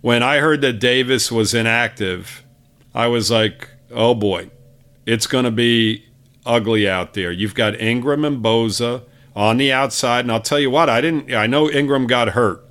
when 0.00 0.22
I 0.22 0.38
heard 0.38 0.62
that 0.62 0.80
Davis 0.80 1.30
was 1.30 1.54
inactive, 1.54 2.44
I 2.94 3.06
was 3.06 3.30
like, 3.30 3.68
oh 3.90 4.14
boy, 4.14 4.50
it's 5.04 5.26
going 5.26 5.44
to 5.44 5.50
be 5.50 6.04
ugly 6.44 6.88
out 6.88 7.14
there. 7.14 7.30
You've 7.30 7.54
got 7.54 7.80
Ingram 7.80 8.24
and 8.24 8.42
Bosa 8.42 9.02
on 9.34 9.58
the 9.58 9.72
outside, 9.72 10.24
and 10.24 10.32
I'll 10.32 10.40
tell 10.40 10.58
you 10.58 10.70
what, 10.70 10.88
I 10.88 11.00
didn't. 11.00 11.32
I 11.32 11.46
know 11.46 11.70
Ingram 11.70 12.06
got 12.06 12.30
hurt, 12.30 12.65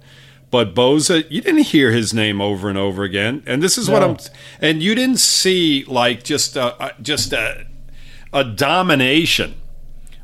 but 0.52 0.74
Bosa, 0.76 1.26
you 1.30 1.42
didn't 1.42 1.64
hear 1.64 1.92
his 1.92 2.14
name 2.14 2.40
over 2.42 2.70
and 2.70 2.78
over 2.78 3.04
again. 3.04 3.44
And 3.46 3.62
this 3.62 3.78
is 3.78 3.90
what 3.90 4.04
I'm. 4.04 4.18
And 4.62 4.82
you 4.82 4.96
didn't 4.96 5.20
see 5.20 5.84
like 5.86 6.24
just 6.24 6.56
a, 6.56 6.94
just 7.02 7.34
a 7.34 7.66
a 8.34 8.44
domination 8.44 9.56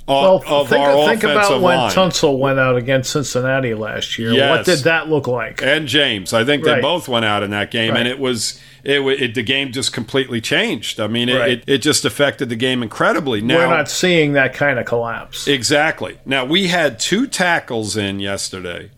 of, 0.07 0.43
Well, 0.45 0.61
of 0.61 0.69
think, 0.69 0.81
our 0.81 1.07
think 1.07 1.23
about 1.23 1.61
when 1.61 1.77
line. 1.77 1.91
Tunsil 1.91 2.37
went 2.37 2.59
out 2.59 2.75
against 2.75 3.11
Cincinnati 3.11 3.73
last 3.73 4.17
year. 4.19 4.49
What 4.49 4.65
did 4.65 4.79
that 4.79 5.09
look 5.09 5.27
like? 5.27 5.61
and 5.61 5.87
James. 5.87 6.33
I 6.33 6.43
think 6.43 6.63
they 6.63 6.73
Right. 6.73 6.81
both 6.81 7.07
went 7.07 7.23
out 7.25 7.43
in 7.43 7.51
that 7.51 7.71
game, 7.71 7.95
and 7.95 8.07
it 8.07 8.19
was 8.19 8.59
it, 8.83 8.99
it. 9.01 9.35
The 9.35 9.43
game 9.43 9.71
just 9.71 9.93
completely 9.93 10.41
changed. 10.41 10.99
I 10.99 11.07
mean, 11.07 11.29
it, 11.29 11.37
Right. 11.37 11.51
it, 11.51 11.63
it 11.67 11.77
just 11.79 12.03
affected 12.03 12.49
the 12.49 12.55
game 12.55 12.81
incredibly. 12.81 13.39
Now, 13.39 13.57
We're 13.57 13.67
not 13.67 13.89
seeing 13.89 14.33
that 14.33 14.53
kind 14.53 14.79
of 14.79 14.85
collapse. 14.85 15.47
Exactly. 15.47 16.17
Now 16.25 16.45
we 16.45 16.67
had 16.67 16.99
two 16.99 17.27
tackles 17.27 17.95
in 17.95 18.19
yesterday 18.19 18.89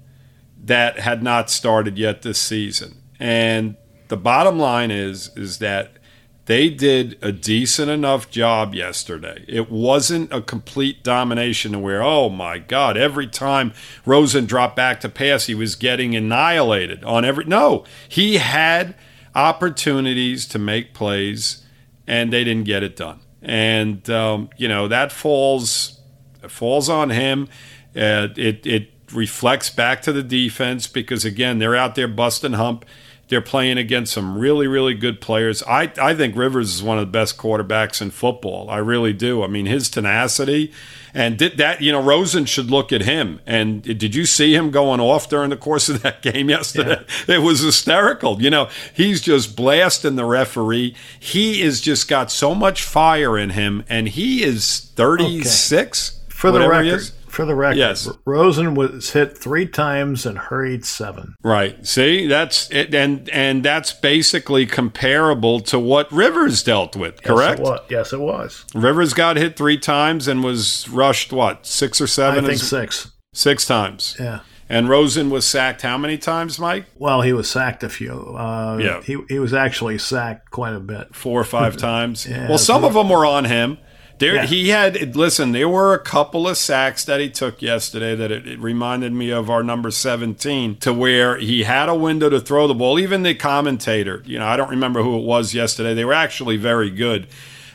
that 0.64 1.00
had 1.00 1.22
not 1.22 1.50
started 1.50 1.98
yet 1.98 2.22
this 2.22 2.40
season. 2.40 3.02
And 3.20 3.76
the 4.08 4.18
bottom 4.18 4.58
line 4.58 4.92
is 4.92 5.32
is 5.36 5.60
that 5.60 5.98
they 6.46 6.70
did 6.70 7.18
a 7.22 7.32
decent 7.32 7.90
enough 7.90 8.30
job 8.30 8.76
yesterday. 8.76 9.46
It 9.48 9.72
wasn't 9.72 10.34
a 10.34 10.42
complete 10.42 11.02
domination 11.02 11.82
where, 11.82 12.04
oh 12.04 12.30
my 12.30 12.58
God, 12.58 12.98
every 12.98 13.28
time 13.28 13.72
Rosen 14.06 14.46
dropped 14.46 14.76
back 14.76 15.00
to 15.02 15.10
pass, 15.10 15.46
he 15.46 15.56
was 15.56 15.76
getting 15.76 16.16
annihilated 16.16 17.04
on 17.06 17.24
every. 17.24 17.46
No, 17.46 17.86
he 18.10 18.38
had 18.38 18.96
opportunities 19.34 20.46
to 20.48 20.60
make 20.60 20.94
plays, 20.94 21.66
and 22.06 22.34
they 22.34 22.44
didn't 22.44 22.66
get 22.66 22.84
it 22.84 22.98
done. 22.98 23.22
And 23.42 24.10
um, 24.10 24.50
you 24.58 24.68
know 24.68 24.88
that 24.90 25.12
falls 25.12 26.02
falls 26.48 26.90
on 26.90 27.10
him. 27.10 27.48
Uh, 27.96 28.28
it 28.36 28.66
it 28.66 28.93
reflects 29.14 29.70
back 29.70 30.02
to 30.04 30.14
the 30.14 30.24
defense 30.24 30.88
because 30.88 31.26
again 31.26 31.60
they're 31.60 31.76
out 31.76 31.96
there 31.96 32.08
busting 32.08 32.54
hump. 32.54 32.86
They're 33.30 33.42
playing 33.42 33.78
against 33.78 34.14
some 34.14 34.38
really 34.38 34.68
really 34.68 34.94
good 34.94 35.22
players. 35.22 35.64
I 35.64 35.92
I 36.00 36.14
think 36.14 36.36
Rivers 36.36 36.74
is 36.76 36.84
one 36.84 36.98
of 36.98 37.08
the 37.08 37.12
best 37.12 37.38
quarterbacks 37.38 38.02
in 38.02 38.12
football. 38.12 38.70
I 38.70 38.78
really 38.78 39.14
do. 39.14 39.44
I 39.44 39.48
mean 39.48 39.66
his 39.66 39.90
tenacity 39.90 40.72
and 41.14 41.38
did 41.38 41.58
that 41.58 41.82
you 41.82 41.92
know 41.92 42.02
Rosen 42.02 42.46
should 42.46 42.72
look 42.72 42.92
at 42.92 43.02
him. 43.02 43.40
And 43.46 43.82
did 43.82 44.16
you 44.16 44.26
see 44.26 44.56
him 44.56 44.72
going 44.72 45.00
off 45.00 45.30
during 45.30 45.52
the 45.52 45.58
course 45.58 45.90
of 45.90 46.02
that 46.02 46.22
game 46.34 46.50
yesterday? 46.50 47.04
It 47.28 47.42
was 47.42 47.62
hysterical. 47.62 48.42
You 48.42 48.50
know 48.50 48.70
he's 48.94 49.22
just 49.22 49.56
blasting 49.56 50.16
the 50.16 50.26
referee. 50.26 50.96
He 51.20 51.62
is 51.62 51.82
just 51.82 52.08
got 52.08 52.32
so 52.32 52.54
much 52.54 52.84
fire 52.84 53.38
in 53.38 53.52
him, 53.52 53.84
and 53.88 54.10
he 54.10 54.44
is 54.44 54.92
thirty 54.96 55.44
six. 55.44 56.20
For 56.44 56.52
the 56.52 56.68
record, 56.68 56.86
is. 56.88 57.12
for 57.30 57.46
the 57.46 57.56
record, 57.56 57.78
Yes. 57.78 58.10
Rosen 58.26 58.76
was 58.76 59.12
hit 59.12 59.38
three 59.38 59.66
times 59.66 60.26
and 60.26 60.38
hurried 60.38 60.84
seven. 60.86 61.36
Right. 61.42 61.88
See, 61.88 62.28
that's 62.28 62.70
it, 62.70 62.94
and 62.94 63.30
and 63.30 63.64
that's 63.64 63.94
basically 63.94 64.66
comparable 64.66 65.62
to 65.62 65.80
what 65.80 66.12
Rivers 66.12 66.62
dealt 66.62 66.98
with. 66.98 67.24
Correct. 67.24 67.60
Yes, 67.60 67.68
it 67.68 67.72
was. 67.72 67.80
Yes, 67.90 68.14
it 68.14 68.20
was. 68.20 68.66
Rivers 68.76 69.14
got 69.14 69.38
hit 69.38 69.56
three 69.56 69.78
times 69.78 70.28
and 70.28 70.44
was 70.44 70.88
rushed 70.90 71.32
what 71.32 71.66
six 71.66 72.02
or 72.02 72.08
seven? 72.08 72.44
I 72.44 72.48
think 72.50 72.62
Is- 72.62 72.68
six. 72.70 73.12
six 73.34 73.66
times. 73.66 74.18
Yeah. 74.20 74.40
And 74.68 74.90
Rosen 74.90 75.30
was 75.30 75.46
sacked 75.46 75.82
how 75.82 75.98
many 75.98 76.18
times, 76.18 76.60
Mike? 76.60 76.86
Well, 76.98 77.22
he 77.22 77.32
was 77.32 77.50
sacked 77.50 77.84
a 77.84 77.90
few. 77.90 78.36
Uh, 78.36 78.78
Yeah. 78.82 79.02
He, 79.02 79.18
he 79.30 79.40
was 79.40 79.54
actually 79.54 79.98
sacked 79.98 80.52
quite 80.52 80.74
a 80.74 80.80
bit. 80.80 81.16
Four 81.16 81.40
or 81.40 81.44
five 81.46 81.78
times. 81.92 82.26
Yeah, 82.28 82.50
well, 82.50 82.58
some 82.58 82.84
of 82.84 82.94
them 82.96 83.10
were 83.10 83.26
on 83.26 83.46
him. 83.46 83.78
There, 84.20 84.36
Yeah. 84.36 84.46
he 84.46 84.70
had. 84.70 85.16
Listen, 85.16 85.52
there 85.52 85.68
were 85.68 85.94
a 85.94 86.00
couple 86.00 86.48
of 86.48 86.56
sacks 86.58 87.04
that 87.06 87.20
he 87.20 87.30
took 87.30 87.62
yesterday 87.62 88.16
that 88.16 88.32
it, 88.32 88.48
it 88.48 88.60
reminded 88.60 89.12
me 89.12 89.32
of 89.32 89.50
our 89.50 89.64
number 89.64 89.92
seventeen, 89.92 90.76
to 90.78 90.94
where 90.94 91.38
he 91.38 91.64
had 91.64 91.90
a 91.90 91.96
window 91.96 92.30
to 92.30 92.40
throw 92.40 92.68
the 92.68 92.74
ball. 92.76 93.00
Even 93.00 93.24
the 93.24 93.34
commentator, 93.36 94.22
you 94.26 94.40
know, 94.40 94.46
I 94.46 94.56
don't 94.56 94.70
remember 94.70 95.02
who 95.04 95.18
it 95.18 95.24
was 95.24 95.54
yesterday. 95.54 95.94
They 95.94 96.06
were 96.06 96.14
actually 96.14 96.58
very 96.58 96.90
good. 96.90 97.28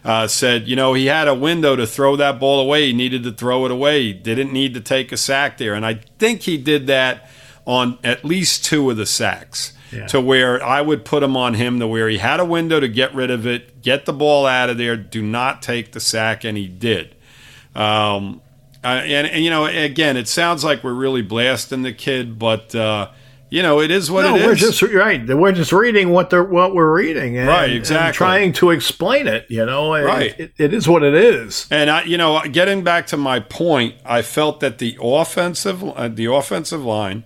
Uh, 0.04 0.26
said, 0.28 0.68
you 0.68 0.76
know, 0.76 0.94
he 0.94 1.06
had 1.06 1.26
a 1.28 1.34
window 1.34 1.74
to 1.76 1.86
throw 1.86 2.14
that 2.16 2.38
ball 2.38 2.60
away. 2.60 2.86
He 2.86 2.92
needed 2.92 3.24
to 3.24 3.32
throw 3.32 3.64
it 3.66 3.70
away. 3.72 4.04
He 4.04 4.12
didn't 4.12 4.52
need 4.52 4.72
to 4.74 4.80
take 4.80 5.10
a 5.12 5.16
sack 5.16 5.58
there, 5.58 5.74
and 5.74 5.84
I 5.84 5.94
think 6.18 6.42
he 6.42 6.56
did 6.56 6.86
that 6.86 7.28
on 7.66 7.98
at 8.04 8.24
least 8.24 8.64
two 8.64 8.88
of 8.90 8.96
the 8.96 9.04
sacks 9.04 9.72
Yeah. 9.92 10.06
to 10.08 10.20
where 10.20 10.62
I 10.62 10.80
would 10.82 11.04
put 11.04 11.22
him 11.22 11.36
on 11.36 11.54
him 11.54 11.80
to 11.80 11.86
where 11.86 12.08
he 12.08 12.18
had 12.18 12.40
a 12.40 12.44
window 12.44 12.78
to 12.78 12.88
get 12.88 13.14
rid 13.14 13.30
of 13.30 13.46
it, 13.46 13.80
get 13.82 14.04
the 14.04 14.12
ball 14.12 14.44
out 14.46 14.68
of 14.68 14.76
there, 14.78 14.96
do 14.96 15.22
not 15.22 15.62
take 15.62 15.92
the 15.92 16.00
sack, 16.00 16.44
and 16.44 16.58
he 16.58 16.68
did. 16.68 17.14
Um, 17.74 18.42
and, 18.84 19.26
and, 19.26 19.44
you 19.44 19.50
know, 19.50 19.66
again, 19.66 20.16
it 20.16 20.28
sounds 20.28 20.64
like 20.64 20.84
we're 20.84 20.92
really 20.92 21.22
blasting 21.22 21.82
the 21.82 21.92
kid, 21.92 22.38
but 22.38 22.74
uh, 22.74 23.10
you 23.50 23.62
know, 23.62 23.80
it 23.80 23.90
is 23.90 24.10
what 24.10 24.22
no, 24.22 24.36
it 24.36 24.44
we're 24.44 24.52
is. 24.52 24.60
just 24.60 24.82
right. 24.82 25.26
We're 25.26 25.52
just 25.52 25.72
reading 25.72 26.10
what 26.10 26.30
they're 26.30 26.44
what 26.44 26.74
we're 26.74 26.94
reading, 26.94 27.38
and, 27.38 27.48
Right, 27.48 27.72
exactly. 27.72 28.16
trying 28.16 28.52
to 28.54 28.70
explain 28.70 29.26
it. 29.26 29.46
You 29.48 29.64
know, 29.64 29.92
Right. 29.92 30.38
It, 30.38 30.52
it 30.58 30.74
is 30.74 30.86
what 30.86 31.02
it 31.02 31.14
is. 31.14 31.66
And 31.70 31.88
I, 31.88 32.02
you 32.04 32.18
know, 32.18 32.42
getting 32.42 32.84
back 32.84 33.06
to 33.08 33.16
my 33.16 33.40
point, 33.40 33.94
I 34.04 34.22
felt 34.22 34.60
that 34.60 34.78
the 34.78 34.98
offensive, 35.00 35.82
uh, 35.82 36.08
the 36.08 36.26
offensive 36.26 36.84
line 36.84 37.24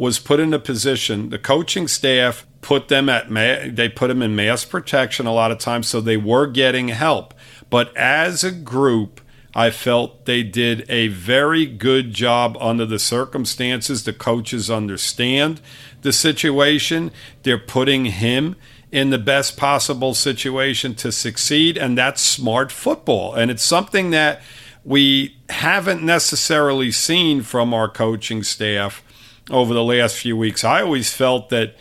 was 0.00 0.18
put 0.18 0.40
in 0.40 0.54
a 0.54 0.58
position. 0.58 1.28
The 1.28 1.38
coaching 1.38 1.86
staff 1.86 2.46
put 2.62 2.88
them 2.88 3.10
at, 3.10 3.30
ma- 3.30 3.70
they 3.70 3.86
put 3.86 4.08
them 4.08 4.22
in 4.22 4.34
mass 4.34 4.64
protection 4.64 5.26
a 5.26 5.34
lot 5.34 5.50
of 5.50 5.58
times, 5.58 5.88
so 5.88 6.00
they 6.00 6.16
were 6.16 6.46
getting 6.46 6.88
help. 6.88 7.34
But 7.68 7.94
as 7.94 8.42
a 8.42 8.50
group, 8.50 9.20
I 9.54 9.68
felt 9.68 10.24
they 10.24 10.42
did 10.42 10.88
a 10.88 11.08
very 11.08 11.66
good 11.66 12.14
job 12.14 12.56
under 12.60 12.86
the 12.86 12.98
circumstances. 12.98 14.04
The 14.04 14.14
coaches 14.14 14.70
understand 14.70 15.60
the 16.00 16.14
situation. 16.14 17.10
They're 17.42 17.58
putting 17.58 18.06
him 18.06 18.56
in 18.90 19.10
the 19.10 19.18
best 19.18 19.58
possible 19.58 20.14
situation 20.14 20.94
to 20.94 21.12
succeed, 21.12 21.76
and 21.76 21.98
that's 21.98 22.22
smart 22.22 22.72
football. 22.72 23.34
And 23.34 23.50
it's 23.50 23.62
something 23.62 24.08
that 24.12 24.40
we 24.82 25.36
haven't 25.50 26.02
necessarily 26.02 26.90
seen 26.90 27.42
from 27.42 27.74
our 27.74 27.88
coaching 27.88 28.42
staff 28.42 29.02
over 29.50 29.72
the 29.74 29.84
last 29.84 30.16
few 30.16 30.36
weeks. 30.36 30.64
I 30.64 30.82
always 30.82 31.12
felt 31.12 31.48
that 31.50 31.74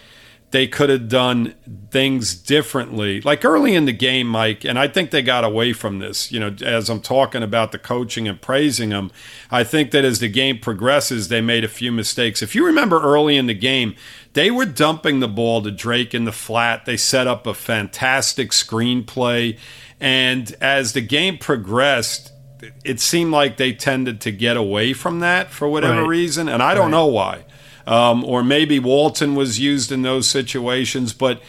they 0.51 0.66
could 0.66 0.89
have 0.89 1.07
done 1.07 1.53
things 1.91 2.34
differently. 2.34 3.22
Like 3.22 3.45
early 3.45 3.76
in 3.76 3.86
the 3.86 3.93
game, 3.93 4.26
Mike, 4.26 4.66
and 4.66 4.80
I 4.80 4.88
think 4.88 5.12
they 5.12 5.22
got 5.22 5.43
away 5.43 5.74
from 5.74 5.99
this. 5.99 6.32
You 6.32 6.39
know, 6.39 6.55
as 6.66 6.89
I'm 6.89 7.01
talking 7.01 7.43
about 7.43 7.72
the 7.72 7.78
coaching 7.78 8.28
and 8.28 8.41
praising 8.41 8.89
them, 8.89 9.12
I 9.51 9.64
think 9.64 9.91
that 9.91 10.03
as 10.03 10.18
the 10.20 10.28
game 10.28 10.57
progresses, 10.57 11.28
they 11.28 11.39
made 11.41 11.64
a 11.64 11.68
few 11.68 11.91
mistakes. 11.91 12.41
If 12.41 12.55
you 12.55 12.66
remember 12.66 12.99
early 12.99 13.38
in 13.38 13.45
the 13.45 13.53
game, 13.53 13.93
they 14.34 14.49
were 14.49 14.66
dumping 14.66 15.20
the 15.20 15.28
ball 15.28 15.62
to 15.62 15.70
Drake 15.70 16.16
in 16.16 16.26
the 16.26 16.32
flat. 16.32 16.86
They 16.86 16.97
set 16.97 17.28
up 17.28 17.45
a 17.45 17.53
fantastic 17.53 18.49
screenplay. 18.49 19.55
And 19.99 20.55
as 20.60 20.93
the 20.93 21.01
game 21.01 21.38
progressed, 21.38 22.32
it 22.84 22.99
seemed 22.99 23.32
like 23.32 23.57
they 23.57 23.72
tended 23.74 24.20
to 24.22 24.32
get 24.32 24.57
away 24.57 24.93
from 24.93 25.20
that 25.20 25.51
for 25.51 25.68
whatever 25.70 26.01
Right. 26.01 26.07
reason. 26.07 26.49
And 26.49 26.64
I 26.64 26.74
don't 26.74 26.89
know 26.91 27.05
why 27.05 27.43
um, 27.89 28.23
or 28.23 28.43
maybe 28.43 28.77
Walton 28.79 29.35
was 29.35 29.59
used 29.59 29.91
in 29.91 30.03
those 30.03 30.29
situations. 30.29 31.11
But 31.11 31.41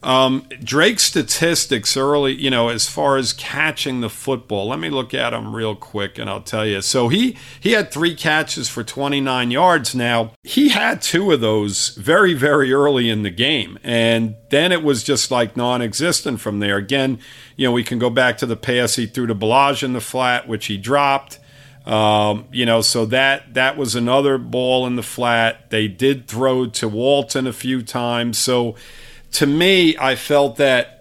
Um, 0.00 0.46
Drake's 0.62 1.02
statistics 1.02 1.96
early, 1.96 2.32
you 2.32 2.50
know, 2.50 2.68
as 2.68 2.88
far 2.88 3.16
as 3.16 3.32
catching 3.32 4.00
the 4.00 4.08
football. 4.08 4.68
Let 4.68 4.78
me 4.78 4.90
look 4.90 5.12
at 5.12 5.30
them 5.30 5.52
real 5.52 5.74
quick, 5.74 6.18
and 6.18 6.30
I'll 6.30 6.40
tell 6.40 6.64
you. 6.64 6.82
So 6.82 7.08
he 7.08 7.36
he 7.58 7.72
had 7.72 7.90
three 7.90 8.14
catches 8.14 8.68
for 8.68 8.84
29 8.84 9.50
yards. 9.50 9.96
Now 9.96 10.30
he 10.44 10.68
had 10.68 11.02
two 11.02 11.32
of 11.32 11.40
those 11.40 11.96
very 11.96 12.32
very 12.32 12.72
early 12.72 13.10
in 13.10 13.24
the 13.24 13.30
game, 13.30 13.76
and 13.82 14.36
then 14.50 14.70
it 14.70 14.84
was 14.84 15.02
just 15.02 15.32
like 15.32 15.56
non-existent 15.56 16.40
from 16.40 16.60
there. 16.60 16.76
Again, 16.76 17.18
you 17.56 17.66
know, 17.66 17.72
we 17.72 17.82
can 17.82 17.98
go 17.98 18.08
back 18.08 18.38
to 18.38 18.46
the 18.46 18.56
pass 18.56 18.94
he 18.94 19.06
threw 19.06 19.26
to 19.26 19.34
Ballage 19.34 19.82
in 19.82 19.94
the 19.94 20.00
flat, 20.00 20.46
which 20.46 20.66
he 20.66 20.76
dropped. 20.76 21.40
Um, 21.88 22.44
you 22.52 22.66
know, 22.66 22.82
so 22.82 23.06
that 23.06 23.54
that 23.54 23.78
was 23.78 23.94
another 23.94 24.36
ball 24.36 24.86
in 24.86 24.96
the 24.96 25.02
flat. 25.02 25.70
They 25.70 25.88
did 25.88 26.28
throw 26.28 26.66
to 26.66 26.86
Walton 26.86 27.46
a 27.46 27.52
few 27.52 27.82
times, 27.82 28.36
so 28.36 28.76
to 29.32 29.46
me, 29.46 29.96
I 29.96 30.14
felt 30.14 30.56
that 30.56 30.98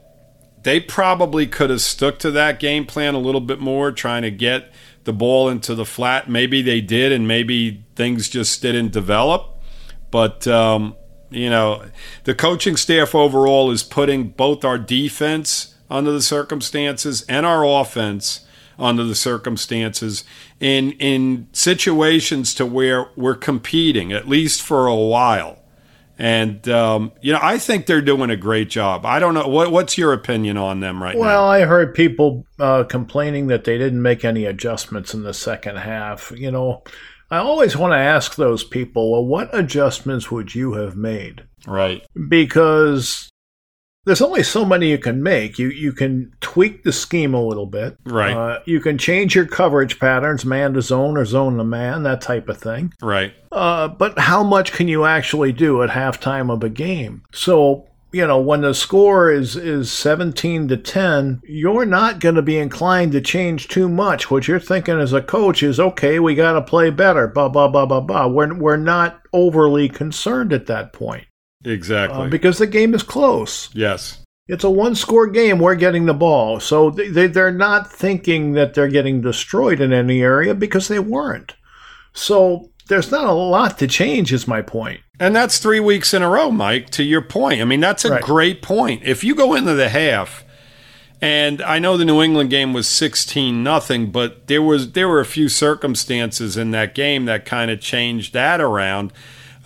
they 0.64 0.80
probably 0.80 1.46
could 1.46 1.70
have 1.70 1.82
stuck 1.82 2.20
to 2.20 2.32
that 2.32 2.60
game 2.60 2.86
plan 2.86 3.16
a 3.16 3.20
little 3.20 3.42
bit 3.42 3.60
more, 3.60 3.92
trying 3.92 4.22
to 4.24 4.32
get 4.32 4.72
the 5.04 5.14
ball 5.14 5.50
into 5.50 5.76
the 5.76 5.86
flat. 5.86 6.30
Maybe 6.30 6.62
they 6.62 6.82
did, 6.82 7.12
and 7.12 7.28
maybe 7.28 7.86
things 7.96 8.30
just 8.30 8.62
didn't 8.62 8.92
develop. 8.92 9.58
But, 10.10 10.48
um, 10.48 10.96
you 11.30 11.50
know, 11.50 11.84
the 12.24 12.36
coaching 12.36 12.78
staff 12.78 13.14
overall 13.14 13.72
is 13.72 13.84
putting 13.84 14.30
both 14.30 14.66
our 14.66 14.78
defense 14.78 15.76
under 15.90 16.12
the 16.12 16.22
circumstances 16.22 17.24
and 17.24 17.46
our 17.46 17.66
offense 17.66 18.46
under 18.80 19.04
the 19.04 19.16
circumstances 19.16 20.24
in 20.60 20.92
in 20.94 21.48
situations 21.52 22.54
to 22.56 22.66
where 22.66 23.10
we're 23.16 23.36
competing 23.36 24.12
at 24.12 24.28
least 24.28 24.62
for 24.62 24.88
a 24.88 24.96
while 24.96 25.58
and 26.20 26.68
um, 26.68 27.12
you 27.22 27.32
know, 27.32 27.40
I 27.42 27.60
think 27.60 27.86
they're 27.86 28.02
doing 28.02 28.30
a 28.30 28.38
great 28.38 28.70
job. 28.70 29.06
I 29.06 29.20
don't 29.20 29.34
know 29.34 29.48
what 29.48 29.72
what's 29.72 29.98
your 29.98 30.14
opinion 30.14 30.58
on 30.58 30.80
them 30.80 31.02
right 31.02 31.16
well, 31.16 31.30
now. 31.30 31.42
Well, 31.44 31.50
I 31.50 31.62
heard 31.62 31.94
people 31.94 32.46
uh, 32.60 32.86
complaining 32.86 33.48
that 33.48 33.66
they 33.66 33.78
didn't 33.78 34.02
make 34.02 34.26
any 34.26 34.46
adjustments 34.46 35.14
in 35.14 35.24
the 35.24 35.34
second 35.34 35.78
half. 35.78 36.32
You 36.36 36.50
know, 36.50 36.84
I 37.30 37.38
always 37.38 37.78
want 37.78 37.92
to 37.92 37.98
ask 37.98 38.36
those 38.36 38.64
people, 38.64 39.12
well, 39.12 39.26
what 39.26 39.56
adjustments 39.56 40.32
would 40.32 40.56
you 40.56 40.74
have 40.74 40.96
made? 40.96 41.44
Right. 41.68 42.04
Because 42.28 43.30
there's 44.08 44.22
only 44.22 44.42
so 44.42 44.64
many 44.64 44.90
you 44.90 44.98
can 44.98 45.22
make. 45.22 45.60
You 45.60 45.68
you 45.68 45.92
can 45.92 46.34
tweak 46.40 46.84
the 46.84 46.94
scheme 46.94 47.34
a 47.34 47.46
little 47.46 47.66
bit. 47.66 47.98
Right. 48.06 48.34
Uh, 48.34 48.60
you 48.66 48.80
can 48.80 48.98
change 48.98 49.36
your 49.36 49.46
coverage 49.46 50.00
patterns, 50.00 50.46
man 50.46 50.74
to 50.74 50.82
zone 50.82 51.18
or 51.18 51.26
zone 51.26 51.58
to 51.58 51.66
man, 51.66 52.04
that 52.04 52.22
type 52.22 52.48
of 52.48 52.58
thing. 52.58 52.94
Right. 53.02 53.34
Uh, 53.52 53.90
but 53.90 54.18
how 54.18 54.44
much 54.44 54.72
can 54.72 54.88
you 54.88 55.06
actually 55.06 55.52
do 55.52 55.84
at 55.84 55.90
halftime 55.90 56.52
of 56.52 56.64
a 56.64 56.70
game? 56.70 57.24
So 57.34 57.88
you 58.14 58.26
know 58.26 58.40
when 58.40 58.62
the 58.62 58.74
score 58.74 59.30
is 59.30 59.56
is 59.56 59.92
17 59.92 60.70
to 60.70 60.78
10 60.78 61.42
you're 61.44 61.86
not 61.86 62.20
going 62.20 62.36
to 62.36 62.42
be 62.42 62.58
inclined 62.58 63.12
to 63.12 63.22
change 63.22 63.68
too 63.68 63.90
much 63.90 64.32
what 64.32 64.48
you're 64.48 64.60
thinking 64.60 64.98
as 64.98 65.12
a 65.12 65.22
coach 65.22 65.62
is 65.62 65.80
okay 65.80 66.18
we 66.18 66.34
got 66.34 66.54
to 66.54 66.62
play 66.62 66.90
better 66.90 67.28
blah 67.28 67.50
blah 67.50 67.68
blah 67.68 67.86
blah 67.86 68.00
blah 68.00 68.26
we're, 68.26 68.54
we're 68.58 68.78
not 68.78 69.20
overly 69.34 69.90
concerned 69.90 70.54
at 70.54 70.68
that 70.68 70.94
point 70.94 71.27
Exactly. 71.68 72.26
uh, 72.26 72.30
because 72.30 72.58
the 72.58 72.68
game 72.68 72.94
is 72.94 73.04
close. 73.04 73.70
yes. 73.74 74.20
It's 74.50 74.64
a 74.64 74.70
one 74.70 74.96
score 74.96 75.28
game. 75.28 75.60
We're 75.60 75.76
getting 75.76 76.06
the 76.06 76.14
ball. 76.14 76.62
So 76.62 76.90
they, 76.90 77.10
they, 77.10 77.28
they're 77.28 77.52
not 77.52 77.92
thinking 77.92 78.54
that 78.54 78.74
they're 78.74 78.88
getting 78.88 79.20
destroyed 79.20 79.82
in 79.82 79.92
any 79.92 80.22
area 80.22 80.56
because 80.56 80.88
they 80.88 81.00
weren't. 81.00 81.54
So 82.14 82.72
there's 82.88 83.12
not 83.12 83.26
a 83.26 83.34
lot 83.34 83.78
to 83.80 83.88
change, 83.88 84.32
is 84.32 84.48
my 84.48 84.62
point. 84.62 85.02
And 85.20 85.36
that's 85.36 85.58
three 85.58 85.82
weeks 85.82 86.14
in 86.14 86.22
a 86.22 86.30
row, 86.30 86.50
Mike, 86.50 86.90
to 86.92 87.04
your 87.04 87.22
point. 87.22 87.60
I 87.62 87.66
mean, 87.66 87.82
that's 87.82 88.06
a 88.06 88.12
Right. 88.12 88.22
great 88.24 88.62
point. 88.62 89.02
If 89.04 89.22
you 89.22 89.36
go 89.36 89.54
into 89.54 89.74
the 89.74 89.90
half, 89.90 90.46
and 91.22 91.62
I 91.64 91.80
know 91.80 91.98
the 91.98 92.06
New 92.06 92.22
England 92.22 92.50
game 92.50 92.72
was 92.72 92.88
16 92.88 93.64
nothing, 93.64 94.12
but 94.12 94.48
there 94.48 94.62
was 94.62 94.94
there 94.94 95.10
were 95.10 95.20
a 95.20 95.26
few 95.26 95.50
circumstances 95.50 96.56
in 96.56 96.72
that 96.72 96.96
game 96.96 97.26
that 97.26 97.44
kind 97.44 97.70
of 97.70 97.82
changed 97.82 98.34
that 98.34 98.62
around 98.62 99.12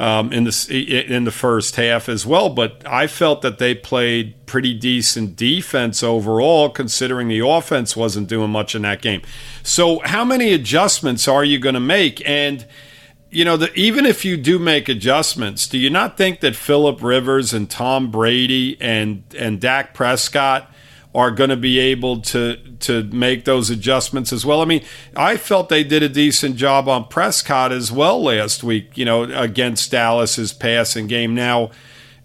um, 0.01 0.33
in 0.33 0.45
the 0.45 1.05
in 1.07 1.25
the 1.25 1.31
first 1.31 1.75
half 1.75 2.09
as 2.09 2.25
well. 2.25 2.49
But 2.49 2.81
I 2.87 3.05
felt 3.05 3.43
that 3.43 3.59
they 3.59 3.75
played 3.75 4.47
pretty 4.47 4.73
decent 4.73 5.35
defense 5.35 6.01
overall, 6.01 6.69
considering 6.71 7.27
the 7.27 7.45
offense 7.45 7.95
wasn't 7.95 8.27
doing 8.27 8.49
much 8.49 8.73
in 8.73 8.81
that 8.81 9.03
game. 9.03 9.21
So, 9.61 9.99
how 9.99 10.25
many 10.25 10.53
adjustments 10.53 11.27
are 11.27 11.43
you 11.43 11.59
going 11.59 11.75
to 11.75 11.79
make? 11.79 12.27
And 12.27 12.65
you 13.29 13.45
know, 13.45 13.57
the, 13.57 13.71
even 13.75 14.07
if 14.07 14.25
you 14.25 14.37
do 14.37 14.57
make 14.57 14.89
adjustments, 14.89 15.67
do 15.67 15.77
you 15.77 15.91
not 15.91 16.17
think 16.17 16.39
that 16.39 16.55
Philip 16.55 17.03
Rivers 17.03 17.53
and 17.53 17.69
Tom 17.69 18.09
Brady 18.09 18.81
and 18.81 19.23
and 19.37 19.61
Dak 19.61 19.93
Prescott 19.93 20.73
are 21.13 21.31
going 21.31 21.49
to 21.49 21.57
be 21.57 21.77
able 21.79 22.21
to 22.21 22.57
to 22.79 23.03
make 23.03 23.45
those 23.45 23.69
adjustments 23.69 24.31
as 24.31 24.45
well? 24.45 24.61
I 24.61 24.65
mean, 24.65 24.83
I 25.15 25.37
felt 25.37 25.69
they 25.69 25.83
did 25.83 26.03
a 26.03 26.09
decent 26.09 26.55
job 26.55 26.87
on 26.87 27.07
Prescott 27.07 27.71
as 27.71 27.91
well 27.91 28.21
last 28.23 28.63
week. 28.63 28.97
You 28.97 29.05
know, 29.05 29.23
against 29.23 29.91
Dallas's 29.91 30.53
passing 30.53 31.07
game. 31.07 31.35
Now, 31.35 31.71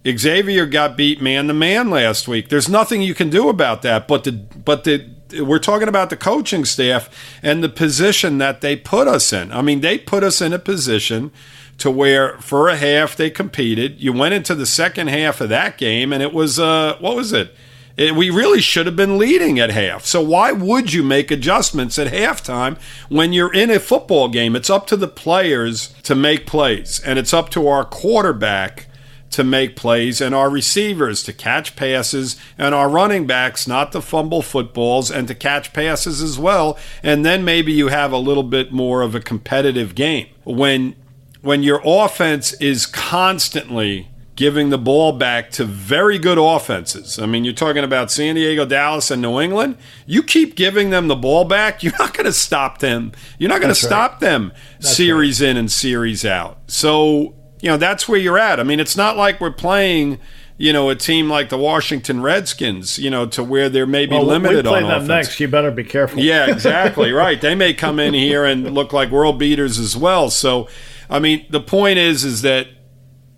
Xavier 0.07 0.67
got 0.67 0.97
beat 0.97 1.21
man 1.21 1.49
to 1.49 1.55
man 1.55 1.91
last 1.91 2.29
week. 2.29 2.49
There's 2.49 2.69
nothing 2.69 3.03
you 3.03 3.15
can 3.15 3.31
do 3.31 3.49
about 3.49 3.83
that. 3.83 4.07
But 4.07 4.25
the 4.25 4.33
but 4.33 4.85
the 4.85 5.11
we're 5.41 5.59
talking 5.59 5.89
about 5.89 6.11
the 6.11 6.17
coaching 6.17 6.65
staff 6.65 7.11
and 7.43 7.63
the 7.63 7.69
position 7.69 8.39
that 8.39 8.61
they 8.61 8.77
put 8.77 9.09
us 9.09 9.33
in. 9.33 9.51
I 9.51 9.63
mean, 9.63 9.81
they 9.81 9.99
put 9.99 10.23
us 10.23 10.41
in 10.41 10.53
a 10.53 10.59
position 10.59 11.33
to 11.79 11.91
where 11.91 12.39
for 12.39 12.69
a 12.69 12.77
half 12.77 13.17
they 13.17 13.31
competed. 13.31 14.01
You 14.01 14.13
went 14.13 14.35
into 14.35 14.55
the 14.55 14.67
second 14.67 15.09
half 15.09 15.41
of 15.41 15.49
that 15.49 15.77
game 15.79 16.13
and 16.13 16.23
it 16.23 16.33
was 16.33 16.59
uh 16.59 16.97
what 17.01 17.17
was 17.17 17.33
it? 17.33 17.55
It, 17.97 18.15
we 18.15 18.29
really 18.29 18.61
should 18.61 18.87
have 18.87 18.97
been 18.97 19.19
leading 19.19 19.59
at 19.59 19.71
half. 19.71 20.05
So 20.05 20.21
why 20.21 20.53
would 20.53 20.93
you 20.93 21.03
make 21.03 21.31
adjustments 21.31 21.99
at 21.99 22.13
halftime 22.13 22.79
when 23.09 23.33
you're 23.33 23.53
in 23.53 23.71
a 23.71 23.81
football 23.81 24.29
game? 24.29 24.55
It's 24.55 24.69
up 24.69 24.87
to 24.89 24.97
the 24.97 25.09
players 25.09 25.95
to 26.03 26.15
make 26.15 26.47
plays 26.47 27.01
and 27.01 27.19
it's 27.19 27.33
up 27.33 27.49
to 27.51 27.69
our 27.69 27.85
quarterback 27.85 28.89
to 29.31 29.43
make 29.43 29.77
plays 29.77 30.21
and 30.21 30.35
our 30.35 30.49
receivers 30.49 31.23
to 31.23 31.33
catch 31.33 31.75
passes 31.75 32.37
and 32.57 32.75
our 32.75 32.89
running 32.89 33.27
backs 33.27 33.67
not 33.67 33.93
to 33.93 34.01
fumble 34.01 34.43
footballs 34.43 35.11
and 35.11 35.27
to 35.29 35.35
catch 35.35 35.73
passes 35.73 36.23
as 36.23 36.39
well 36.39 36.79
and 37.03 37.25
then 37.25 37.45
maybe 37.45 37.73
you 37.73 37.89
have 37.89 38.13
a 38.13 38.19
little 38.19 38.45
bit 38.45 38.73
more 38.73 39.03
of 39.03 39.15
a 39.15 39.21
competitive 39.21 39.95
game 39.95 40.27
when 40.45 40.95
when 41.43 41.63
your 41.63 41.81
offense 41.85 42.53
is 42.55 42.87
constantly 42.87 44.09
giving 44.37 44.69
the 44.69 44.79
ball 44.79 45.13
back 45.13 45.51
to 45.51 45.65
very 45.65 46.19
good 46.19 46.37
offenses. 46.39 47.19
I 47.19 47.25
mean, 47.27 47.45
you're 47.45 47.55
talking 47.55 47.83
about 47.85 48.11
San 48.11 48.35
Diego, 48.35 48.67
Dallas, 48.67 49.11
and 49.11 49.23
New 49.23 49.41
England. 49.41 49.79
You 50.05 50.23
keep 50.23 50.55
giving 50.57 50.91
them 50.91 51.09
the 51.09 51.17
ball 51.17 51.45
back, 51.47 51.83
you're 51.83 51.95
not 51.99 52.13
going 52.15 52.27
to 52.27 52.33
stop 52.33 52.79
them. 52.79 53.13
You're 53.39 53.49
not 53.49 53.61
going 53.63 53.75
to 53.75 53.81
That's 53.81 53.85
right. 53.85 53.89
stop 54.11 54.21
them 54.21 54.53
series 54.81 55.41
in 55.41 55.57
and 55.57 55.73
series 55.73 56.25
out. 56.25 56.59
So, 56.67 57.35
you 57.61 57.71
know, 57.71 57.77
that's 57.79 58.09
where 58.09 58.19
you're 58.21 58.39
at. 58.39 58.61
I 58.61 58.63
mean, 58.63 58.79
it's 58.79 58.97
not 58.97 59.17
like 59.17 59.41
we're 59.41 59.51
playing, 59.53 60.19
you 60.59 60.73
know, 60.73 60.91
a 60.91 60.95
team 60.95 61.31
like 61.31 61.49
the 61.49 61.57
Washington 61.59 62.21
Redskins, 62.21 62.99
you 62.99 63.09
know, 63.09 63.27
to 63.29 63.43
where 63.43 63.71
they're 63.71 63.87
maybe 63.87 64.13
Well, 64.15 64.25
limited 64.25 64.67
we 64.67 64.71
play 64.71 64.83
on 64.83 64.89
them 64.89 64.97
offense. 65.05 65.09
next. 65.29 65.41
You 65.41 65.49
better 65.49 65.71
be 65.71 65.85
careful. 65.85 66.21
Yeah, 66.21 66.51
exactly. 66.51 67.11
right. 67.13 67.41
They 67.41 67.55
may 67.55 67.73
come 67.73 67.99
in 67.99 68.13
here 68.13 68.45
and 68.45 68.75
look 68.75 68.93
like 68.93 69.11
world 69.11 69.39
beaters 69.39 69.79
as 69.79 69.97
well. 69.97 70.29
So, 70.29 70.69
I 71.09 71.21
mean, 71.21 71.47
the 71.49 71.61
point 71.61 71.99
is, 71.99 72.23
is 72.25 72.43
that 72.43 72.69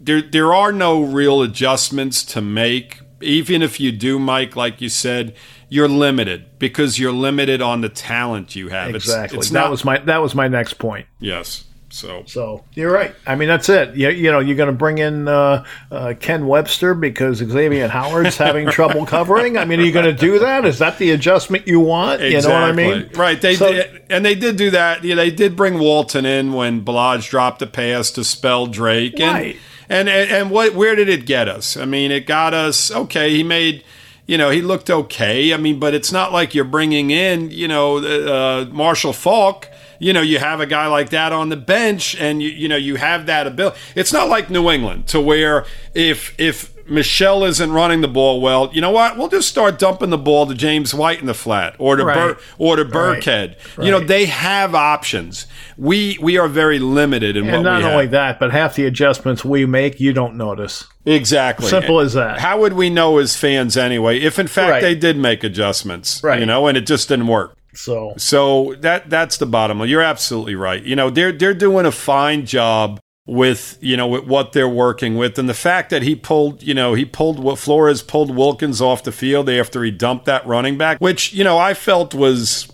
there 0.09 0.23
there 0.23 0.55
are 0.55 0.73
no 0.73 1.03
real 1.03 1.43
adjustments 1.43 2.25
to 2.25 2.41
make. 2.41 3.01
Even 3.21 3.63
if 3.63 3.79
you 3.81 3.93
do, 3.93 4.19
Mike, 4.19 4.57
like 4.57 4.81
you 4.81 4.89
said, 4.89 5.35
you're 5.69 5.89
limited 5.89 6.59
because 6.59 6.99
you're 6.99 7.13
limited 7.13 7.61
on 7.61 7.81
the 7.81 7.89
talent 7.89 8.55
you 8.57 8.69
have. 8.69 8.95
Exactly. 8.95 9.39
It's, 9.39 9.51
that 9.51 9.61
not. 9.61 9.71
was 9.71 9.85
my 9.85 9.99
that 9.99 10.19
was 10.23 10.35
my 10.35 10.49
next 10.49 10.75
point. 10.75 11.07
yes. 11.21 11.65
So 11.91 12.23
So 12.27 12.65
you're 12.75 12.93
right. 12.93 13.15
I 13.27 13.35
mean, 13.35 13.49
that's 13.49 13.71
it. 13.71 13.97
You, 13.97 14.11
you 14.11 14.31
know, 14.31 14.41
you're 14.41 14.59
going 14.59 14.69
to 14.69 14.77
bring 14.77 14.99
in 14.99 15.27
uh, 15.27 15.65
uh, 15.91 16.13
Ken 16.21 16.47
Webster 16.47 16.93
because 16.93 17.39
Xavier 17.39 17.89
Howard's 17.89 18.37
having 18.47 18.69
trouble 18.69 19.07
covering. 19.07 19.57
I 19.57 19.65
mean, 19.65 19.81
are 19.81 19.85
you 19.85 19.91
going 19.93 20.05
to 20.05 20.13
do 20.13 20.39
that? 20.41 20.67
Is 20.67 20.79
that 20.81 20.99
the 20.99 21.13
adjustment 21.13 21.67
you 21.67 21.81
want? 21.81 22.21
You 22.21 22.43
know 22.43 22.51
what 22.51 22.63
I 22.63 22.73
mean? 22.73 23.09
Right. 23.15 23.41
They 23.41 23.57
So- 23.57 23.73
did, 23.73 24.03
and 24.11 24.23
they 24.23 24.35
did 24.35 24.57
do 24.57 24.71
that. 24.73 25.03
Yeah, 25.03 25.15
they 25.15 25.31
did 25.31 25.57
bring 25.57 25.79
Walton 25.79 26.27
in 26.27 26.53
when 26.53 26.85
Ballage 26.85 27.31
dropped 27.31 27.61
the 27.61 27.67
pass 27.67 28.11
to 28.13 28.23
spell 28.23 28.67
Drake. 28.67 29.19
And, 29.19 29.33
Right. 29.33 29.57
And 29.89 30.09
and, 30.09 30.31
and 30.31 30.51
what 30.51 30.75
where 30.75 30.95
did 30.95 31.09
it 31.09 31.27
get 31.27 31.49
us? 31.49 31.77
I 31.77 31.85
mean, 31.85 32.11
it 32.11 32.27
got 32.27 32.55
us 32.55 32.91
okay. 32.91 33.31
He 33.31 33.43
made. 33.43 33.85
You 34.27 34.37
know, 34.37 34.51
he 34.51 34.61
looked 34.61 34.91
okay. 34.91 35.55
I 35.55 35.57
mean, 35.57 35.79
but 35.79 35.95
it's 35.95 36.13
not 36.13 36.35
like 36.35 36.55
you're 36.55 36.67
bringing 36.67 37.11
in, 37.11 37.51
you 37.51 37.67
know, 37.67 37.97
uh, 37.97 38.67
Marshall 38.71 39.15
Faulk. 39.15 39.71
You 40.01 40.13
know, 40.13 40.21
you 40.21 40.39
have 40.39 40.61
a 40.61 40.67
guy 40.67 40.87
like 40.87 41.09
that 41.11 41.33
on 41.33 41.49
the 41.49 41.57
bench, 41.57 42.15
and 42.15 42.43
you, 42.43 42.51
you 42.51 42.69
know, 42.69 42.77
you 42.77 42.97
have 42.97 43.25
that 43.25 43.47
ability. 43.47 43.79
It's 43.95 44.13
not 44.13 44.29
like 44.29 44.51
New 44.51 44.71
England 44.71 45.07
to 45.09 45.21
where 45.21 45.65
if 45.95 46.39
if 46.39 46.75
Michel 46.89 47.45
isn't 47.45 47.73
running 47.73 48.01
the 48.01 48.09
ball 48.09 48.41
well. 48.41 48.71
You 48.73 48.81
know 48.81 48.91
what? 48.91 49.17
We'll 49.17 49.29
just 49.29 49.49
start 49.49 49.79
dumping 49.79 50.11
the 50.11 50.19
ball 50.19 50.47
to 50.47 50.55
James 50.55 50.95
White 50.95 51.21
in 51.21 51.27
the 51.27 51.35
flat 51.35 51.75
or 51.79 51.97
to 51.97 52.05
Right. 52.05 52.15
Bur- 52.17 52.39
or 52.59 52.77
to 52.77 52.85
Burkhead. 52.85 53.57
You 53.83 53.91
know, 53.91 54.01
they 54.01 54.27
have 54.27 54.75
options. 54.75 55.47
We 55.77 56.19
we 56.21 56.39
are 56.39 56.49
very 56.49 56.79
limited 56.79 57.37
in 57.37 57.47
what 57.47 57.55
And 57.55 57.65
not 57.65 57.79
we 57.83 57.85
only 57.89 58.05
have. 58.05 58.11
that, 58.13 58.41
but 58.41 58.51
half 58.53 58.75
the 58.77 58.87
adjustments 58.87 59.45
we 59.45 59.67
make, 59.67 60.01
you 60.01 60.13
don't 60.13 60.37
notice. 60.37 60.85
Exactly. 61.07 61.67
Simple 61.69 62.01
as 62.01 62.13
that. 62.15 62.41
How 62.41 62.59
would 62.61 62.73
we 62.75 62.91
know 62.91 63.19
as 63.19 63.37
fans 63.37 63.77
anyway 63.77 64.19
if 64.21 64.39
in 64.39 64.47
fact 64.47 64.71
Right. 64.71 64.83
they 64.83 64.95
did 64.95 65.17
make 65.17 65.43
adjustments? 65.45 66.21
Right. 66.23 66.41
You 66.41 66.47
know, 66.47 66.67
and 66.67 66.77
it 66.77 66.87
just 66.87 67.09
didn't 67.09 67.27
work. 67.29 67.55
So 67.75 68.15
So 68.17 68.75
that 68.81 69.09
that's 69.11 69.37
the 69.37 69.47
bottom 69.47 69.79
line. 69.79 69.89
You're 69.89 70.03
absolutely 70.03 70.55
right. 70.55 70.83
You 70.83 70.97
know, 70.97 71.11
they're 71.11 71.33
they're 71.33 71.55
doing 71.55 71.87
a 71.87 71.93
fine 71.93 72.45
job 72.47 72.99
with 73.29 73.77
you 73.81 73.95
know 73.97 74.07
with 74.07 74.25
what 74.25 74.53
they're 74.53 74.69
working 74.69 75.17
with, 75.17 75.39
and 75.39 75.49
the 75.49 75.55
fact 75.55 75.91
that 75.91 76.03
he 76.03 76.17
pulled 76.17 76.63
you 76.63 76.73
know 76.75 76.95
he 76.95 77.05
pulled 77.05 77.39
what 77.39 77.59
Flores 77.59 78.03
pulled 78.03 78.35
Wilkins 78.35 78.81
off 78.81 79.05
the 79.05 79.13
field 79.13 79.49
after 79.51 79.85
he 79.85 79.91
dumped 79.91 80.25
that 80.25 80.45
running 80.47 80.79
back, 80.79 80.99
which 80.99 81.33
you 81.35 81.45
know 81.45 81.59
I 81.59 81.75
felt 81.75 82.15
was. 82.15 82.73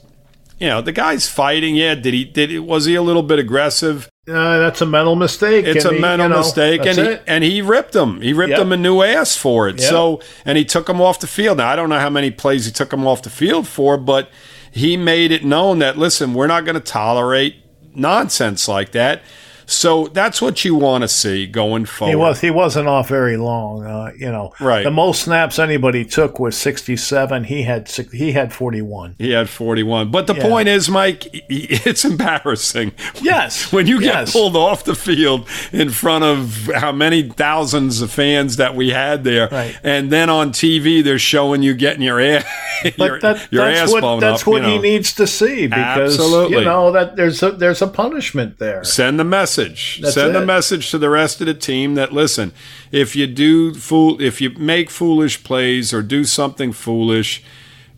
You 0.61 0.69
know 0.69 0.81
the 0.81 0.93
guy's 0.93 1.29
fighting. 1.29 1.75
Yeah, 1.75 1.97
did 1.97 2.15
he? 2.15 2.25
Did 2.25 2.53
it 2.53 2.61
was 2.61 2.85
he 2.85 2.95
a 2.95 3.03
little 3.03 3.25
bit 3.25 3.41
aggressive? 3.41 4.09
uh, 4.29 4.59
that's 4.61 4.81
a 4.81 4.87
mental 4.87 5.17
mistake. 5.17 5.67
It's 5.67 5.85
and 5.85 5.93
a 5.93 5.97
he- 5.97 6.01
mental 6.01 6.29
you 6.29 6.33
know, 6.33 6.39
mistake, 6.39 6.87
and 6.87 6.97
he 6.97 7.03
it. 7.05 7.23
and 7.27 7.43
he 7.45 7.61
ripped 7.61 7.95
him. 7.95 8.21
He 8.21 8.33
ripped 8.33 8.51
Yep. 8.51 8.61
him 8.61 8.73
a 8.73 8.77
new 8.77 9.03
ass 9.03 9.37
for 9.37 9.69
it. 9.69 9.81
Yep. 9.81 9.91
So 9.91 10.21
and 10.45 10.57
he 10.57 10.65
took 10.65 10.89
him 10.89 11.01
off 11.01 11.19
the 11.19 11.27
field. 11.27 11.59
Now 11.59 11.69
I 11.71 11.77
don't 11.77 11.89
know 11.89 11.99
how 11.99 12.09
many 12.09 12.31
plays 12.31 12.67
he 12.67 12.73
took 12.73 12.93
him 12.93 13.05
off 13.05 13.23
the 13.23 13.31
field 13.31 13.67
for, 13.67 13.99
but 13.99 14.31
he 14.71 14.97
made 14.97 15.33
it 15.33 15.45
known 15.45 15.81
that 15.81 15.99
listen, 15.99 16.35
we're 16.35 16.47
not 16.47 16.65
going 16.65 16.77
to 16.77 16.81
tolerate 16.81 17.57
nonsense 17.95 18.69
like 18.69 18.93
that. 18.93 19.23
So 19.67 20.09
that's 20.09 20.41
what 20.43 20.65
you 20.65 20.75
want 20.75 21.03
to 21.03 21.09
see 21.09 21.47
going 21.47 21.85
forward. 21.87 22.11
He 22.11 22.17
was 22.17 22.41
he 22.41 22.51
wasn't 22.51 22.89
off 22.89 23.09
very 23.09 23.37
long. 23.37 23.85
Uh, 23.85 24.13
you 24.17 24.31
know, 24.31 24.53
Right. 24.61 24.85
The 24.85 24.91
most 24.91 25.23
snaps 25.23 25.59
anybody 25.59 26.05
took 26.05 26.39
was 26.39 26.57
sixty 26.57 26.97
seven. 26.97 27.45
He 27.45 27.63
had 27.63 27.89
he 28.13 28.33
had 28.33 28.53
forty 28.53 28.83
one. 28.83 29.15
He 29.19 29.31
had 29.33 29.49
41. 29.49 30.11
But 30.11 30.27
the 30.27 30.35
Yeah. 30.35 30.43
point 30.43 30.69
is, 30.69 30.89
Mike, 30.89 31.27
it's 31.49 32.05
embarrassing. 32.05 32.93
Yes, 33.21 33.73
When 33.73 33.87
you 33.87 34.01
get 34.01 34.15
yes. 34.15 34.33
pulled 34.33 34.57
off 34.57 34.85
the 34.85 34.95
field 34.95 35.49
in 35.73 35.91
front 35.91 36.25
of 36.25 36.71
how 36.75 36.93
many 36.93 37.29
thousands 37.29 38.01
of 38.03 38.11
fans 38.11 38.57
that 38.57 38.75
we 38.75 38.91
had 38.91 39.25
there, 39.25 39.49
Right. 39.51 39.77
and 39.83 40.11
then 40.11 40.31
on 40.31 40.53
TV 40.53 41.03
they're 41.03 41.19
showing 41.19 41.63
you 41.63 41.75
getting 41.75 42.03
your 42.03 42.21
ass, 42.21 42.45
your, 42.97 43.21
that, 43.21 43.49
your 43.53 43.65
that's 43.65 43.81
ass 43.81 43.93
what 43.93 44.01
blown 44.01 44.21
that's 44.21 44.43
up. 44.43 44.47
what 44.49 44.63
you 44.63 44.69
he 44.69 44.79
needs 44.79 45.13
to 45.15 45.27
see 45.27 45.67
because 45.67 46.19
Absolutely. 46.19 46.59
you 46.59 46.65
know 46.65 46.93
that 46.93 47.17
there's 47.17 47.43
a 47.43 47.53
there's 47.53 47.83
a 47.83 47.87
punishment 47.87 48.59
there. 48.59 48.85
Send 48.85 49.19
the 49.19 49.25
message. 49.25 49.54
That's 49.57 50.15
Send 50.15 50.35
it. 50.35 50.41
the 50.41 50.47
message 50.47 50.91
to 50.91 50.99
the 50.99 51.11
rest 51.11 51.41
of 51.41 51.47
the 51.47 51.55
team 51.55 51.95
that 51.95 52.13
listen, 52.13 52.53
if 52.93 53.15
you 53.17 53.27
do 53.27 53.75
fool, 53.75 54.21
if 54.21 54.41
you 54.41 54.51
make 54.51 54.91
foolish 54.91 55.43
plays 55.45 55.93
or 55.95 56.03
do 56.03 56.25
something 56.25 56.73
foolish, 56.73 57.43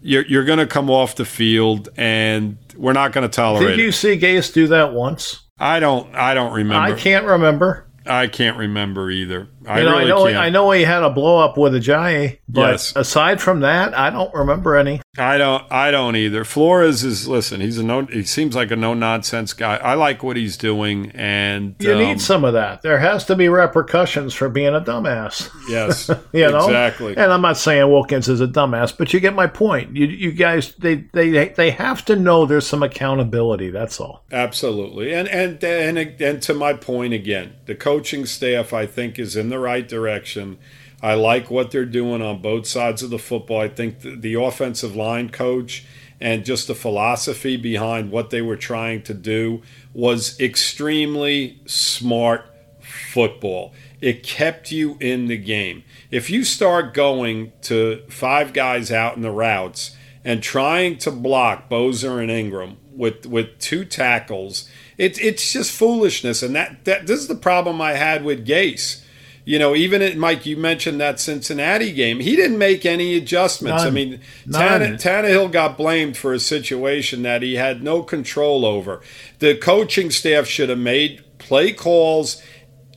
you're 0.03 0.27
you're 0.27 0.45
going 0.45 0.59
to 0.59 0.67
come 0.67 0.91
off 0.91 1.17
the 1.17 1.25
field, 1.25 1.89
and 1.97 2.59
we're 2.77 2.93
not 2.93 3.13
going 3.13 3.29
to 3.29 3.35
tolerate 3.35 3.77
Did 3.77 3.79
you 3.81 3.89
it. 3.89 3.93
see 3.93 4.19
Gase 4.19 4.53
do 4.53 4.67
that 4.69 4.93
once? 4.93 5.41
I 5.59 5.81
don't. 5.81 6.15
I 6.15 6.35
don't 6.35 6.53
remember. 6.53 6.95
I 6.95 6.99
can't 6.99 7.25
remember. 7.27 7.87
I 8.05 8.27
can't 8.29 8.57
remember 8.57 9.11
either. 9.11 9.49
I 9.67 9.83
know, 9.83 9.91
really 9.99 10.05
I 10.05 10.09
know 10.09 10.25
can't. 10.27 10.37
I 10.37 10.49
know 10.51 10.71
he 10.71 10.83
had 10.83 11.03
a 11.03 11.11
blow 11.11 11.39
up 11.39 11.57
with 11.59 11.73
Ajayi, 11.75 12.39
but 12.49 12.71
Yes. 12.73 12.93
aside 12.97 13.41
from 13.41 13.61
that, 13.61 13.97
I 13.97 14.11
don't 14.11 14.33
remember 14.35 14.77
any. 14.77 15.01
I 15.19 15.39
don't. 15.39 15.65
I 15.71 15.91
don't 15.91 16.15
either. 16.17 16.45
Flores 16.45 17.03
is 17.05 17.27
listen. 17.27 17.61
He's 17.61 17.79
a 17.79 17.83
no. 17.83 18.03
He 18.07 18.23
seems 18.23 18.55
like 18.55 18.71
a 18.71 18.77
no 18.77 18.95
nonsense 18.95 19.53
guy. 19.53 19.77
I 19.77 19.95
like 19.95 20.23
what 20.23 20.37
he's 20.37 20.57
doing, 20.57 21.11
and 21.15 21.75
You 21.79 21.93
um, 21.93 21.99
need 21.99 22.21
some 22.21 22.45
of 22.45 22.53
that. 22.55 22.83
There 22.83 22.99
has 22.99 23.25
to 23.27 23.35
be 23.37 23.49
repercussions 23.49 24.35
for 24.35 24.49
being 24.49 24.75
a 24.75 24.81
dumbass. 24.81 25.51
Yes, 25.69 26.09
You 26.33 26.51
know 26.51 26.67
exactly. 26.67 27.17
And 27.17 27.33
I'm 27.33 27.43
not 27.43 27.57
saying 27.57 27.91
Wilkins 27.91 28.29
is 28.29 28.41
a 28.41 28.47
dumbass, 28.47 28.97
but 28.97 29.13
you 29.13 29.21
get 29.21 29.35
my 29.35 29.47
point. 29.47 29.97
You 29.97 30.07
you 30.07 30.33
guys 30.33 30.75
they 30.75 30.97
they 31.13 31.49
they 31.49 31.71
have 31.71 32.05
to 32.07 32.17
know 32.17 32.47
there's 32.47 32.67
some 32.67 32.83
accountability. 32.83 33.71
That's 33.71 33.99
all. 34.01 34.23
Absolutely, 34.31 35.13
and 35.13 35.29
and 35.29 35.63
and 35.65 35.99
and 35.99 36.43
to 36.43 36.55
my 36.55 36.73
point 36.75 37.15
again, 37.15 37.55
the 37.67 37.75
coaching 37.75 38.27
staff 38.27 38.73
I 38.73 38.87
think 38.87 39.19
is 39.19 39.37
in 39.37 39.49
the 39.49 39.56
right 39.59 39.87
direction. 39.87 40.59
I 41.03 41.15
like 41.15 41.51
what 41.51 41.71
they're 41.71 41.85
doing 41.85 42.23
on 42.23 42.41
both 42.41 42.67
sides 42.67 43.03
of 43.03 43.11
the 43.11 43.19
football. 43.19 43.61
I 43.61 43.69
think 43.69 44.01
the, 44.01 44.17
the 44.17 44.35
offensive 44.35 44.97
line 44.97 45.31
coach 45.31 45.85
and 46.21 46.45
just 46.45 46.67
the 46.67 46.75
philosophy 46.75 47.57
behind 47.57 48.11
what 48.11 48.31
they 48.31 48.41
were 48.41 48.57
trying 48.57 49.03
to 49.03 49.15
do 49.15 49.63
was 49.93 50.39
extremely 50.41 51.61
smart 51.67 52.47
football. 52.81 53.75
It 54.01 54.23
kept 54.23 54.71
you 54.71 54.97
in 55.01 55.27
the 55.27 55.37
game. 55.37 55.85
If 56.11 56.31
you 56.31 56.45
start 56.45 56.95
going 56.95 57.53
to 57.63 58.03
five 58.09 58.53
guys 58.53 58.91
out 58.91 59.17
in 59.17 59.23
the 59.23 59.31
routes 59.31 59.97
and 60.25 60.43
trying 60.43 60.99
to 60.99 61.11
block 61.11 61.69
Bosa 61.69 62.21
and 62.21 62.31
Ingram 62.31 62.79
with 62.93 63.27
with 63.27 63.59
two 63.59 63.85
tackles, 63.85 64.69
it's 64.97 65.19
it's 65.19 65.53
just 65.53 65.73
foolishness. 65.73 66.43
And 66.43 66.55
that, 66.55 66.85
that 66.85 67.07
this 67.07 67.21
is 67.21 67.29
the 67.29 67.35
problem 67.35 67.81
I 67.81 67.95
had 67.95 68.25
with 68.25 68.47
Gase. 68.47 69.03
You 69.47 69.61
know, 69.61 69.77
even 69.77 70.03
at 70.03 70.17
Mike, 70.17 70.45
you 70.45 70.57
mentioned 70.57 71.01
that 71.01 71.21
Cincinnati 71.21 71.93
game. 71.93 72.19
He 72.19 72.35
didn't 72.35 72.59
make 72.59 72.85
any 72.85 73.17
adjustments. 73.17 73.85
I 73.85 73.91
mean, 73.91 74.21
None. 74.45 74.81
Tanne- 74.81 74.97
Tannehill 74.97 75.53
got 75.53 75.79
blamed 75.79 76.17
for 76.17 76.33
a 76.35 76.41
situation 76.41 77.23
that 77.23 77.43
he 77.43 77.55
had 77.55 77.81
no 77.81 78.03
control 78.03 78.67
over. 78.67 79.01
The 79.39 79.55
coaching 79.55 80.11
staff 80.11 80.49
should 80.49 80.69
have 80.69 80.81
made 80.81 81.23
play 81.39 81.73
calls 81.73 82.43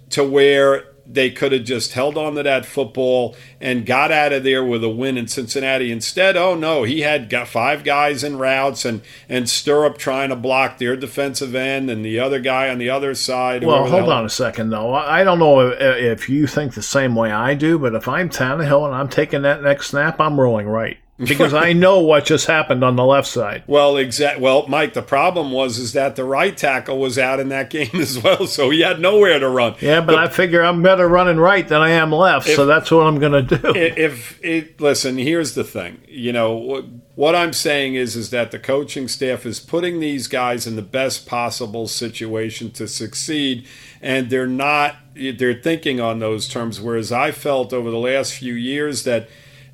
to 0.10 0.24
where 0.24 0.89
they 1.12 1.32
could 1.32 1.52
have 1.52 1.64
just 1.64 1.94
held 1.94 2.18
on 2.18 2.36
to 2.36 2.44
that 2.44 2.66
football 2.66 3.36
and 3.60 3.86
got 3.86 4.12
out 4.12 4.32
of 4.32 4.44
there 4.44 4.64
with 4.64 4.84
a 4.84 4.90
win 4.90 5.18
in 5.18 5.28
Cincinnati. 5.28 5.92
Instead, 5.92 6.38
oh 6.38 6.56
no, 6.56 6.84
he 6.84 7.02
had 7.02 7.30
got 7.30 7.48
five 7.48 7.84
guys 7.84 8.24
in 8.24 8.38
routes 8.38 8.86
and 8.86 9.02
and 9.28 9.46
Sterup 9.46 9.98
trying 9.98 10.30
to 10.30 10.36
block 10.36 10.78
their 10.78 10.96
defensive 10.96 11.56
end 11.56 11.90
and 11.90 12.06
the 12.06 12.20
other 12.20 12.40
guy 12.40 12.70
on 12.70 12.78
the 12.78 12.90
other 12.90 13.16
side. 13.16 13.64
Well, 13.64 13.88
hold 13.88 14.10
on 14.10 14.26
a 14.26 14.30
second 14.30 14.70
though. 14.70 14.94
I 14.94 15.24
don't 15.24 15.40
know 15.40 15.62
if, 15.62 15.80
if 15.82 16.30
you 16.30 16.46
think 16.46 16.76
the 16.76 16.84
same 16.84 17.16
way 17.16 17.32
I 17.32 17.56
do, 17.56 17.80
but 17.80 17.96
if 17.96 18.08
I'm 18.08 18.30
Tannehill 18.30 18.86
and 18.86 18.96
I'm 18.96 19.10
taking 19.10 19.42
that 19.42 19.64
next 19.64 19.88
snap, 19.88 20.20
I'm 20.22 20.40
rolling 20.40 20.68
right 20.68 20.98
because 21.20 21.54
I 21.54 21.74
know 21.74 22.00
what 22.00 22.26
just 22.26 22.48
happened 22.48 22.84
on 22.84 22.96
the 22.96 23.06
left 23.06 23.28
side. 23.28 23.64
Well, 23.80 23.98
exact. 23.98 24.40
Well, 24.40 24.66
Mike, 24.68 24.94
the 24.94 25.02
problem 25.02 25.52
was 25.52 25.78
is 25.78 25.94
that 25.94 26.16
the 26.16 26.24
right 26.24 26.56
tackle 26.56 26.98
was 26.98 27.20
out 27.20 27.40
in 27.40 27.50
that 27.50 27.70
game 27.70 27.90
as 27.94 28.22
well, 28.22 28.48
so 28.48 28.70
he 28.72 28.82
had 28.82 29.00
nowhere 29.00 29.40
to 29.40 29.48
run. 29.48 29.76
Yeah, 29.80 30.02
but 30.02 30.16
I 30.16 30.28
figure 30.28 30.64
I'm 30.64 30.82
better 30.82 31.08
running 31.08 31.38
right 31.38 31.68
than 31.68 31.82
I 31.82 31.92
am 31.92 32.12
left, 32.12 32.48
so 32.48 32.66
that's 32.66 32.90
what 32.90 33.06
I'm 33.06 33.20
going 33.20 33.46
to 33.48 33.58
do. 33.58 33.70
if, 33.76 33.98
if 33.98 34.40
it 34.44 34.82
listen 34.82 35.18
here's 35.18 35.54
the 35.54 35.64
thing 35.64 36.02
you 36.08 36.32
know 36.32 36.54
what, 36.54 36.86
what 37.16 37.36
i'm 37.36 37.54
saying 37.54 37.96
is 37.96 38.16
is 38.16 38.30
that 38.30 38.52
the 38.52 38.60
coaching 38.60 39.08
staff 39.08 39.46
is 39.46 39.60
putting 39.60 40.00
these 40.00 40.28
guys 40.28 40.66
in 40.66 40.76
the 40.76 40.82
best 40.82 41.26
possible 41.28 41.88
situation 41.88 42.72
to 42.72 42.88
succeed 42.88 43.66
and 44.02 44.30
they're 44.30 44.48
not 44.48 44.96
they're 45.16 45.54
thinking 45.62 46.00
on 46.00 46.20
those 46.20 46.48
terms 46.48 46.80
whereas 46.82 47.12
i 47.12 47.32
felt 47.32 47.74
over 47.74 47.90
the 47.90 47.98
last 47.98 48.34
few 48.34 48.54
years 48.54 49.04
that 49.04 49.30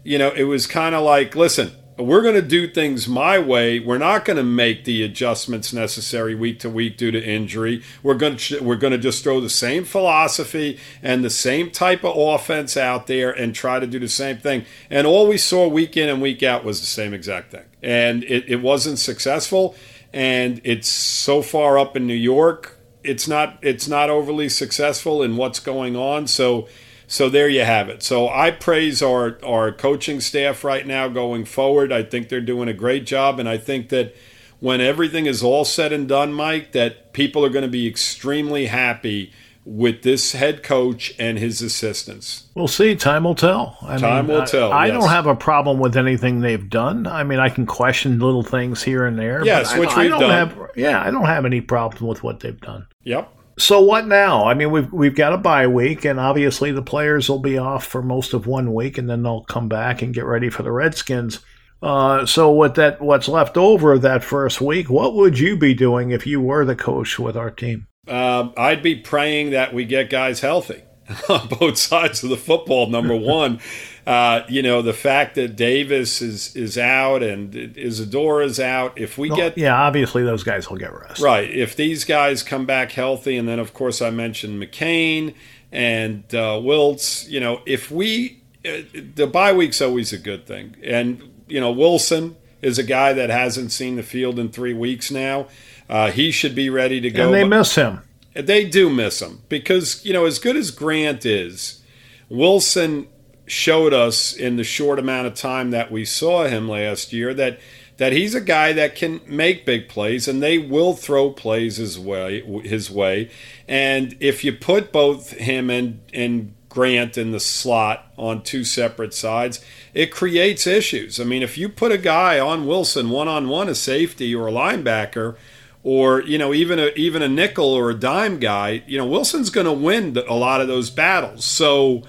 you 0.05 0.17
know 0.17 0.31
it 0.31 0.43
was 0.43 0.65
kind 0.65 0.95
of 0.95 1.03
like 1.03 1.35
listen 1.35 1.71
we're 1.97 2.21
going 2.21 2.35
to 2.35 2.41
do 2.41 2.67
things 2.67 3.07
my 3.07 3.39
way. 3.39 3.79
We're 3.79 3.97
not 3.97 4.25
going 4.25 4.37
to 4.37 4.43
make 4.43 4.83
the 4.83 5.03
adjustments 5.03 5.71
necessary 5.71 6.35
week 6.35 6.59
to 6.59 6.69
week 6.69 6.97
due 6.97 7.11
to 7.11 7.23
injury. 7.23 7.83
We're 8.03 8.15
going 8.15 8.35
to 8.35 8.61
we're 8.61 8.75
going 8.75 8.91
to 8.91 8.97
just 8.97 9.23
throw 9.23 9.39
the 9.39 9.49
same 9.49 9.85
philosophy 9.85 10.77
and 11.01 11.23
the 11.23 11.29
same 11.29 11.71
type 11.71 12.03
of 12.03 12.17
offense 12.17 12.75
out 12.75 13.07
there 13.07 13.31
and 13.31 13.55
try 13.55 13.79
to 13.79 13.87
do 13.87 13.99
the 13.99 14.09
same 14.09 14.37
thing. 14.37 14.65
And 14.89 15.07
all 15.07 15.27
we 15.27 15.37
saw 15.37 15.67
week 15.67 15.95
in 15.95 16.09
and 16.09 16.21
week 16.21 16.43
out 16.43 16.65
was 16.65 16.81
the 16.81 16.85
same 16.85 17.13
exact 17.13 17.51
thing. 17.51 17.65
And 17.81 18.23
it, 18.25 18.49
it 18.49 18.61
wasn't 18.61 18.99
successful. 18.99 19.75
And 20.11 20.59
it's 20.63 20.87
so 20.87 21.41
far 21.41 21.79
up 21.79 21.95
in 21.95 22.05
New 22.07 22.13
York. 22.13 22.77
It's 23.03 23.27
not 23.27 23.57
it's 23.61 23.87
not 23.87 24.09
overly 24.09 24.49
successful 24.49 25.23
in 25.23 25.37
what's 25.37 25.61
going 25.61 25.95
on. 25.95 26.27
So 26.27 26.67
so 27.07 27.29
there 27.29 27.47
you 27.49 27.63
have 27.63 27.89
it. 27.89 28.03
So 28.03 28.27
I 28.29 28.51
praise 28.51 29.01
our 29.01 29.37
our 29.45 29.71
coaching 29.71 30.19
staff 30.21 30.63
right 30.63 30.85
now 30.85 31.07
going 31.07 31.45
forward. 31.45 31.91
I 31.91 32.03
think 32.03 32.29
they're 32.29 32.41
doing 32.41 32.67
a 32.69 32.73
great 32.73 33.05
job, 33.05 33.39
and 33.39 33.47
I 33.49 33.57
think 33.57 33.89
that 33.89 34.15
when 34.59 34.81
everything 34.81 35.25
is 35.25 35.43
all 35.43 35.65
said 35.65 35.91
and 35.93 36.07
done, 36.07 36.33
Mike, 36.33 36.71
that 36.71 37.13
people 37.13 37.43
are 37.45 37.49
going 37.49 37.63
to 37.65 37.69
be 37.69 37.87
extremely 37.87 38.67
happy 38.67 39.31
with 39.67 40.03
this 40.03 40.33
head 40.33 40.61
coach 40.61 41.11
and 41.17 41.39
his 41.39 41.59
assistants. 41.61 42.47
We'll 42.53 42.67
see. 42.67 42.95
Time 42.95 43.23
will 43.23 43.33
tell. 43.33 43.77
I 43.81 43.97
Time 43.97 44.27
mean, 44.27 44.35
will 44.35 44.43
I- 44.43 44.45
tell, 44.45 44.71
I, 44.71 44.85
yes. 44.87 44.93
don't 44.99 45.09
have 45.09 45.25
a 45.25 45.35
problem 45.35 45.79
with 45.79 45.97
anything 45.97 46.39
they've 46.41 46.69
done. 46.69 47.07
I 47.07 47.23
mean, 47.23 47.39
I 47.39 47.49
can 47.49 47.65
question 47.65 48.19
little 48.19 48.43
things 48.43 48.83
here 48.83 49.05
and 49.05 49.17
there. 49.17 49.43
Yes, 49.43 49.71
I 49.73 49.79
which 49.79 49.89
I 49.89 50.01
we've 50.03 50.11
don't 50.11 50.19
done. 50.21 50.49
Have, 50.49 50.69
yeah, 50.75 51.01
I 51.01 51.09
don't 51.09 51.25
have 51.25 51.45
any 51.45 51.61
problem 51.61 52.07
with 52.07 52.21
what 52.21 52.41
they've 52.41 52.59
done. 52.61 52.85
Yep. 53.05 53.31
So 53.57 53.81
what 53.81 54.07
now? 54.07 54.45
I 54.45 54.53
mean, 54.53 54.71
we've 54.71 54.91
we've 54.91 55.15
got 55.15 55.33
a 55.33 55.37
bye 55.37 55.67
week, 55.67 56.03
and 56.05 56.19
obviously 56.19 56.71
the 56.71 56.81
players 56.81 57.29
will 57.29 57.39
be 57.39 57.57
off 57.57 57.85
for 57.85 58.01
most 58.01 58.33
of 58.33 58.47
one 58.47 58.73
week, 58.73 58.97
and 58.97 59.09
then 59.09 59.23
they'll 59.23 59.43
come 59.43 59.69
back 59.69 60.01
and 60.01 60.13
get 60.13 60.25
ready 60.25 60.49
for 60.49 60.63
the 60.63 60.71
Redskins. 60.71 61.39
Uh, 61.81 62.25
so 62.25 62.51
with 62.53 62.75
that, 62.75 63.01
what's 63.01 63.27
left 63.27 63.57
over 63.57 63.93
of 63.93 64.01
that 64.01 64.23
first 64.23 64.59
week, 64.59 64.89
what 64.89 65.15
would 65.15 65.39
you 65.39 65.55
be 65.55 65.73
doing 65.73 66.11
if 66.11 66.25
you 66.25 66.41
were 66.41 66.65
the 66.65 66.75
coach 66.75 67.19
with 67.19 67.37
our 67.37 67.51
team? 67.51 67.87
Uh, 68.07 68.49
I'd 68.57 68.83
be 68.83 68.95
praying 68.95 69.51
that 69.51 69.73
we 69.73 69.85
get 69.85 70.09
guys 70.09 70.41
healthy. 70.41 70.83
on 71.29 71.47
both 71.47 71.77
sides 71.77 72.23
of 72.23 72.29
the 72.29 72.37
football. 72.37 72.87
Number 72.87 73.15
one, 73.15 73.59
uh, 74.05 74.41
you 74.47 74.61
know, 74.61 74.81
the 74.81 74.93
fact 74.93 75.35
that 75.35 75.55
Davis 75.55 76.21
is 76.21 76.55
is 76.55 76.77
out 76.77 77.23
and 77.23 77.55
Isidora 77.77 78.45
is 78.45 78.59
out. 78.59 78.99
If 78.99 79.17
we 79.17 79.29
Well, 79.29 79.37
get 79.37 79.57
yeah, 79.57 79.75
obviously 79.75 80.23
those 80.23 80.43
guys 80.43 80.69
will 80.69 80.77
get 80.77 80.93
rest. 80.93 81.21
right, 81.21 81.49
if 81.49 81.75
these 81.75 82.05
guys 82.05 82.43
come 82.43 82.65
back 82.65 82.91
healthy, 82.91 83.35
and 83.37 83.47
then 83.47 83.59
of 83.59 83.73
course 83.73 84.01
I 84.01 84.11
mentioned 84.11 84.61
McCain 84.61 85.33
and 85.71 86.23
uh, 86.33 86.59
Wiltz. 86.61 87.27
You 87.29 87.39
know, 87.39 87.61
if 87.65 87.89
we 87.89 88.41
uh, 88.63 88.81
the 89.15 89.25
bye 89.27 89.53
week's 89.53 89.81
always 89.81 90.13
a 90.13 90.17
good 90.19 90.45
thing, 90.45 90.75
and 90.83 91.21
you 91.47 91.59
know 91.59 91.71
Wilson 91.71 92.35
is 92.61 92.77
a 92.77 92.83
guy 92.83 93.13
that 93.13 93.29
hasn't 93.29 93.71
seen 93.71 93.95
the 93.95 94.03
field 94.03 94.37
in 94.39 94.49
three 94.49 94.73
weeks 94.73 95.09
now. 95.11 95.47
Uh, 95.87 96.09
he 96.09 96.31
should 96.31 96.55
be 96.55 96.67
ready 96.69 96.99
to 96.99 97.11
go. 97.11 97.25
And 97.25 97.33
they 97.33 97.43
miss 97.43 97.75
him. 97.75 98.01
they 98.33 98.65
do 98.65 98.89
miss 98.89 99.21
him 99.21 99.41
because 99.49 100.03
you 100.05 100.13
know 100.13 100.25
as 100.25 100.39
good 100.39 100.55
as 100.55 100.71
Grant 100.71 101.25
is, 101.25 101.81
Wilson 102.29 103.07
showed 103.45 103.93
us 103.93 104.33
in 104.33 104.55
the 104.55 104.63
short 104.63 104.99
amount 104.99 105.27
of 105.27 105.35
time 105.35 105.71
that 105.71 105.91
we 105.91 106.03
saw 106.03 106.45
him 106.45 106.67
last 106.67 107.13
year 107.13 107.33
that 107.33 107.59
that 107.97 108.11
he's 108.11 108.35
a 108.35 108.41
guy 108.41 108.73
that 108.73 108.95
can 108.95 109.21
make 109.25 109.65
big 109.65 109.87
plays 109.87 110.27
and 110.27 110.43
they 110.43 110.57
will 110.57 110.93
throw 110.93 111.29
plays 111.29 111.77
his 111.77 111.97
way 111.97 112.41
his 112.63 112.89
way 112.89 113.29
and 113.67 114.15
if 114.19 114.43
you 114.43 114.51
put 114.51 114.91
both 114.91 115.31
him 115.31 115.69
and 115.69 115.99
and 116.13 116.53
Grant 116.75 117.17
in 117.17 117.31
the 117.31 117.39
slot 117.39 118.11
on 118.17 118.43
two 118.43 118.65
separate 118.65 119.13
sides, 119.13 119.63
it 119.93 120.11
creates 120.11 120.67
issues. 120.67 121.21
I 121.21 121.23
mean, 121.23 121.41
if 121.41 121.57
you 121.57 121.69
put 121.69 121.93
a 121.93 121.97
guy 121.97 122.37
on 122.37 122.67
Wilson 122.67 123.11
one 123.11 123.29
on 123.29 123.47
one, 123.47 123.69
a 123.69 123.75
safety 123.75 124.35
or 124.35 124.49
a 124.49 124.51
linebacker, 124.51 125.37
or 125.85 126.21
you 126.23 126.37
know 126.37 126.53
even 126.53 126.77
a 126.77 126.87
even 126.97 127.21
a 127.21 127.29
nickel 127.29 127.73
or 127.73 127.91
a 127.91 127.95
dime 127.95 128.39
guy, 128.39 128.83
you 128.87 128.97
know 128.97 129.05
Wilson's 129.05 129.49
going 129.49 129.67
to 129.67 129.71
win 129.71 130.17
a 130.27 130.33
lot 130.33 130.59
of 130.59 130.67
those 130.67 130.89
battles. 130.89 131.45
So, 131.45 132.03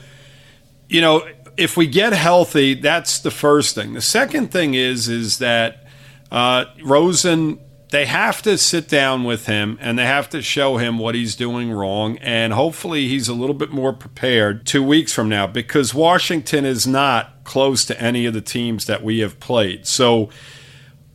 you 0.89 1.01
know, 1.01 1.26
if 1.57 1.76
we 1.76 1.87
get 1.87 2.12
healthy, 2.12 2.74
that's 2.74 3.20
the 3.20 3.30
first 3.30 3.74
thing. 3.74 3.95
The 3.95 4.01
second 4.01 4.51
thing 4.51 4.74
is 4.74 5.09
is 5.09 5.39
that 5.39 5.87
uh, 6.30 6.66
Rosen 6.84 7.61
they 7.91 8.05
have 8.05 8.43
to 8.43 8.59
sit 8.59 8.89
down 8.89 9.22
with 9.22 9.47
him 9.47 9.78
and 9.80 9.97
they 9.97 10.05
have 10.05 10.28
to 10.28 10.43
show 10.43 10.76
him 10.76 10.99
what 10.99 11.14
he's 11.14 11.37
doing 11.37 11.70
wrong 11.70 12.18
and 12.18 12.53
hopefully 12.53 13.07
he's 13.07 13.28
a 13.28 13.32
little 13.32 13.55
bit 13.55 13.70
more 13.70 13.93
prepared 13.93 14.66
2 14.66 14.82
weeks 14.82 15.12
from 15.12 15.28
now 15.28 15.47
because 15.47 15.95
Washington 15.95 16.64
is 16.64 16.84
not 16.84 17.45
close 17.45 17.84
to 17.84 17.99
any 18.01 18.26
of 18.26 18.34
the 18.34 18.41
teams 18.41 18.87
that 18.87 19.05
we 19.05 19.20
have 19.20 19.39
played. 19.39 19.87
So 19.87 20.30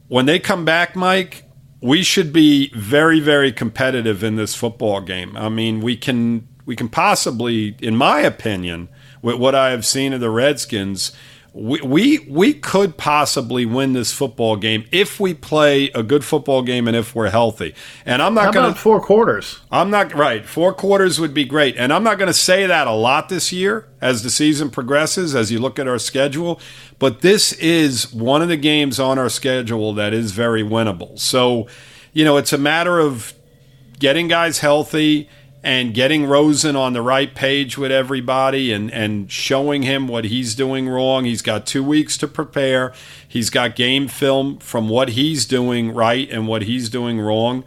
when 0.07 0.26
they 0.26 0.39
come 0.39 0.63
back, 0.63 0.95
Mike, 0.95 1.43
we 1.82 2.03
should 2.03 2.32
be 2.32 2.72
very, 2.76 3.19
very 3.19 3.51
competitive 3.51 4.24
in 4.24 4.36
this 4.36 4.55
football 4.55 5.01
game. 5.01 5.36
I 5.36 5.49
mean, 5.49 5.82
we 5.82 5.97
can 5.97 6.47
we 6.65 6.76
can 6.76 6.89
possibly, 6.89 7.76
in 7.82 7.95
my 7.95 8.22
opinion, 8.22 8.88
with 9.22 9.36
what 9.36 9.55
I 9.55 9.72
have 9.72 9.86
seen 9.86 10.13
of 10.13 10.19
the 10.19 10.30
Redskins, 10.30 11.11
we 11.53 11.82
we, 11.82 12.19
we 12.19 12.53
could 12.53 12.97
possibly 12.97 13.65
win 13.65 13.91
this 13.93 14.13
football 14.13 14.55
game 14.55 14.86
if 14.91 15.19
we 15.19 15.34
play 15.34 15.89
a 15.89 16.01
good 16.01 16.24
football 16.24 16.61
game 16.61 16.88
and 16.88 16.95
if 16.95 17.13
we're 17.13 17.30
healthy. 17.30 17.76
And 18.05 18.22
I'm 18.22 18.34
not 18.34 18.53
going 18.53 18.74
to 18.74 18.80
four 18.80 19.01
quarters? 19.01 19.59
I'm 19.69 19.89
not 19.89 20.13
right. 20.13 20.45
Four 20.45 20.74
quarters 20.74 21.19
would 21.19 21.34
be 21.34 21.43
great. 21.43 21.76
And 21.76 21.91
I'm 21.91 22.03
not 22.03 22.17
going 22.17 22.28
to 22.28 22.34
say 22.34 22.65
that 22.67 22.88
a 22.88 22.93
lot 22.93 23.28
this 23.28 23.51
year 23.51 23.89
as 23.99 24.24
the 24.24 24.30
season 24.30 24.69
progresses, 24.69 25.36
as 25.36 25.51
you 25.51 25.59
look 25.59 25.78
at 25.78 25.88
our 25.88 25.99
schedule. 25.99 26.61
But 26.99 27.19
this 27.19 27.51
is 27.53 28.13
one 28.13 28.41
of 28.41 28.47
the 28.47 28.57
games 28.57 28.99
on 28.99 29.19
our 29.19 29.30
schedule 29.30 29.93
that 29.95 30.13
is 30.13 30.32
very 30.32 30.63
winnable. 30.63 31.19
So, 31.19 31.67
you 32.13 32.24
know, 32.24 32.38
it's 32.38 32.53
a 32.53 32.57
matter 32.57 32.99
of 32.99 33.34
getting 33.99 34.30
guys 34.30 34.59
healthy 34.59 35.30
and 35.64 35.93
getting 35.93 36.26
Rosen 36.26 36.76
on 36.76 36.93
the 36.93 37.01
right 37.01 37.34
page 37.34 37.78
with 37.78 37.91
everybody 37.91 38.72
and, 38.72 38.91
and 38.91 39.32
showing 39.32 39.84
him 39.84 40.07
what 40.07 40.26
he's 40.26 40.55
doing 40.55 40.89
wrong. 40.89 41.26
He's 41.26 41.41
got 41.43 41.68
two 41.68 41.84
weeks 41.84 42.18
to 42.18 42.28
prepare. 42.28 42.93
He's 43.28 43.49
got 43.49 43.76
game 43.76 44.07
film 44.07 44.57
from 44.57 44.89
what 44.89 45.09
he's 45.09 45.45
doing 45.45 45.93
right 45.93 46.30
and 46.30 46.47
what 46.47 46.64
he's 46.64 46.89
doing 46.89 47.20
wrong. 47.20 47.64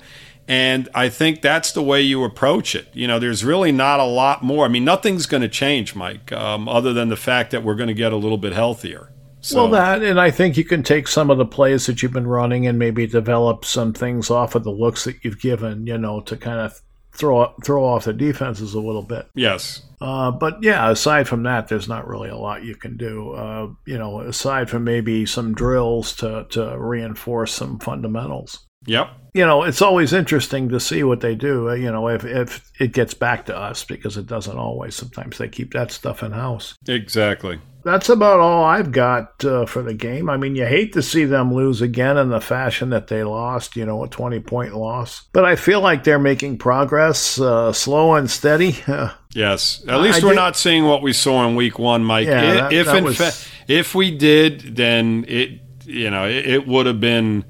And 0.47 0.89
I 0.95 1.09
think 1.09 1.41
that's 1.41 1.73
the 1.73 1.83
way 1.83 2.03
you 2.03 2.23
approach 2.25 2.75
it. 2.75 2.89
You 2.93 3.07
know, 3.07 3.19
there's 3.19 3.45
really 3.45 3.73
not 3.73 4.01
a 4.01 4.05
lot 4.05 4.43
more. 4.43 4.67
I 4.67 4.69
mean, 4.69 4.85
nothing's 4.85 5.27
going 5.27 5.43
to 5.43 5.49
change, 5.49 5.95
Mike, 5.95 6.33
um, 6.33 6.69
other 6.69 6.93
than 6.93 7.09
the 7.09 7.17
fact 7.17 7.51
that 7.53 7.63
we're 7.63 7.77
going 7.77 7.89
to 7.89 7.95
get 7.95 8.13
a 8.13 8.17
little 8.17 8.37
bit 8.37 8.53
healthier. 8.53 9.11
So, 9.41 9.63
Well, 9.63 9.71
that, 9.73 10.03
and 10.03 10.21
I 10.21 10.31
think 10.31 10.57
you 10.57 10.65
can 10.65 10.83
take 10.83 11.07
some 11.07 11.31
of 11.31 11.39
the 11.39 11.47
plays 11.47 11.87
that 11.87 12.03
you've 12.03 12.13
been 12.13 12.27
running 12.27 12.67
and 12.67 12.79
maybe 12.79 13.07
develop 13.07 13.65
some 13.65 13.93
things 13.93 14.31
off 14.31 14.55
of 14.55 14.65
the 14.65 14.71
looks 14.71 15.05
that 15.05 15.23
you've 15.23 15.39
given, 15.39 15.87
you 15.87 15.97
know, 15.97 16.21
to 16.23 16.37
kind 16.37 16.61
of 16.61 16.81
throw 17.15 17.55
throw 17.65 17.85
off 17.85 18.05
the 18.05 18.13
defenses 18.13 18.75
a 18.75 18.81
little 18.81 19.03
bit. 19.03 19.29
yes. 19.35 19.83
Uh, 20.01 20.31
but 20.31 20.63
yeah, 20.63 20.91
aside 20.91 21.27
from 21.27 21.45
that, 21.45 21.69
there's 21.69 21.89
not 21.89 22.07
really 22.07 22.29
a 22.29 22.37
lot 22.37 22.63
you 22.63 22.75
can 22.75 22.97
do. 22.97 23.33
Uh, 23.33 23.69
you 23.87 23.97
know, 23.97 24.21
aside 24.21 24.69
from 24.69 24.85
maybe 24.85 25.25
some 25.25 25.55
drills 25.55 26.15
to 26.17 26.47
to 26.51 26.79
reinforce 26.79 27.55
some 27.55 27.79
fundamentals. 27.79 28.67
Yep. 28.87 29.09
You 29.35 29.45
know, 29.45 29.65
it's 29.65 29.83
always 29.83 30.13
interesting 30.13 30.69
to 30.69 30.79
see 30.79 31.03
what 31.03 31.21
they 31.21 31.35
do. 31.35 31.69
uh, 31.71 31.75
You 31.75 31.91
know, 31.91 32.07
if 32.09 32.25
if 32.25 32.71
it 32.79 32.93
gets 32.93 33.15
back 33.15 33.47
to 33.47 33.57
us 33.57 33.83
because 33.85 34.17
it 34.17 34.27
doesn't 34.27 34.57
always. 34.57 34.95
Sometimes 34.95 35.39
they 35.39 35.49
keep 35.49 35.73
that 35.73 35.91
stuff 35.91 36.23
in 36.23 36.31
house. 36.33 36.75
Exactly. 36.87 37.59
That's 37.85 38.09
about 38.09 38.41
all 38.41 38.65
I've 38.65 38.93
got 38.93 39.45
uh, 39.45 39.67
for 39.67 39.83
the 39.83 39.93
game. 39.93 40.31
I 40.31 40.39
mean, 40.39 40.57
you 40.57 40.65
hate 40.65 40.95
to 40.95 41.03
see 41.03 41.27
them 41.27 41.53
lose 41.53 41.83
again 41.83 42.17
in 42.17 42.31
the 42.31 42.41
fashion 42.41 42.89
that 42.91 43.09
they 43.09 43.25
lost, 43.25 43.77
you 43.77 43.85
know, 43.85 44.03
a 44.05 44.09
20 44.09 44.41
point 44.41 44.75
loss. 44.75 45.25
But 45.35 45.45
I 45.45 45.57
feel 45.57 45.81
like 45.83 46.03
they're 46.05 46.19
making 46.19 46.57
progress, 46.59 47.39
uh, 47.39 47.73
slow 47.73 48.15
and 48.15 48.31
steady. 48.31 48.77
Yes. 49.35 49.83
At 49.89 50.01
least 50.01 50.23
I 50.23 50.27
we're 50.27 50.33
did- 50.35 50.37
not 50.37 50.57
seeing 50.57 50.85
what 50.85 51.03
we 51.03 51.13
saw 51.13 51.45
in 51.49 51.57
week 51.57 51.77
one, 51.77 52.05
Mike. 52.05 52.29
Yeah, 52.29 52.41
I- 52.41 52.55
that- 52.55 52.73
if 52.73 52.87
that 52.87 52.97
in 52.99 53.05
was- 53.05 53.17
fa- 53.17 53.51
if 53.67 53.93
we 53.93 54.17
did, 54.17 54.77
then 54.77 55.25
it 55.27 55.61
you 55.85 56.09
know 56.09 56.25
it, 56.29 56.47
it 56.47 56.67
would 56.69 56.87
have 56.87 57.01
been 57.01 57.45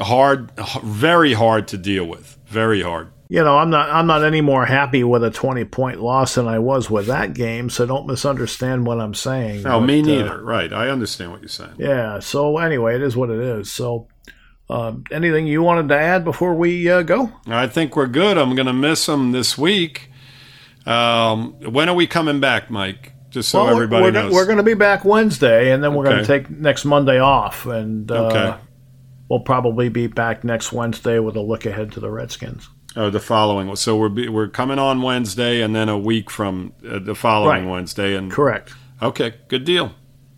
hard, 0.00 0.52
very 0.82 1.32
hard 1.32 1.68
to 1.68 1.78
deal 1.78 2.04
with. 2.04 2.38
Very 2.46 2.82
hard. 2.82 3.08
you 3.28 3.42
know, 3.44 3.58
I'm 3.58 3.68
not 3.68 3.90
I'm 3.90 4.06
not 4.06 4.24
any 4.24 4.40
more 4.40 4.64
happy 4.64 5.04
with 5.04 5.22
a 5.22 5.30
20 5.30 5.64
point 5.66 6.00
loss 6.00 6.36
than 6.36 6.48
I 6.48 6.58
was 6.58 6.88
with 6.88 7.06
that 7.08 7.34
game, 7.34 7.68
so 7.68 7.84
don't 7.84 8.06
misunderstand 8.06 8.86
what 8.86 8.98
I'm 9.00 9.12
saying. 9.14 9.64
No, 9.64 9.80
But, 9.80 9.86
me 9.86 10.00
uh, 10.00 10.06
neither. 10.06 10.42
right. 10.42 10.72
I 10.72 10.88
understand 10.88 11.32
what 11.32 11.40
you're 11.42 11.48
saying. 11.50 11.74
yeah, 11.78 12.20
so 12.20 12.56
anyway, 12.58 12.94
it 12.94 13.02
is 13.02 13.16
what 13.16 13.28
it 13.28 13.38
is. 13.38 13.70
So 13.70 14.08
um, 14.70 15.04
anything 15.10 15.46
you 15.46 15.62
wanted 15.62 15.88
to 15.88 15.98
add 15.98 16.24
before 16.24 16.54
we 16.54 16.90
uh, 16.90 17.02
go? 17.02 17.30
I 17.46 17.66
think 17.66 17.96
we're 17.96 18.06
good. 18.06 18.38
I'm 18.38 18.54
going 18.54 18.66
to 18.66 18.72
miss 18.72 19.04
them 19.06 19.32
this 19.32 19.58
week. 19.58 20.10
Um, 20.86 21.52
when 21.60 21.88
are 21.88 21.94
we 21.94 22.06
coming 22.06 22.40
back, 22.40 22.70
Mike? 22.70 23.12
Just 23.30 23.50
so 23.50 23.64
Well, 23.64 23.74
everybody 23.74 24.04
we're, 24.04 24.10
knows. 24.10 24.32
We're 24.32 24.46
going 24.46 24.56
to 24.56 24.62
be 24.62 24.72
back 24.74 25.04
Wednesday, 25.04 25.70
and 25.72 25.84
then 25.84 25.94
we're 25.94 26.04
going 26.04 26.18
to 26.18 26.26
take 26.26 26.48
next 26.48 26.86
Monday 26.86 27.18
off, 27.18 27.66
and 27.66 28.10
uh, 28.10 28.26
Okay. 28.28 28.54
We'll 29.28 29.40
probably 29.40 29.88
be 29.88 30.06
back 30.06 30.44
next 30.44 30.72
Wednesday 30.72 31.18
with 31.18 31.36
a 31.36 31.40
look 31.40 31.66
ahead 31.66 31.92
to 31.92 32.00
the 32.00 32.10
Redskins. 32.10 32.68
Oh, 32.96 33.10
the 33.10 33.20
following. 33.20 33.74
So 33.76 33.96
we're 33.96 34.08
be, 34.08 34.28
we're 34.28 34.48
coming 34.48 34.78
on 34.78 35.02
Wednesday, 35.02 35.60
and 35.60 35.74
then 35.76 35.88
a 35.88 35.98
week 35.98 36.30
from 36.30 36.72
uh, 36.88 36.98
the 36.98 37.14
following 37.14 37.64
Right. 37.66 37.70
Wednesday. 37.72 38.16
And 38.16 38.30
Correct. 38.32 38.72
okay, 39.00 39.34
good 39.48 39.64
deal. 39.64 39.92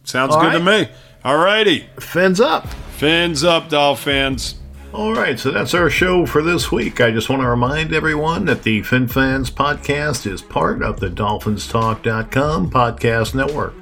Sounds 0.05 0.35
All 0.35 0.41
good 0.43 0.53
to 0.53 0.61
me. 0.61 0.89
All 1.25 1.37
righty. 1.39 1.87
Fins 2.01 2.41
up. 2.41 2.67
Fins 2.97 3.45
up, 3.45 3.69
Dolphins. 3.69 4.57
All 4.93 5.15
right, 5.15 5.39
so 5.39 5.53
that's 5.53 5.73
our 5.73 5.89
show 5.89 6.27
for 6.27 6.43
this 6.43 6.73
week. 6.73 7.01
I 7.01 7.13
just 7.13 7.29
want 7.31 7.43
to 7.43 7.49
remind 7.49 7.95
everyone 7.95 8.47
that 8.47 8.65
the 8.65 8.81
FinFans 8.81 9.51
podcast 9.53 10.27
is 10.27 10.43
part 10.43 10.83
of 10.83 10.99
the 10.99 11.09
DolphinsTalk.com 11.09 12.71
podcast 12.71 13.35
network. 13.35 13.75